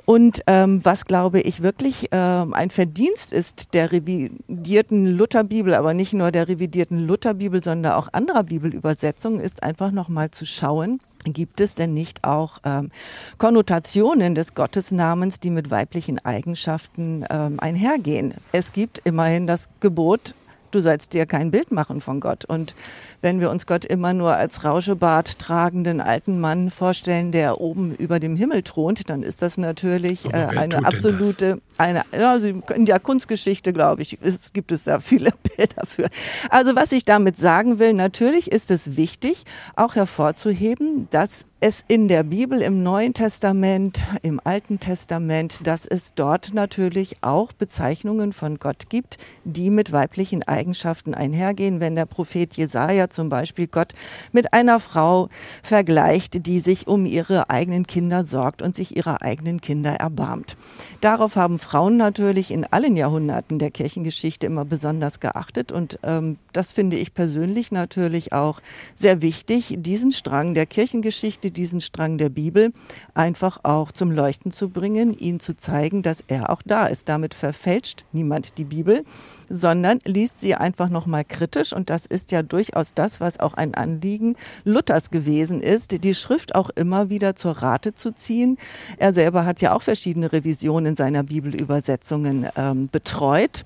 Und 0.05 0.41
ähm, 0.47 0.79
was 0.83 1.03
glaube 1.03 1.41
ich 1.41 1.61
wirklich 1.61 2.07
ähm, 2.13 2.53
ein 2.53 2.69
Verdienst 2.69 3.33
ist 3.33 3.73
der 3.73 3.91
revidierten 3.91 5.05
Lutherbibel, 5.05 5.73
aber 5.73 5.93
nicht 5.93 6.13
nur 6.13 6.31
der 6.31 6.47
revidierten 6.47 7.05
Lutherbibel, 7.05 7.61
sondern 7.61 7.91
auch 7.91 8.07
anderer 8.13 8.43
Bibelübersetzungen, 8.43 9.41
ist 9.41 9.63
einfach 9.63 9.91
nochmal 9.91 10.31
zu 10.31 10.45
schauen, 10.45 10.99
Gibt 11.33 11.61
es 11.61 11.75
denn 11.75 11.93
nicht 11.93 12.23
auch 12.23 12.59
ähm, 12.63 12.91
Konnotationen 13.37 14.35
des 14.35 14.55
Gottesnamens, 14.55 15.39
die 15.39 15.49
mit 15.49 15.71
weiblichen 15.71 16.19
Eigenschaften 16.19 17.25
ähm, 17.29 17.59
einhergehen? 17.59 18.33
Es 18.51 18.73
gibt 18.73 19.01
immerhin 19.03 19.47
das 19.47 19.69
Gebot, 19.79 20.35
du 20.71 20.79
sollst 20.79 21.13
dir 21.13 21.25
kein 21.25 21.51
Bild 21.51 21.71
machen 21.71 22.01
von 22.01 22.19
Gott. 22.19 22.45
Und 22.45 22.75
wenn 23.21 23.39
wir 23.39 23.49
uns 23.49 23.65
Gott 23.65 23.85
immer 23.85 24.13
nur 24.13 24.33
als 24.33 24.63
Rauschebart 24.63 25.39
tragenden 25.39 26.01
alten 26.01 26.39
Mann 26.39 26.69
vorstellen, 26.69 27.31
der 27.31 27.59
oben 27.59 27.95
über 27.95 28.19
dem 28.19 28.35
Himmel 28.35 28.63
thront, 28.63 29.09
dann 29.09 29.23
ist 29.23 29.41
das 29.41 29.57
natürlich 29.57 30.25
äh, 30.25 30.33
eine 30.33 30.85
absolute, 30.85 31.61
eine, 31.77 32.03
also 32.11 32.47
in 32.47 32.85
der 32.85 32.99
Kunstgeschichte, 32.99 33.73
glaube 33.73 34.01
ich, 34.01 34.17
es 34.21 34.53
gibt 34.53 34.71
es 34.71 34.83
da 34.83 34.99
viele 34.99 35.31
Bilder 35.57 35.85
für. 35.85 36.09
Also 36.49 36.75
was 36.75 36.91
ich 36.91 37.05
damit 37.05 37.37
sagen 37.37 37.79
will, 37.79 37.93
natürlich 37.93 38.51
ist 38.51 38.71
es 38.71 38.95
wichtig, 38.95 39.43
auch 39.75 39.95
hervorzuheben, 39.95 41.07
dass 41.09 41.45
es 41.59 41.83
in 41.87 42.07
der 42.07 42.21
Bibel, 42.21 42.61
im 42.61 42.83
Neuen 42.83 43.15
Testament, 43.15 44.03
im 44.21 44.39
Alten 44.43 44.79
Testament, 44.79 45.65
dass 45.65 45.87
es 45.87 46.13
dort 46.13 46.53
natürlich 46.53 47.17
auch 47.21 47.51
Bezeichnungen 47.51 48.31
von 48.31 48.59
Gott 48.59 48.89
gibt, 48.89 49.17
die 49.43 49.71
mit 49.71 49.91
weiblichen 49.91 50.43
Eigenschaften 50.43 51.15
einhergehen. 51.15 51.79
Wenn 51.79 51.95
der 51.95 52.05
Prophet 52.05 52.55
Jesaja 52.55 53.09
zum 53.09 53.29
Beispiel 53.29 53.65
Gott 53.65 53.93
mit 54.31 54.53
einer 54.53 54.79
Frau 54.79 55.29
vergleicht, 55.63 56.45
die 56.45 56.59
sich 56.59 56.85
um 56.85 57.07
ihre 57.07 57.49
eigenen 57.49 57.87
Kinder 57.87 58.23
sorgt 58.23 58.61
und 58.61 58.75
sich 58.75 58.95
ihrer 58.95 59.23
eigenen 59.23 59.59
Kinder 59.59 59.93
erbarmt. 59.93 60.57
Darauf 61.01 61.35
haben 61.37 61.57
Frauen 61.57 61.97
natürlich 61.97 62.51
in 62.51 62.65
allen 62.65 62.95
Jahrhunderten 62.95 63.57
der 63.57 63.71
Kirchengeschichte 63.71 64.45
immer 64.45 64.63
besonders 64.63 65.19
geachtet 65.19 65.71
und 65.71 65.97
ähm, 66.03 66.37
das 66.53 66.71
finde 66.71 66.97
ich 66.97 67.15
persönlich 67.15 67.71
natürlich 67.71 68.31
auch 68.31 68.61
sehr 68.93 69.23
wichtig, 69.23 69.75
diesen 69.79 70.11
Strang 70.11 70.53
der 70.53 70.67
Kirchengeschichte, 70.67 71.46
diesen 71.51 71.81
Strang 71.81 72.17
der 72.17 72.29
Bibel 72.29 72.71
einfach 73.13 73.59
auch 73.63 73.91
zum 73.91 74.11
Leuchten 74.11 74.51
zu 74.51 74.69
bringen, 74.69 75.17
ihnen 75.17 75.39
zu 75.39 75.55
zeigen, 75.55 76.03
dass 76.03 76.23
er 76.27 76.49
auch 76.49 76.61
da 76.65 76.87
ist. 76.87 77.09
Damit 77.09 77.33
verfälscht 77.33 78.05
niemand 78.11 78.57
die 78.57 78.63
Bibel, 78.63 79.03
sondern 79.49 79.99
liest 80.05 80.41
sie 80.41 80.55
einfach 80.55 80.89
nochmal 80.89 81.25
kritisch. 81.25 81.73
Und 81.73 81.89
das 81.89 82.05
ist 82.05 82.31
ja 82.31 82.43
durchaus 82.43 82.93
das, 82.93 83.21
was 83.21 83.39
auch 83.39 83.53
ein 83.53 83.73
Anliegen 83.75 84.35
Luthers 84.63 85.11
gewesen 85.11 85.61
ist, 85.61 86.03
die 86.03 86.13
Schrift 86.13 86.55
auch 86.55 86.69
immer 86.71 87.09
wieder 87.09 87.35
zur 87.35 87.53
Rate 87.53 87.93
zu 87.93 88.13
ziehen. 88.13 88.57
Er 88.97 89.13
selber 89.13 89.45
hat 89.45 89.61
ja 89.61 89.73
auch 89.73 89.81
verschiedene 89.81 90.31
Revisionen 90.31 90.95
seiner 90.95 91.23
Bibelübersetzungen 91.23 92.47
ähm, 92.55 92.89
betreut, 92.91 93.63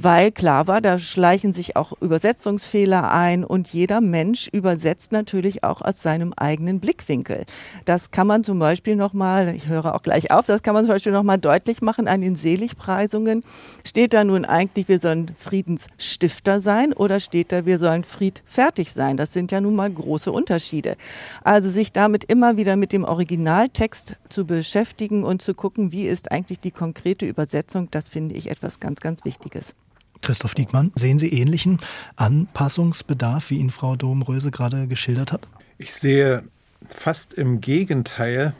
weil 0.00 0.30
klar 0.30 0.68
war, 0.68 0.80
da 0.80 0.96
schleichen 1.00 1.52
sich 1.52 1.74
auch 1.74 1.92
Übersetzungsfehler 2.00 3.10
ein 3.10 3.42
und 3.42 3.72
jeder 3.72 4.00
Mensch 4.00 4.46
übersetzt 4.52 5.10
natürlich 5.10 5.64
auch 5.64 5.82
aus 5.82 6.00
seinem 6.00 6.32
eigenen 6.34 6.78
Blickwinkel. 6.78 7.44
Das 7.84 8.12
kann 8.12 8.28
man 8.28 8.44
zum 8.44 8.60
Beispiel 8.60 8.94
nochmal, 8.94 9.52
ich 9.56 9.66
höre 9.66 9.96
auch 9.96 10.02
gleich 10.02 10.30
auf, 10.30 10.46
das 10.46 10.62
kann 10.62 10.74
man 10.74 10.84
zum 10.84 10.94
Beispiel 10.94 11.10
nochmal 11.10 11.38
deutlich 11.38 11.82
machen 11.82 12.06
an 12.06 12.20
den 12.20 12.36
Seligpreisungen. 12.36 13.42
Steht 13.84 14.14
da 14.14 14.22
nun 14.22 14.44
eigentlich, 14.44 14.86
wir 14.86 15.00
sollen 15.00 15.32
Friedensstifter 15.36 16.60
sein 16.60 16.92
oder 16.92 17.18
steht 17.18 17.50
da, 17.50 17.66
wir 17.66 17.80
sollen 17.80 18.04
friedfertig 18.04 18.92
sein? 18.92 19.16
Das 19.16 19.32
sind 19.32 19.50
ja 19.50 19.60
nun 19.60 19.74
mal 19.74 19.90
große 19.90 20.30
Unterschiede. 20.30 20.96
Also 21.42 21.70
sich 21.70 21.90
damit 21.90 22.22
immer 22.22 22.56
wieder 22.56 22.76
mit 22.76 22.92
dem 22.92 23.02
Originaltext 23.02 24.16
zu 24.28 24.46
beschäftigen 24.46 25.24
und 25.24 25.42
zu 25.42 25.54
gucken, 25.54 25.90
wie 25.90 26.06
ist 26.06 26.30
eigentlich 26.30 26.60
die 26.60 26.70
konkrete 26.70 27.26
Übersetzung, 27.26 27.90
das 27.90 28.08
finde 28.08 28.36
ich 28.36 28.48
etwas 28.48 28.78
ganz, 28.78 29.00
ganz 29.00 29.24
Wichtiges. 29.24 29.74
Christoph 30.22 30.54
Diekmann, 30.54 30.92
sehen 30.94 31.18
Sie 31.18 31.32
ähnlichen 31.32 31.78
Anpassungsbedarf, 32.16 33.50
wie 33.50 33.58
ihn 33.58 33.70
Frau 33.70 33.96
Domröse 33.96 34.50
gerade 34.50 34.86
geschildert 34.86 35.32
hat? 35.32 35.48
Ich 35.78 35.92
sehe 35.92 36.42
fast 36.86 37.34
im 37.34 37.60
Gegenteil 37.60 38.54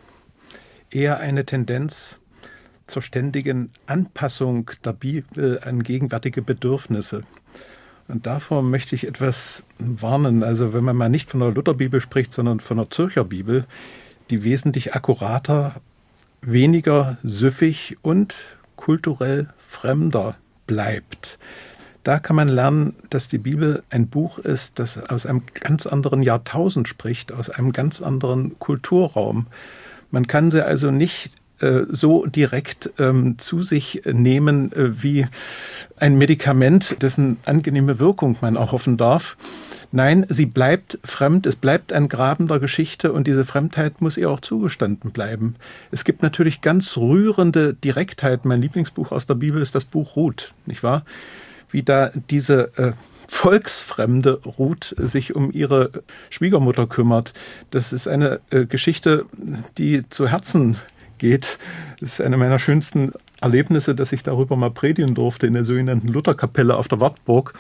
eher 0.91 1.19
eine 1.19 1.45
Tendenz 1.45 2.19
zur 2.87 3.03
ständigen 3.03 3.71
Anpassung 3.87 4.71
der 4.85 4.95
Bibel 4.95 5.61
an 5.63 5.83
gegenwärtige 5.83 6.43
Bedürfnisse. 6.43 7.23
Und 8.09 8.25
davor 8.25 8.63
möchte 8.63 8.95
ich 8.95 9.07
etwas 9.07 9.65
warnen. 9.79 10.43
Also 10.43 10.73
wenn 10.73 10.85
man 10.85 10.97
mal 10.97 11.11
nicht 11.11 11.31
von 11.31 11.41
der 11.41 11.51
Lutherbibel 11.51 12.01
spricht, 12.01 12.33
sondern 12.33 12.61
von 12.61 12.79
der 12.79 12.91
Zürcher 12.91 13.25
Bibel, 13.25 13.67
die 14.31 14.45
wesentlich 14.45 14.95
akkurater, 14.95 15.75
weniger 16.41 17.19
süffig 17.23 17.99
und 18.01 18.57
kulturell 18.77 19.51
fremder 19.59 20.37
bleibt. 20.69 21.41
Da 22.05 22.21
kann 22.21 22.37
man 22.37 22.49
lernen, 22.49 22.95
dass 23.11 23.27
die 23.27 23.39
Bibel 23.39 23.83
ein 23.91 24.07
Buch 24.09 24.39
ist, 24.39 24.79
das 24.79 25.11
aus 25.11 25.27
einem 25.27 25.43
ganz 25.53 25.87
anderen 25.87 26.23
Jahrtausend 26.23 26.87
spricht, 26.87 27.33
aus 27.33 27.51
einem 27.51 27.73
ganz 27.73 28.01
anderen 28.01 28.57
Kulturraum. 28.61 29.49
Man 30.13 30.29
kann 30.29 30.53
sie 30.53 30.65
also 30.65 30.93
nicht 30.93 31.33
äh, 31.61 31.83
so 31.89 32.25
direkt 32.25 32.93
ähm, 32.99 33.37
zu 33.39 33.63
sich 33.63 34.03
nehmen 34.07 34.73
äh, 34.73 35.03
wie 35.03 35.27
ein 35.97 36.17
Medikament, 36.17 37.03
dessen 37.03 37.37
angenehme 37.45 37.99
Wirkung 37.99 38.37
man 38.41 38.57
auch 38.57 38.71
hoffen 38.71 38.97
darf. 38.97 39.37
Nein, 39.91 40.27
sie 40.29 40.45
bleibt 40.45 40.99
fremd, 41.03 41.47
es 41.47 41.57
bleibt 41.57 41.95
ein 41.95 42.09
Graben 42.09 42.47
der 42.47 42.59
Geschichte 42.59 43.13
und 43.13 43.27
diese 43.27 43.47
Fremdheit 43.47 44.03
muss 44.03 44.19
ihr 44.19 44.31
auch 44.31 44.41
zugestanden 44.41 45.13
bleiben. 45.13 45.57
Es 45.91 46.05
gibt 46.05 46.23
natürlich 46.23 46.61
ganz 46.61 46.99
rührende 46.99 47.73
Direktheit. 47.73 48.45
Mein 48.45 48.61
Lieblingsbuch 48.61 49.13
aus 49.13 49.27
der 49.27 49.35
Bibel 49.35 49.63
ist 49.63 49.75
das 49.75 49.87
Buch 49.87 50.15
Ruth, 50.15 50.53
nicht 50.67 50.83
wahr? 50.83 51.05
Wie 51.71 51.83
da 51.83 52.11
diese 52.29 52.77
äh, 52.77 52.93
Volksfremde 53.29 54.41
Ruth 54.59 54.95
sich 54.99 55.35
um 55.35 55.53
ihre 55.53 55.91
Schwiegermutter 56.31 56.87
kümmert. 56.87 57.33
Das 57.71 57.93
ist 57.93 58.09
eine 58.09 58.41
äh, 58.51 58.67
Geschichte, 58.67 59.27
die 59.79 60.09
zu 60.09 60.29
Herzen 60.29 60.77
geht. 61.19 61.59
Das 62.01 62.13
ist 62.13 62.21
eine 62.21 62.37
meiner 62.37 62.59
schönsten 62.59 63.13
Erlebnisse, 63.41 63.95
dass 63.95 64.13
ich 64.13 64.23
darüber 64.23 64.57
mal 64.57 64.71
predigen 64.71 65.15
durfte 65.15 65.47
in 65.47 65.55
der 65.55 65.65
sogenannten 65.65 66.09
Lutherkapelle 66.09 66.77
auf 66.77 66.89
der 66.89 67.01
Wartburg. 67.01 67.55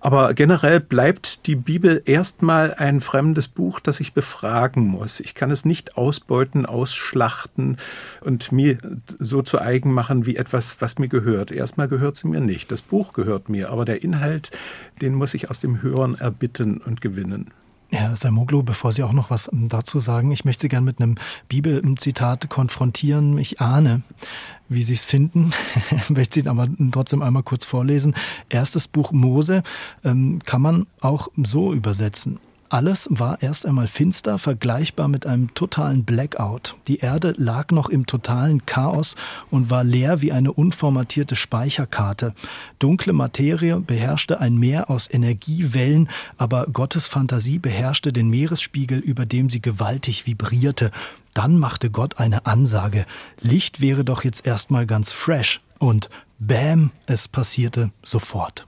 Aber 0.00 0.34
generell 0.34 0.80
bleibt 0.80 1.46
die 1.46 1.56
Bibel 1.56 2.02
erstmal 2.04 2.74
ein 2.74 3.00
fremdes 3.00 3.48
Buch, 3.48 3.80
das 3.80 4.00
ich 4.00 4.12
befragen 4.12 4.86
muss. 4.86 5.20
Ich 5.20 5.34
kann 5.34 5.50
es 5.50 5.64
nicht 5.64 5.96
ausbeuten, 5.96 6.66
ausschlachten 6.66 7.78
und 8.20 8.52
mir 8.52 8.78
so 9.18 9.42
zu 9.42 9.60
eigen 9.60 9.92
machen 9.92 10.26
wie 10.26 10.36
etwas, 10.36 10.80
was 10.80 10.98
mir 10.98 11.08
gehört. 11.08 11.50
Erstmal 11.50 11.88
gehört 11.88 12.16
sie 12.16 12.28
mir 12.28 12.40
nicht. 12.40 12.70
Das 12.72 12.82
Buch 12.82 13.12
gehört 13.12 13.48
mir, 13.48 13.70
aber 13.70 13.84
der 13.84 14.02
Inhalt, 14.02 14.50
den 15.00 15.14
muss 15.14 15.34
ich 15.34 15.50
aus 15.50 15.60
dem 15.60 15.82
Hören 15.82 16.16
erbitten 16.16 16.78
und 16.78 17.00
gewinnen. 17.00 17.50
Herr 17.90 18.16
Samoglu, 18.16 18.62
bevor 18.62 18.92
Sie 18.92 19.02
auch 19.04 19.12
noch 19.12 19.30
was 19.30 19.48
dazu 19.52 20.00
sagen, 20.00 20.32
ich 20.32 20.44
möchte 20.44 20.68
gern 20.68 20.84
mit 20.84 21.00
einem 21.00 21.16
Bibelzitat 21.48 22.48
konfrontieren. 22.48 23.38
Ich 23.38 23.60
ahne, 23.60 24.02
wie 24.68 24.82
Sie 24.82 24.94
es 24.94 25.04
finden, 25.04 25.52
ich 25.90 26.10
möchte 26.10 26.40
Sie 26.40 26.48
aber 26.48 26.68
trotzdem 26.90 27.22
einmal 27.22 27.44
kurz 27.44 27.64
vorlesen. 27.64 28.14
Erstes 28.48 28.88
Buch 28.88 29.12
Mose 29.12 29.62
ähm, 30.04 30.40
kann 30.44 30.62
man 30.62 30.86
auch 31.00 31.28
so 31.36 31.72
übersetzen. 31.72 32.40
Alles 32.68 33.08
war 33.10 33.42
erst 33.42 33.64
einmal 33.64 33.86
finster, 33.86 34.38
vergleichbar 34.38 35.06
mit 35.06 35.24
einem 35.26 35.54
totalen 35.54 36.04
Blackout. 36.04 36.74
Die 36.88 36.98
Erde 36.98 37.34
lag 37.36 37.70
noch 37.70 37.88
im 37.88 38.06
totalen 38.06 38.66
Chaos 38.66 39.14
und 39.50 39.70
war 39.70 39.84
leer 39.84 40.20
wie 40.20 40.32
eine 40.32 40.52
unformatierte 40.52 41.36
Speicherkarte. 41.36 42.34
Dunkle 42.78 43.12
Materie 43.12 43.78
beherrschte 43.78 44.40
ein 44.40 44.56
Meer 44.56 44.90
aus 44.90 45.08
Energiewellen, 45.12 46.08
aber 46.38 46.66
Gottes 46.66 47.06
Fantasie 47.06 47.58
beherrschte 47.58 48.12
den 48.12 48.30
Meeresspiegel, 48.30 48.98
über 48.98 49.26
dem 49.26 49.48
sie 49.48 49.62
gewaltig 49.62 50.26
vibrierte. 50.26 50.90
Dann 51.34 51.58
machte 51.58 51.90
Gott 51.90 52.18
eine 52.18 52.46
Ansage. 52.46 53.06
Licht 53.40 53.80
wäre 53.80 54.04
doch 54.04 54.24
jetzt 54.24 54.44
erstmal 54.44 54.86
ganz 54.86 55.12
fresh. 55.12 55.60
Und 55.78 56.08
bam, 56.38 56.90
es 57.06 57.28
passierte 57.28 57.90
sofort. 58.02 58.66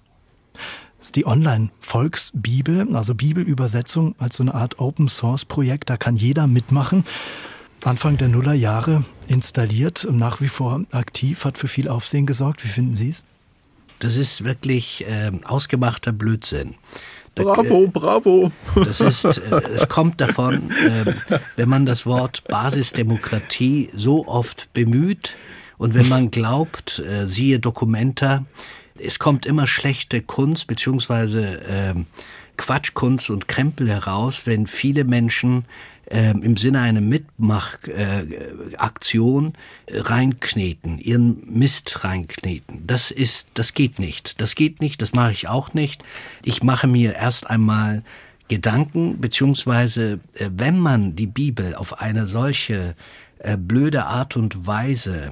Ist 1.09 1.17
die 1.17 1.27
Online-Volksbibel, 1.27 2.95
also 2.95 3.15
Bibelübersetzung 3.15 4.15
als 4.19 4.37
so 4.37 4.43
eine 4.43 4.53
Art 4.53 4.79
Open-Source-Projekt. 4.79 5.89
Da 5.89 5.97
kann 5.97 6.17
jeder 6.17 6.47
mitmachen. 6.47 7.03
Anfang 7.83 8.19
der 8.19 8.29
Nullerjahre 8.29 9.07
installiert 9.27 10.05
und 10.05 10.19
nach 10.19 10.43
wie 10.43 10.49
vor 10.49 10.83
aktiv, 10.91 11.47
hat 11.47 11.57
für 11.57 11.67
viel 11.67 11.89
Aufsehen 11.89 12.27
gesorgt. 12.27 12.63
Wie 12.63 12.69
finden 12.69 12.95
Sie 12.95 13.09
es? 13.09 13.25
Das 14.01 14.17
ist 14.17 14.45
wirklich 14.45 15.07
äh, 15.09 15.33
ausgemachter 15.45 16.13
Blödsinn. 16.13 16.75
Da, 17.35 17.45
bravo, 17.45 17.85
äh, 17.85 17.89
bravo. 17.89 18.53
Das 18.75 19.01
ist, 19.01 19.25
äh, 19.25 19.63
es 19.77 19.89
kommt 19.89 20.21
davon, 20.21 20.71
äh, 20.73 21.41
wenn 21.57 21.71
man 21.71 21.87
das 21.87 22.05
Wort 22.05 22.45
Basisdemokratie 22.49 23.89
so 23.95 24.29
oft 24.29 24.71
bemüht 24.75 25.37
und 25.79 25.95
wenn 25.95 26.09
man 26.11 26.31
glaubt, 26.31 26.99
äh, 26.99 27.25
siehe 27.25 27.61
Dokumenta, 27.61 28.45
es 29.01 29.19
kommt 29.19 29.47
immer 29.47 29.67
schlechte 29.67 30.23
Kunst 30.23 30.67
beziehungsweise 30.67 31.61
ähm, 31.69 32.07
Quatschkunst 32.57 33.31
und 33.31 33.49
Krempel 33.49 33.89
heraus, 33.89 34.43
wenn 34.45 34.67
viele 34.67 35.05
Menschen 35.05 35.65
äh, 36.11 36.31
im 36.31 36.57
Sinne 36.57 36.81
einer 36.81 37.01
Mitmachaktion 37.01 39.55
äh, 39.87 39.97
äh, 39.97 40.01
reinkneten, 40.01 40.99
ihren 40.99 41.43
Mist 41.47 42.05
reinkneten. 42.05 42.87
Das 42.87 43.11
ist, 43.11 43.49
das 43.55 43.75
geht 43.75 43.99
nicht. 43.99 44.41
Das 44.41 44.55
geht 44.55 44.81
nicht, 44.81 45.03
das 45.03 45.13
mache 45.13 45.33
ich 45.33 45.49
auch 45.49 45.75
nicht. 45.75 46.03
Ich 46.45 46.63
mache 46.63 46.87
mir 46.87 47.15
erst 47.15 47.49
einmal 47.49 48.03
Gedanken, 48.49 49.21
beziehungsweise 49.21 50.21
äh, 50.35 50.51
wenn 50.51 50.79
man 50.79 51.15
die 51.15 51.27
Bibel 51.27 51.75
auf 51.75 52.01
eine 52.01 52.27
solche 52.27 52.95
äh, 53.39 53.57
blöde 53.57 54.07
Art 54.07 54.37
und 54.37 54.67
Weise 54.67 55.27
äh, 55.27 55.31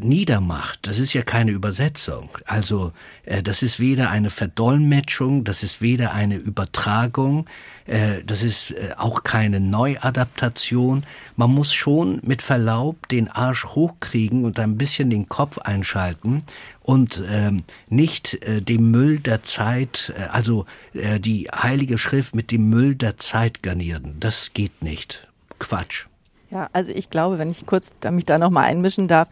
niedermacht, 0.00 0.80
das 0.82 0.98
ist 0.98 1.12
ja 1.12 1.22
keine 1.22 1.52
Übersetzung. 1.52 2.30
Also 2.46 2.92
äh, 3.24 3.42
das 3.42 3.62
ist 3.62 3.78
weder 3.78 4.10
eine 4.10 4.30
Verdolmetschung, 4.30 5.44
das 5.44 5.62
ist 5.62 5.80
weder 5.80 6.12
eine 6.14 6.36
Übertragung, 6.36 7.46
äh, 7.86 8.24
das 8.26 8.42
ist 8.42 8.72
äh, 8.72 8.90
auch 8.96 9.22
keine 9.22 9.60
Neuadaptation. 9.60 11.04
Man 11.36 11.54
muss 11.54 11.72
schon 11.72 12.20
mit 12.24 12.42
Verlaub 12.42 13.08
den 13.08 13.28
Arsch 13.28 13.66
hochkriegen 13.66 14.44
und 14.44 14.58
ein 14.58 14.78
bisschen 14.78 15.10
den 15.10 15.28
Kopf 15.28 15.58
einschalten 15.58 16.42
und 16.82 17.22
ähm, 17.30 17.62
nicht 17.88 18.34
äh, 18.42 18.60
dem 18.60 18.90
Müll 18.90 19.20
der 19.20 19.44
Zeit, 19.44 20.12
äh, 20.16 20.22
also 20.30 20.66
äh, 20.92 21.20
die 21.20 21.48
Heilige 21.54 21.98
Schrift 21.98 22.34
mit 22.34 22.50
dem 22.50 22.68
Müll 22.68 22.96
der 22.96 23.16
Zeit 23.16 23.62
garnieren. 23.62 24.16
Das 24.18 24.52
geht 24.54 24.82
nicht. 24.82 25.28
Quatsch. 25.60 26.07
Ja, 26.50 26.70
also 26.72 26.92
ich 26.92 27.10
glaube, 27.10 27.38
wenn 27.38 27.50
ich 27.50 27.66
kurz 27.66 27.92
mich 28.10 28.24
da 28.24 28.38
noch 28.38 28.48
mal 28.48 28.62
einmischen 28.62 29.06
darf, 29.06 29.28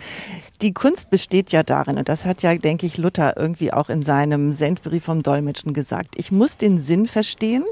die 0.60 0.74
Kunst 0.74 1.08
besteht 1.08 1.50
ja 1.50 1.62
darin, 1.62 1.96
und 1.96 2.10
das 2.10 2.26
hat 2.26 2.42
ja, 2.42 2.54
denke 2.54 2.84
ich, 2.84 2.98
Luther 2.98 3.38
irgendwie 3.38 3.72
auch 3.72 3.88
in 3.88 4.02
seinem 4.02 4.52
Sendbrief 4.52 5.04
vom 5.04 5.22
Dolmetschen 5.22 5.72
gesagt, 5.72 6.14
ich 6.16 6.30
muss 6.30 6.58
den 6.58 6.78
Sinn 6.78 7.06
verstehen 7.06 7.64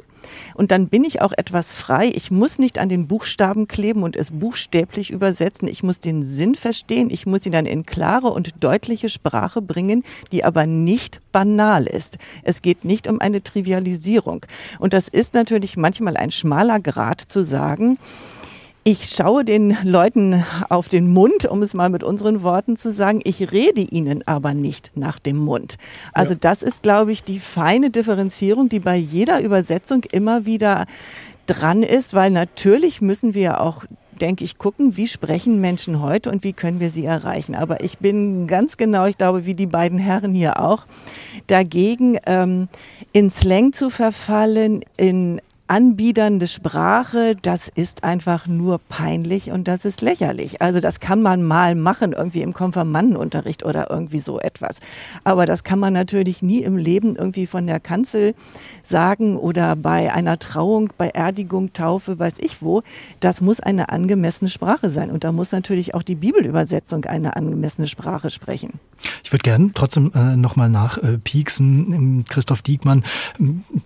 und 0.54 0.70
dann 0.70 0.88
bin 0.88 1.04
ich 1.04 1.20
auch 1.20 1.32
etwas 1.36 1.76
frei. 1.76 2.10
Ich 2.14 2.30
muss 2.30 2.58
nicht 2.58 2.78
an 2.78 2.88
den 2.88 3.06
Buchstaben 3.06 3.68
kleben 3.68 4.02
und 4.02 4.16
es 4.16 4.30
buchstäblich 4.30 5.10
übersetzen. 5.10 5.68
Ich 5.68 5.82
muss 5.82 6.00
den 6.00 6.22
Sinn 6.22 6.54
verstehen. 6.54 7.10
Ich 7.10 7.26
muss 7.26 7.44
ihn 7.44 7.52
dann 7.52 7.66
in 7.66 7.84
klare 7.84 8.28
und 8.28 8.64
deutliche 8.64 9.10
Sprache 9.10 9.60
bringen, 9.60 10.04
die 10.32 10.44
aber 10.44 10.64
nicht 10.64 11.20
banal 11.32 11.86
ist. 11.86 12.16
Es 12.42 12.62
geht 12.62 12.84
nicht 12.84 13.08
um 13.08 13.20
eine 13.20 13.42
Trivialisierung. 13.42 14.46
Und 14.78 14.94
das 14.94 15.08
ist 15.08 15.34
natürlich 15.34 15.76
manchmal 15.76 16.16
ein 16.16 16.30
schmaler 16.30 16.80
Grad 16.80 17.20
zu 17.20 17.44
sagen, 17.44 17.98
ich 18.86 19.08
schaue 19.08 19.46
den 19.46 19.76
Leuten 19.82 20.44
auf 20.68 20.88
den 20.88 21.10
Mund, 21.10 21.46
um 21.46 21.62
es 21.62 21.72
mal 21.72 21.88
mit 21.88 22.04
unseren 22.04 22.42
Worten 22.42 22.76
zu 22.76 22.92
sagen. 22.92 23.20
Ich 23.24 23.50
rede 23.50 23.80
ihnen 23.80 24.26
aber 24.28 24.52
nicht 24.52 24.92
nach 24.94 25.18
dem 25.18 25.38
Mund. 25.38 25.76
Also 26.12 26.34
ja. 26.34 26.38
das 26.42 26.62
ist, 26.62 26.82
glaube 26.82 27.10
ich, 27.10 27.24
die 27.24 27.40
feine 27.40 27.90
Differenzierung, 27.90 28.68
die 28.68 28.80
bei 28.80 28.96
jeder 28.96 29.40
Übersetzung 29.40 30.04
immer 30.12 30.44
wieder 30.44 30.84
dran 31.46 31.82
ist, 31.82 32.12
weil 32.12 32.30
natürlich 32.30 33.00
müssen 33.00 33.34
wir 33.34 33.62
auch 33.62 33.84
denke 34.20 34.44
ich, 34.44 34.58
gucken, 34.58 34.96
wie 34.96 35.08
sprechen 35.08 35.60
Menschen 35.60 36.00
heute 36.00 36.30
und 36.30 36.44
wie 36.44 36.52
können 36.52 36.78
wir 36.78 36.90
sie 36.90 37.04
erreichen. 37.04 37.56
Aber 37.56 37.82
ich 37.82 37.98
bin 37.98 38.46
ganz 38.46 38.76
genau, 38.76 39.06
ich 39.06 39.18
glaube, 39.18 39.44
wie 39.44 39.54
die 39.54 39.66
beiden 39.66 39.98
Herren 39.98 40.34
hier 40.34 40.60
auch, 40.60 40.86
dagegen, 41.48 42.18
ähm, 42.24 42.68
in 43.12 43.28
Slang 43.28 43.72
zu 43.72 43.90
verfallen, 43.90 44.84
in 44.96 45.40
anbiedernde 45.66 46.46
Sprache, 46.46 47.36
das 47.40 47.68
ist 47.68 48.04
einfach 48.04 48.46
nur 48.46 48.78
peinlich 48.88 49.50
und 49.50 49.66
das 49.66 49.84
ist 49.84 50.02
lächerlich. 50.02 50.60
Also 50.60 50.80
das 50.80 51.00
kann 51.00 51.22
man 51.22 51.42
mal 51.42 51.74
machen, 51.74 52.12
irgendwie 52.12 52.42
im 52.42 52.52
Konfirmandenunterricht 52.52 53.64
oder 53.64 53.90
irgendwie 53.90 54.18
so 54.18 54.38
etwas. 54.38 54.80
Aber 55.24 55.46
das 55.46 55.64
kann 55.64 55.78
man 55.78 55.94
natürlich 55.94 56.42
nie 56.42 56.62
im 56.62 56.76
Leben 56.76 57.16
irgendwie 57.16 57.46
von 57.46 57.66
der 57.66 57.80
Kanzel 57.80 58.34
sagen 58.82 59.38
oder 59.38 59.74
bei 59.74 60.12
einer 60.12 60.38
Trauung, 60.38 60.92
bei 60.98 61.08
Erdigung, 61.08 61.72
Taufe, 61.72 62.18
weiß 62.18 62.34
ich 62.38 62.60
wo. 62.60 62.82
Das 63.20 63.40
muss 63.40 63.60
eine 63.60 63.88
angemessene 63.88 64.50
Sprache 64.50 64.90
sein. 64.90 65.10
Und 65.10 65.24
da 65.24 65.32
muss 65.32 65.52
natürlich 65.52 65.94
auch 65.94 66.02
die 66.02 66.14
Bibelübersetzung 66.14 67.06
eine 67.06 67.36
angemessene 67.36 67.86
Sprache 67.86 68.28
sprechen. 68.30 68.80
Ich 69.22 69.32
würde 69.32 69.42
gerne 69.42 69.70
trotzdem 69.74 70.12
äh, 70.14 70.36
nochmal 70.36 70.68
nachpieksen, 70.68 72.20
äh, 72.20 72.30
Christoph 72.30 72.62
Diekmann, 72.62 73.02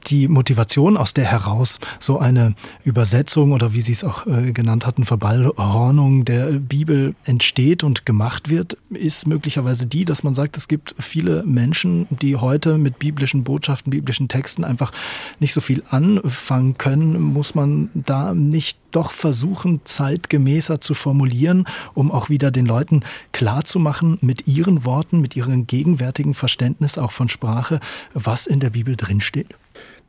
die 0.06 0.28
Motivation, 0.28 0.96
aus 0.96 1.14
der 1.14 1.24
heraus 1.24 1.77
so 1.98 2.18
eine 2.18 2.54
Übersetzung 2.84 3.52
oder 3.52 3.72
wie 3.72 3.80
Sie 3.80 3.92
es 3.92 4.04
auch 4.04 4.26
äh, 4.26 4.52
genannt 4.52 4.86
hatten, 4.86 5.04
Verballhornung 5.04 6.24
der 6.24 6.52
Bibel 6.52 7.14
entsteht 7.24 7.84
und 7.84 8.06
gemacht 8.06 8.50
wird, 8.50 8.76
ist 8.90 9.26
möglicherweise 9.26 9.86
die, 9.86 10.04
dass 10.04 10.22
man 10.22 10.34
sagt, 10.34 10.56
es 10.56 10.68
gibt 10.68 10.94
viele 10.98 11.44
Menschen, 11.44 12.06
die 12.10 12.36
heute 12.36 12.78
mit 12.78 12.98
biblischen 12.98 13.44
Botschaften, 13.44 13.90
biblischen 13.90 14.28
Texten 14.28 14.64
einfach 14.64 14.92
nicht 15.40 15.52
so 15.52 15.60
viel 15.60 15.82
anfangen 15.90 16.78
können. 16.78 17.20
Muss 17.20 17.54
man 17.54 17.90
da 17.94 18.34
nicht 18.34 18.78
doch 18.90 19.12
versuchen, 19.12 19.80
zeitgemäßer 19.84 20.80
zu 20.80 20.94
formulieren, 20.94 21.66
um 21.94 22.10
auch 22.10 22.30
wieder 22.30 22.50
den 22.50 22.66
Leuten 22.66 23.02
klarzumachen 23.32 24.18
mit 24.20 24.46
ihren 24.46 24.84
Worten, 24.84 25.20
mit 25.20 25.36
ihrem 25.36 25.66
gegenwärtigen 25.66 26.34
Verständnis 26.34 26.98
auch 26.98 27.12
von 27.12 27.28
Sprache, 27.28 27.80
was 28.14 28.46
in 28.46 28.60
der 28.60 28.70
Bibel 28.70 28.96
drinsteht? 28.96 29.54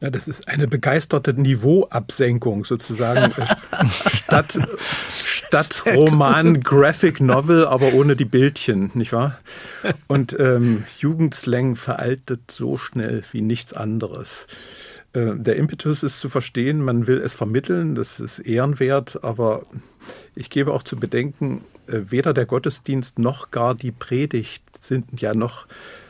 Ja, 0.02 0.10
das 0.10 0.30
ist 0.30 0.48
eine 0.48 0.68
begeisterte 0.68 1.34
Niveauabsenkung 1.34 2.64
sozusagen. 2.64 3.34
statt, 4.08 4.58
statt 5.24 5.84
Roman, 5.86 6.62
Graphic 6.62 7.20
Novel, 7.20 7.66
aber 7.66 7.94
ohne 7.94 8.16
die 8.16 8.26
Bildchen, 8.26 8.92
nicht 8.94 9.12
wahr? 9.12 9.40
Und 10.08 10.40
ähm, 10.40 10.86
Jugendslang 11.00 11.76
veraltet 11.76 12.50
so 12.50 12.78
schnell 12.78 13.24
wie 13.32 13.42
nichts 13.42 13.74
anderes. 13.74 14.48
Äh, 15.12 15.36
der 15.36 15.58
Impetus 15.58 16.04
ist 16.04 16.20
zu 16.20 16.30
verstehen, 16.30 16.82
man 16.82 17.08
will 17.08 17.20
es 17.20 17.34
vermitteln, 17.34 17.96
das 17.96 18.22
ist 18.22 18.40
ehrenwert, 18.40 19.24
aber 19.24 19.64
ich 20.34 20.50
gebe 20.50 20.74
auch 20.74 20.84
zu 20.84 20.96
bedenken, 20.96 21.64
äh, 21.88 22.00
weder 22.10 22.34
der 22.34 22.46
Gottesdienst 22.46 23.20
noch 23.20 23.52
gar 23.52 23.76
die 23.76 23.92
Predigt 23.92 24.64
sind 24.80 25.22
ja 25.22 25.34
noch 25.34 25.68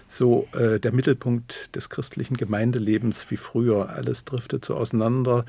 so 0.10 0.48
äh, 0.54 0.80
der 0.80 0.92
Mittelpunkt 0.92 1.76
des 1.76 1.90
christlichen 1.90 2.36
Gemeindelebens 2.36 3.30
wie 3.30 3.38
früher. 3.38 3.90
Alles 3.90 4.26
driftet 4.26 4.66
so 4.66 4.76
auseinander, 4.76 5.46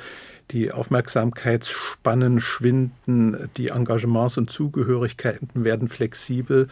die 0.51 0.71
Aufmerksamkeitsspannen 0.71 2.41
schwinden, 2.41 3.49
die 3.57 3.69
Engagements 3.69 4.37
und 4.37 4.51
Zugehörigkeiten 4.51 5.65
werden 5.65 5.89
flexibel. 5.89 6.69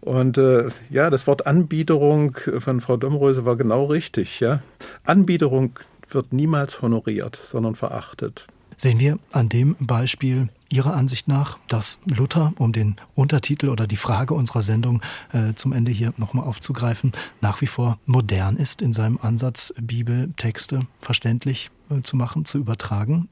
Und 0.00 0.38
äh, 0.38 0.68
ja, 0.88 1.10
das 1.10 1.26
Wort 1.26 1.46
Anbiederung 1.46 2.36
von 2.58 2.80
Frau 2.80 2.96
Domröse 2.96 3.44
war 3.44 3.56
genau 3.56 3.84
richtig. 3.84 4.40
Ja? 4.40 4.62
Anbiederung 5.04 5.78
wird 6.08 6.32
niemals 6.32 6.80
honoriert, 6.80 7.36
sondern 7.36 7.74
verachtet. 7.74 8.46
Sehen 8.82 8.98
wir 8.98 9.18
an 9.30 9.50
dem 9.50 9.76
Beispiel 9.78 10.48
Ihrer 10.70 10.94
Ansicht 10.94 11.28
nach, 11.28 11.58
dass 11.68 11.98
Luther, 12.06 12.54
um 12.56 12.72
den 12.72 12.96
Untertitel 13.14 13.68
oder 13.68 13.86
die 13.86 13.98
Frage 13.98 14.32
unserer 14.32 14.62
Sendung 14.62 15.02
äh, 15.34 15.52
zum 15.54 15.74
Ende 15.74 15.92
hier 15.92 16.14
nochmal 16.16 16.46
aufzugreifen, 16.46 17.12
nach 17.42 17.60
wie 17.60 17.66
vor 17.66 17.98
modern 18.06 18.56
ist 18.56 18.80
in 18.80 18.94
seinem 18.94 19.18
Ansatz, 19.20 19.74
Bibeltexte 19.78 20.86
verständlich 21.02 21.70
äh, 21.90 22.00
zu 22.00 22.16
machen, 22.16 22.46
zu 22.46 22.56
übertragen? 22.56 23.28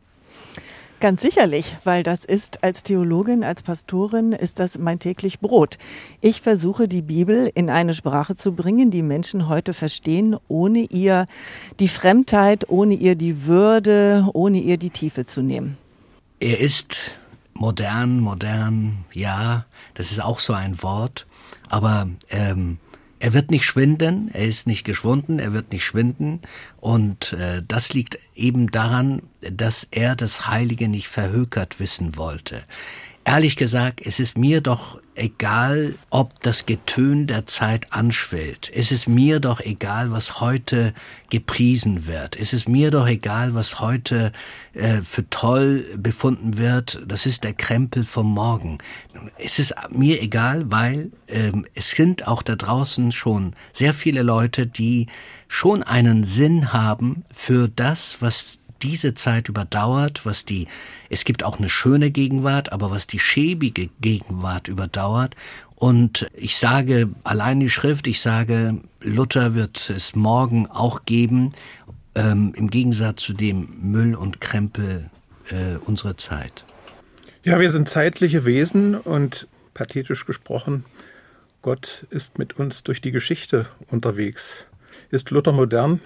Ganz 1.00 1.22
sicherlich, 1.22 1.76
weil 1.84 2.02
das 2.02 2.24
ist 2.24 2.64
als 2.64 2.82
Theologin, 2.82 3.44
als 3.44 3.62
Pastorin, 3.62 4.32
ist 4.32 4.58
das 4.58 4.78
mein 4.78 4.98
täglich 4.98 5.38
Brot. 5.38 5.78
Ich 6.20 6.40
versuche 6.40 6.88
die 6.88 7.02
Bibel 7.02 7.52
in 7.54 7.70
eine 7.70 7.94
Sprache 7.94 8.34
zu 8.34 8.52
bringen, 8.52 8.90
die 8.90 9.02
Menschen 9.02 9.48
heute 9.48 9.74
verstehen, 9.74 10.36
ohne 10.48 10.80
ihr 10.80 11.26
die 11.78 11.86
Fremdheit, 11.86 12.68
ohne 12.68 12.94
ihr 12.94 13.14
die 13.14 13.46
Würde, 13.46 14.28
ohne 14.32 14.58
ihr 14.58 14.76
die 14.76 14.90
Tiefe 14.90 15.24
zu 15.24 15.40
nehmen. 15.40 15.78
Er 16.40 16.58
ist 16.58 16.96
modern, 17.54 18.18
modern, 18.18 19.04
ja, 19.12 19.66
das 19.94 20.10
ist 20.10 20.20
auch 20.20 20.40
so 20.40 20.52
ein 20.52 20.82
Wort, 20.82 21.26
aber 21.68 22.08
ähm, 22.30 22.78
er 23.20 23.32
wird 23.34 23.50
nicht 23.50 23.64
schwinden, 23.64 24.30
er 24.32 24.46
ist 24.46 24.66
nicht 24.66 24.84
geschwunden, 24.84 25.38
er 25.38 25.52
wird 25.52 25.72
nicht 25.72 25.84
schwinden. 25.84 26.40
Und 26.76 27.32
äh, 27.32 27.62
das 27.66 27.92
liegt 27.92 28.18
eben 28.34 28.70
daran, 28.70 29.22
dass 29.40 29.86
er 29.90 30.16
das 30.16 30.46
Heilige 30.46 30.88
nicht 30.88 31.08
verhökert 31.08 31.80
wissen 31.80 32.16
wollte. 32.16 32.62
Ehrlich 33.28 33.56
gesagt, 33.56 34.00
es 34.02 34.20
ist 34.20 34.38
mir 34.38 34.62
doch 34.62 35.02
egal, 35.14 35.96
ob 36.08 36.42
das 36.42 36.64
Getön 36.64 37.26
der 37.26 37.44
Zeit 37.46 37.92
anschwillt. 37.92 38.70
Es 38.74 38.90
ist 38.90 39.06
mir 39.06 39.38
doch 39.38 39.60
egal, 39.60 40.10
was 40.10 40.40
heute 40.40 40.94
gepriesen 41.28 42.06
wird. 42.06 42.36
Es 42.40 42.54
ist 42.54 42.70
mir 42.70 42.90
doch 42.90 43.06
egal, 43.06 43.54
was 43.54 43.80
heute 43.80 44.32
äh, 44.72 45.02
für 45.02 45.28
toll 45.28 45.84
befunden 45.98 46.56
wird. 46.56 47.02
Das 47.06 47.26
ist 47.26 47.44
der 47.44 47.52
Krempel 47.52 48.04
vom 48.04 48.32
Morgen. 48.32 48.78
Es 49.36 49.58
ist 49.58 49.74
mir 49.90 50.22
egal, 50.22 50.70
weil 50.70 51.10
ähm, 51.26 51.66
es 51.74 51.90
sind 51.90 52.26
auch 52.26 52.42
da 52.42 52.56
draußen 52.56 53.12
schon 53.12 53.52
sehr 53.74 53.92
viele 53.92 54.22
Leute, 54.22 54.66
die 54.66 55.06
schon 55.48 55.82
einen 55.82 56.24
Sinn 56.24 56.72
haben 56.72 57.24
für 57.30 57.68
das, 57.68 58.16
was 58.20 58.57
diese 58.82 59.14
Zeit 59.14 59.48
überdauert, 59.48 60.24
was 60.24 60.44
die, 60.44 60.68
es 61.10 61.24
gibt 61.24 61.44
auch 61.44 61.58
eine 61.58 61.68
schöne 61.68 62.10
Gegenwart, 62.10 62.72
aber 62.72 62.90
was 62.90 63.06
die 63.06 63.18
schäbige 63.18 63.88
Gegenwart 64.00 64.68
überdauert. 64.68 65.36
Und 65.74 66.28
ich 66.34 66.56
sage 66.56 67.08
allein 67.24 67.60
die 67.60 67.70
Schrift, 67.70 68.06
ich 68.06 68.20
sage, 68.20 68.80
Luther 69.00 69.54
wird 69.54 69.90
es 69.90 70.14
morgen 70.14 70.66
auch 70.66 71.04
geben, 71.04 71.52
ähm, 72.14 72.52
im 72.56 72.70
Gegensatz 72.70 73.22
zu 73.22 73.32
dem 73.32 73.68
Müll 73.80 74.14
und 74.14 74.40
Krempel 74.40 75.10
äh, 75.50 75.76
unserer 75.84 76.16
Zeit. 76.16 76.64
Ja, 77.44 77.60
wir 77.60 77.70
sind 77.70 77.88
zeitliche 77.88 78.44
Wesen 78.44 78.94
und 78.94 79.46
pathetisch 79.72 80.26
gesprochen, 80.26 80.84
Gott 81.62 82.06
ist 82.10 82.38
mit 82.38 82.56
uns 82.58 82.84
durch 82.84 83.00
die 83.00 83.10
Geschichte 83.10 83.66
unterwegs. 83.90 84.64
Ist 85.10 85.30
Luther 85.30 85.52
modern? 85.52 86.00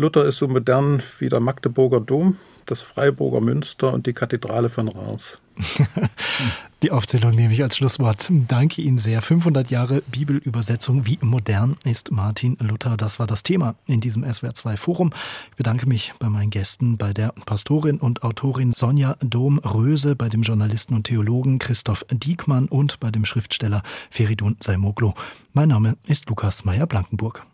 Luther 0.00 0.24
ist 0.24 0.38
so 0.38 0.48
modern 0.48 1.02
wie 1.18 1.28
der 1.28 1.40
Magdeburger 1.40 2.00
Dom, 2.00 2.38
das 2.64 2.80
Freiburger 2.80 3.42
Münster 3.42 3.92
und 3.92 4.06
die 4.06 4.14
Kathedrale 4.14 4.70
von 4.70 4.88
Reims. 4.88 5.38
Die 6.82 6.90
Aufzählung 6.90 7.34
nehme 7.34 7.52
ich 7.52 7.62
als 7.62 7.76
Schlusswort. 7.76 8.30
Danke 8.48 8.80
Ihnen 8.80 8.96
sehr. 8.96 9.20
500 9.20 9.70
Jahre 9.70 10.00
Bibelübersetzung. 10.10 11.04
Wie 11.04 11.18
modern 11.20 11.76
ist 11.84 12.10
Martin 12.10 12.56
Luther? 12.60 12.96
Das 12.96 13.18
war 13.18 13.26
das 13.26 13.42
Thema 13.42 13.74
in 13.86 14.00
diesem 14.00 14.24
SWR2 14.24 14.78
Forum. 14.78 15.12
Ich 15.50 15.56
bedanke 15.56 15.86
mich 15.86 16.14
bei 16.18 16.30
meinen 16.30 16.48
Gästen, 16.48 16.96
bei 16.96 17.12
der 17.12 17.34
Pastorin 17.44 17.98
und 17.98 18.22
Autorin 18.22 18.72
Sonja 18.72 19.18
Dom-Röse, 19.20 20.16
bei 20.16 20.30
dem 20.30 20.40
Journalisten 20.40 20.94
und 20.94 21.04
Theologen 21.04 21.58
Christoph 21.58 22.06
Diekmann 22.10 22.68
und 22.68 22.98
bei 23.00 23.10
dem 23.10 23.26
Schriftsteller 23.26 23.82
Feridun 24.08 24.56
Saimoglu. 24.60 25.12
Mein 25.52 25.68
Name 25.68 25.98
ist 26.06 26.30
Lukas 26.30 26.64
Meyer-Blankenburg. 26.64 27.44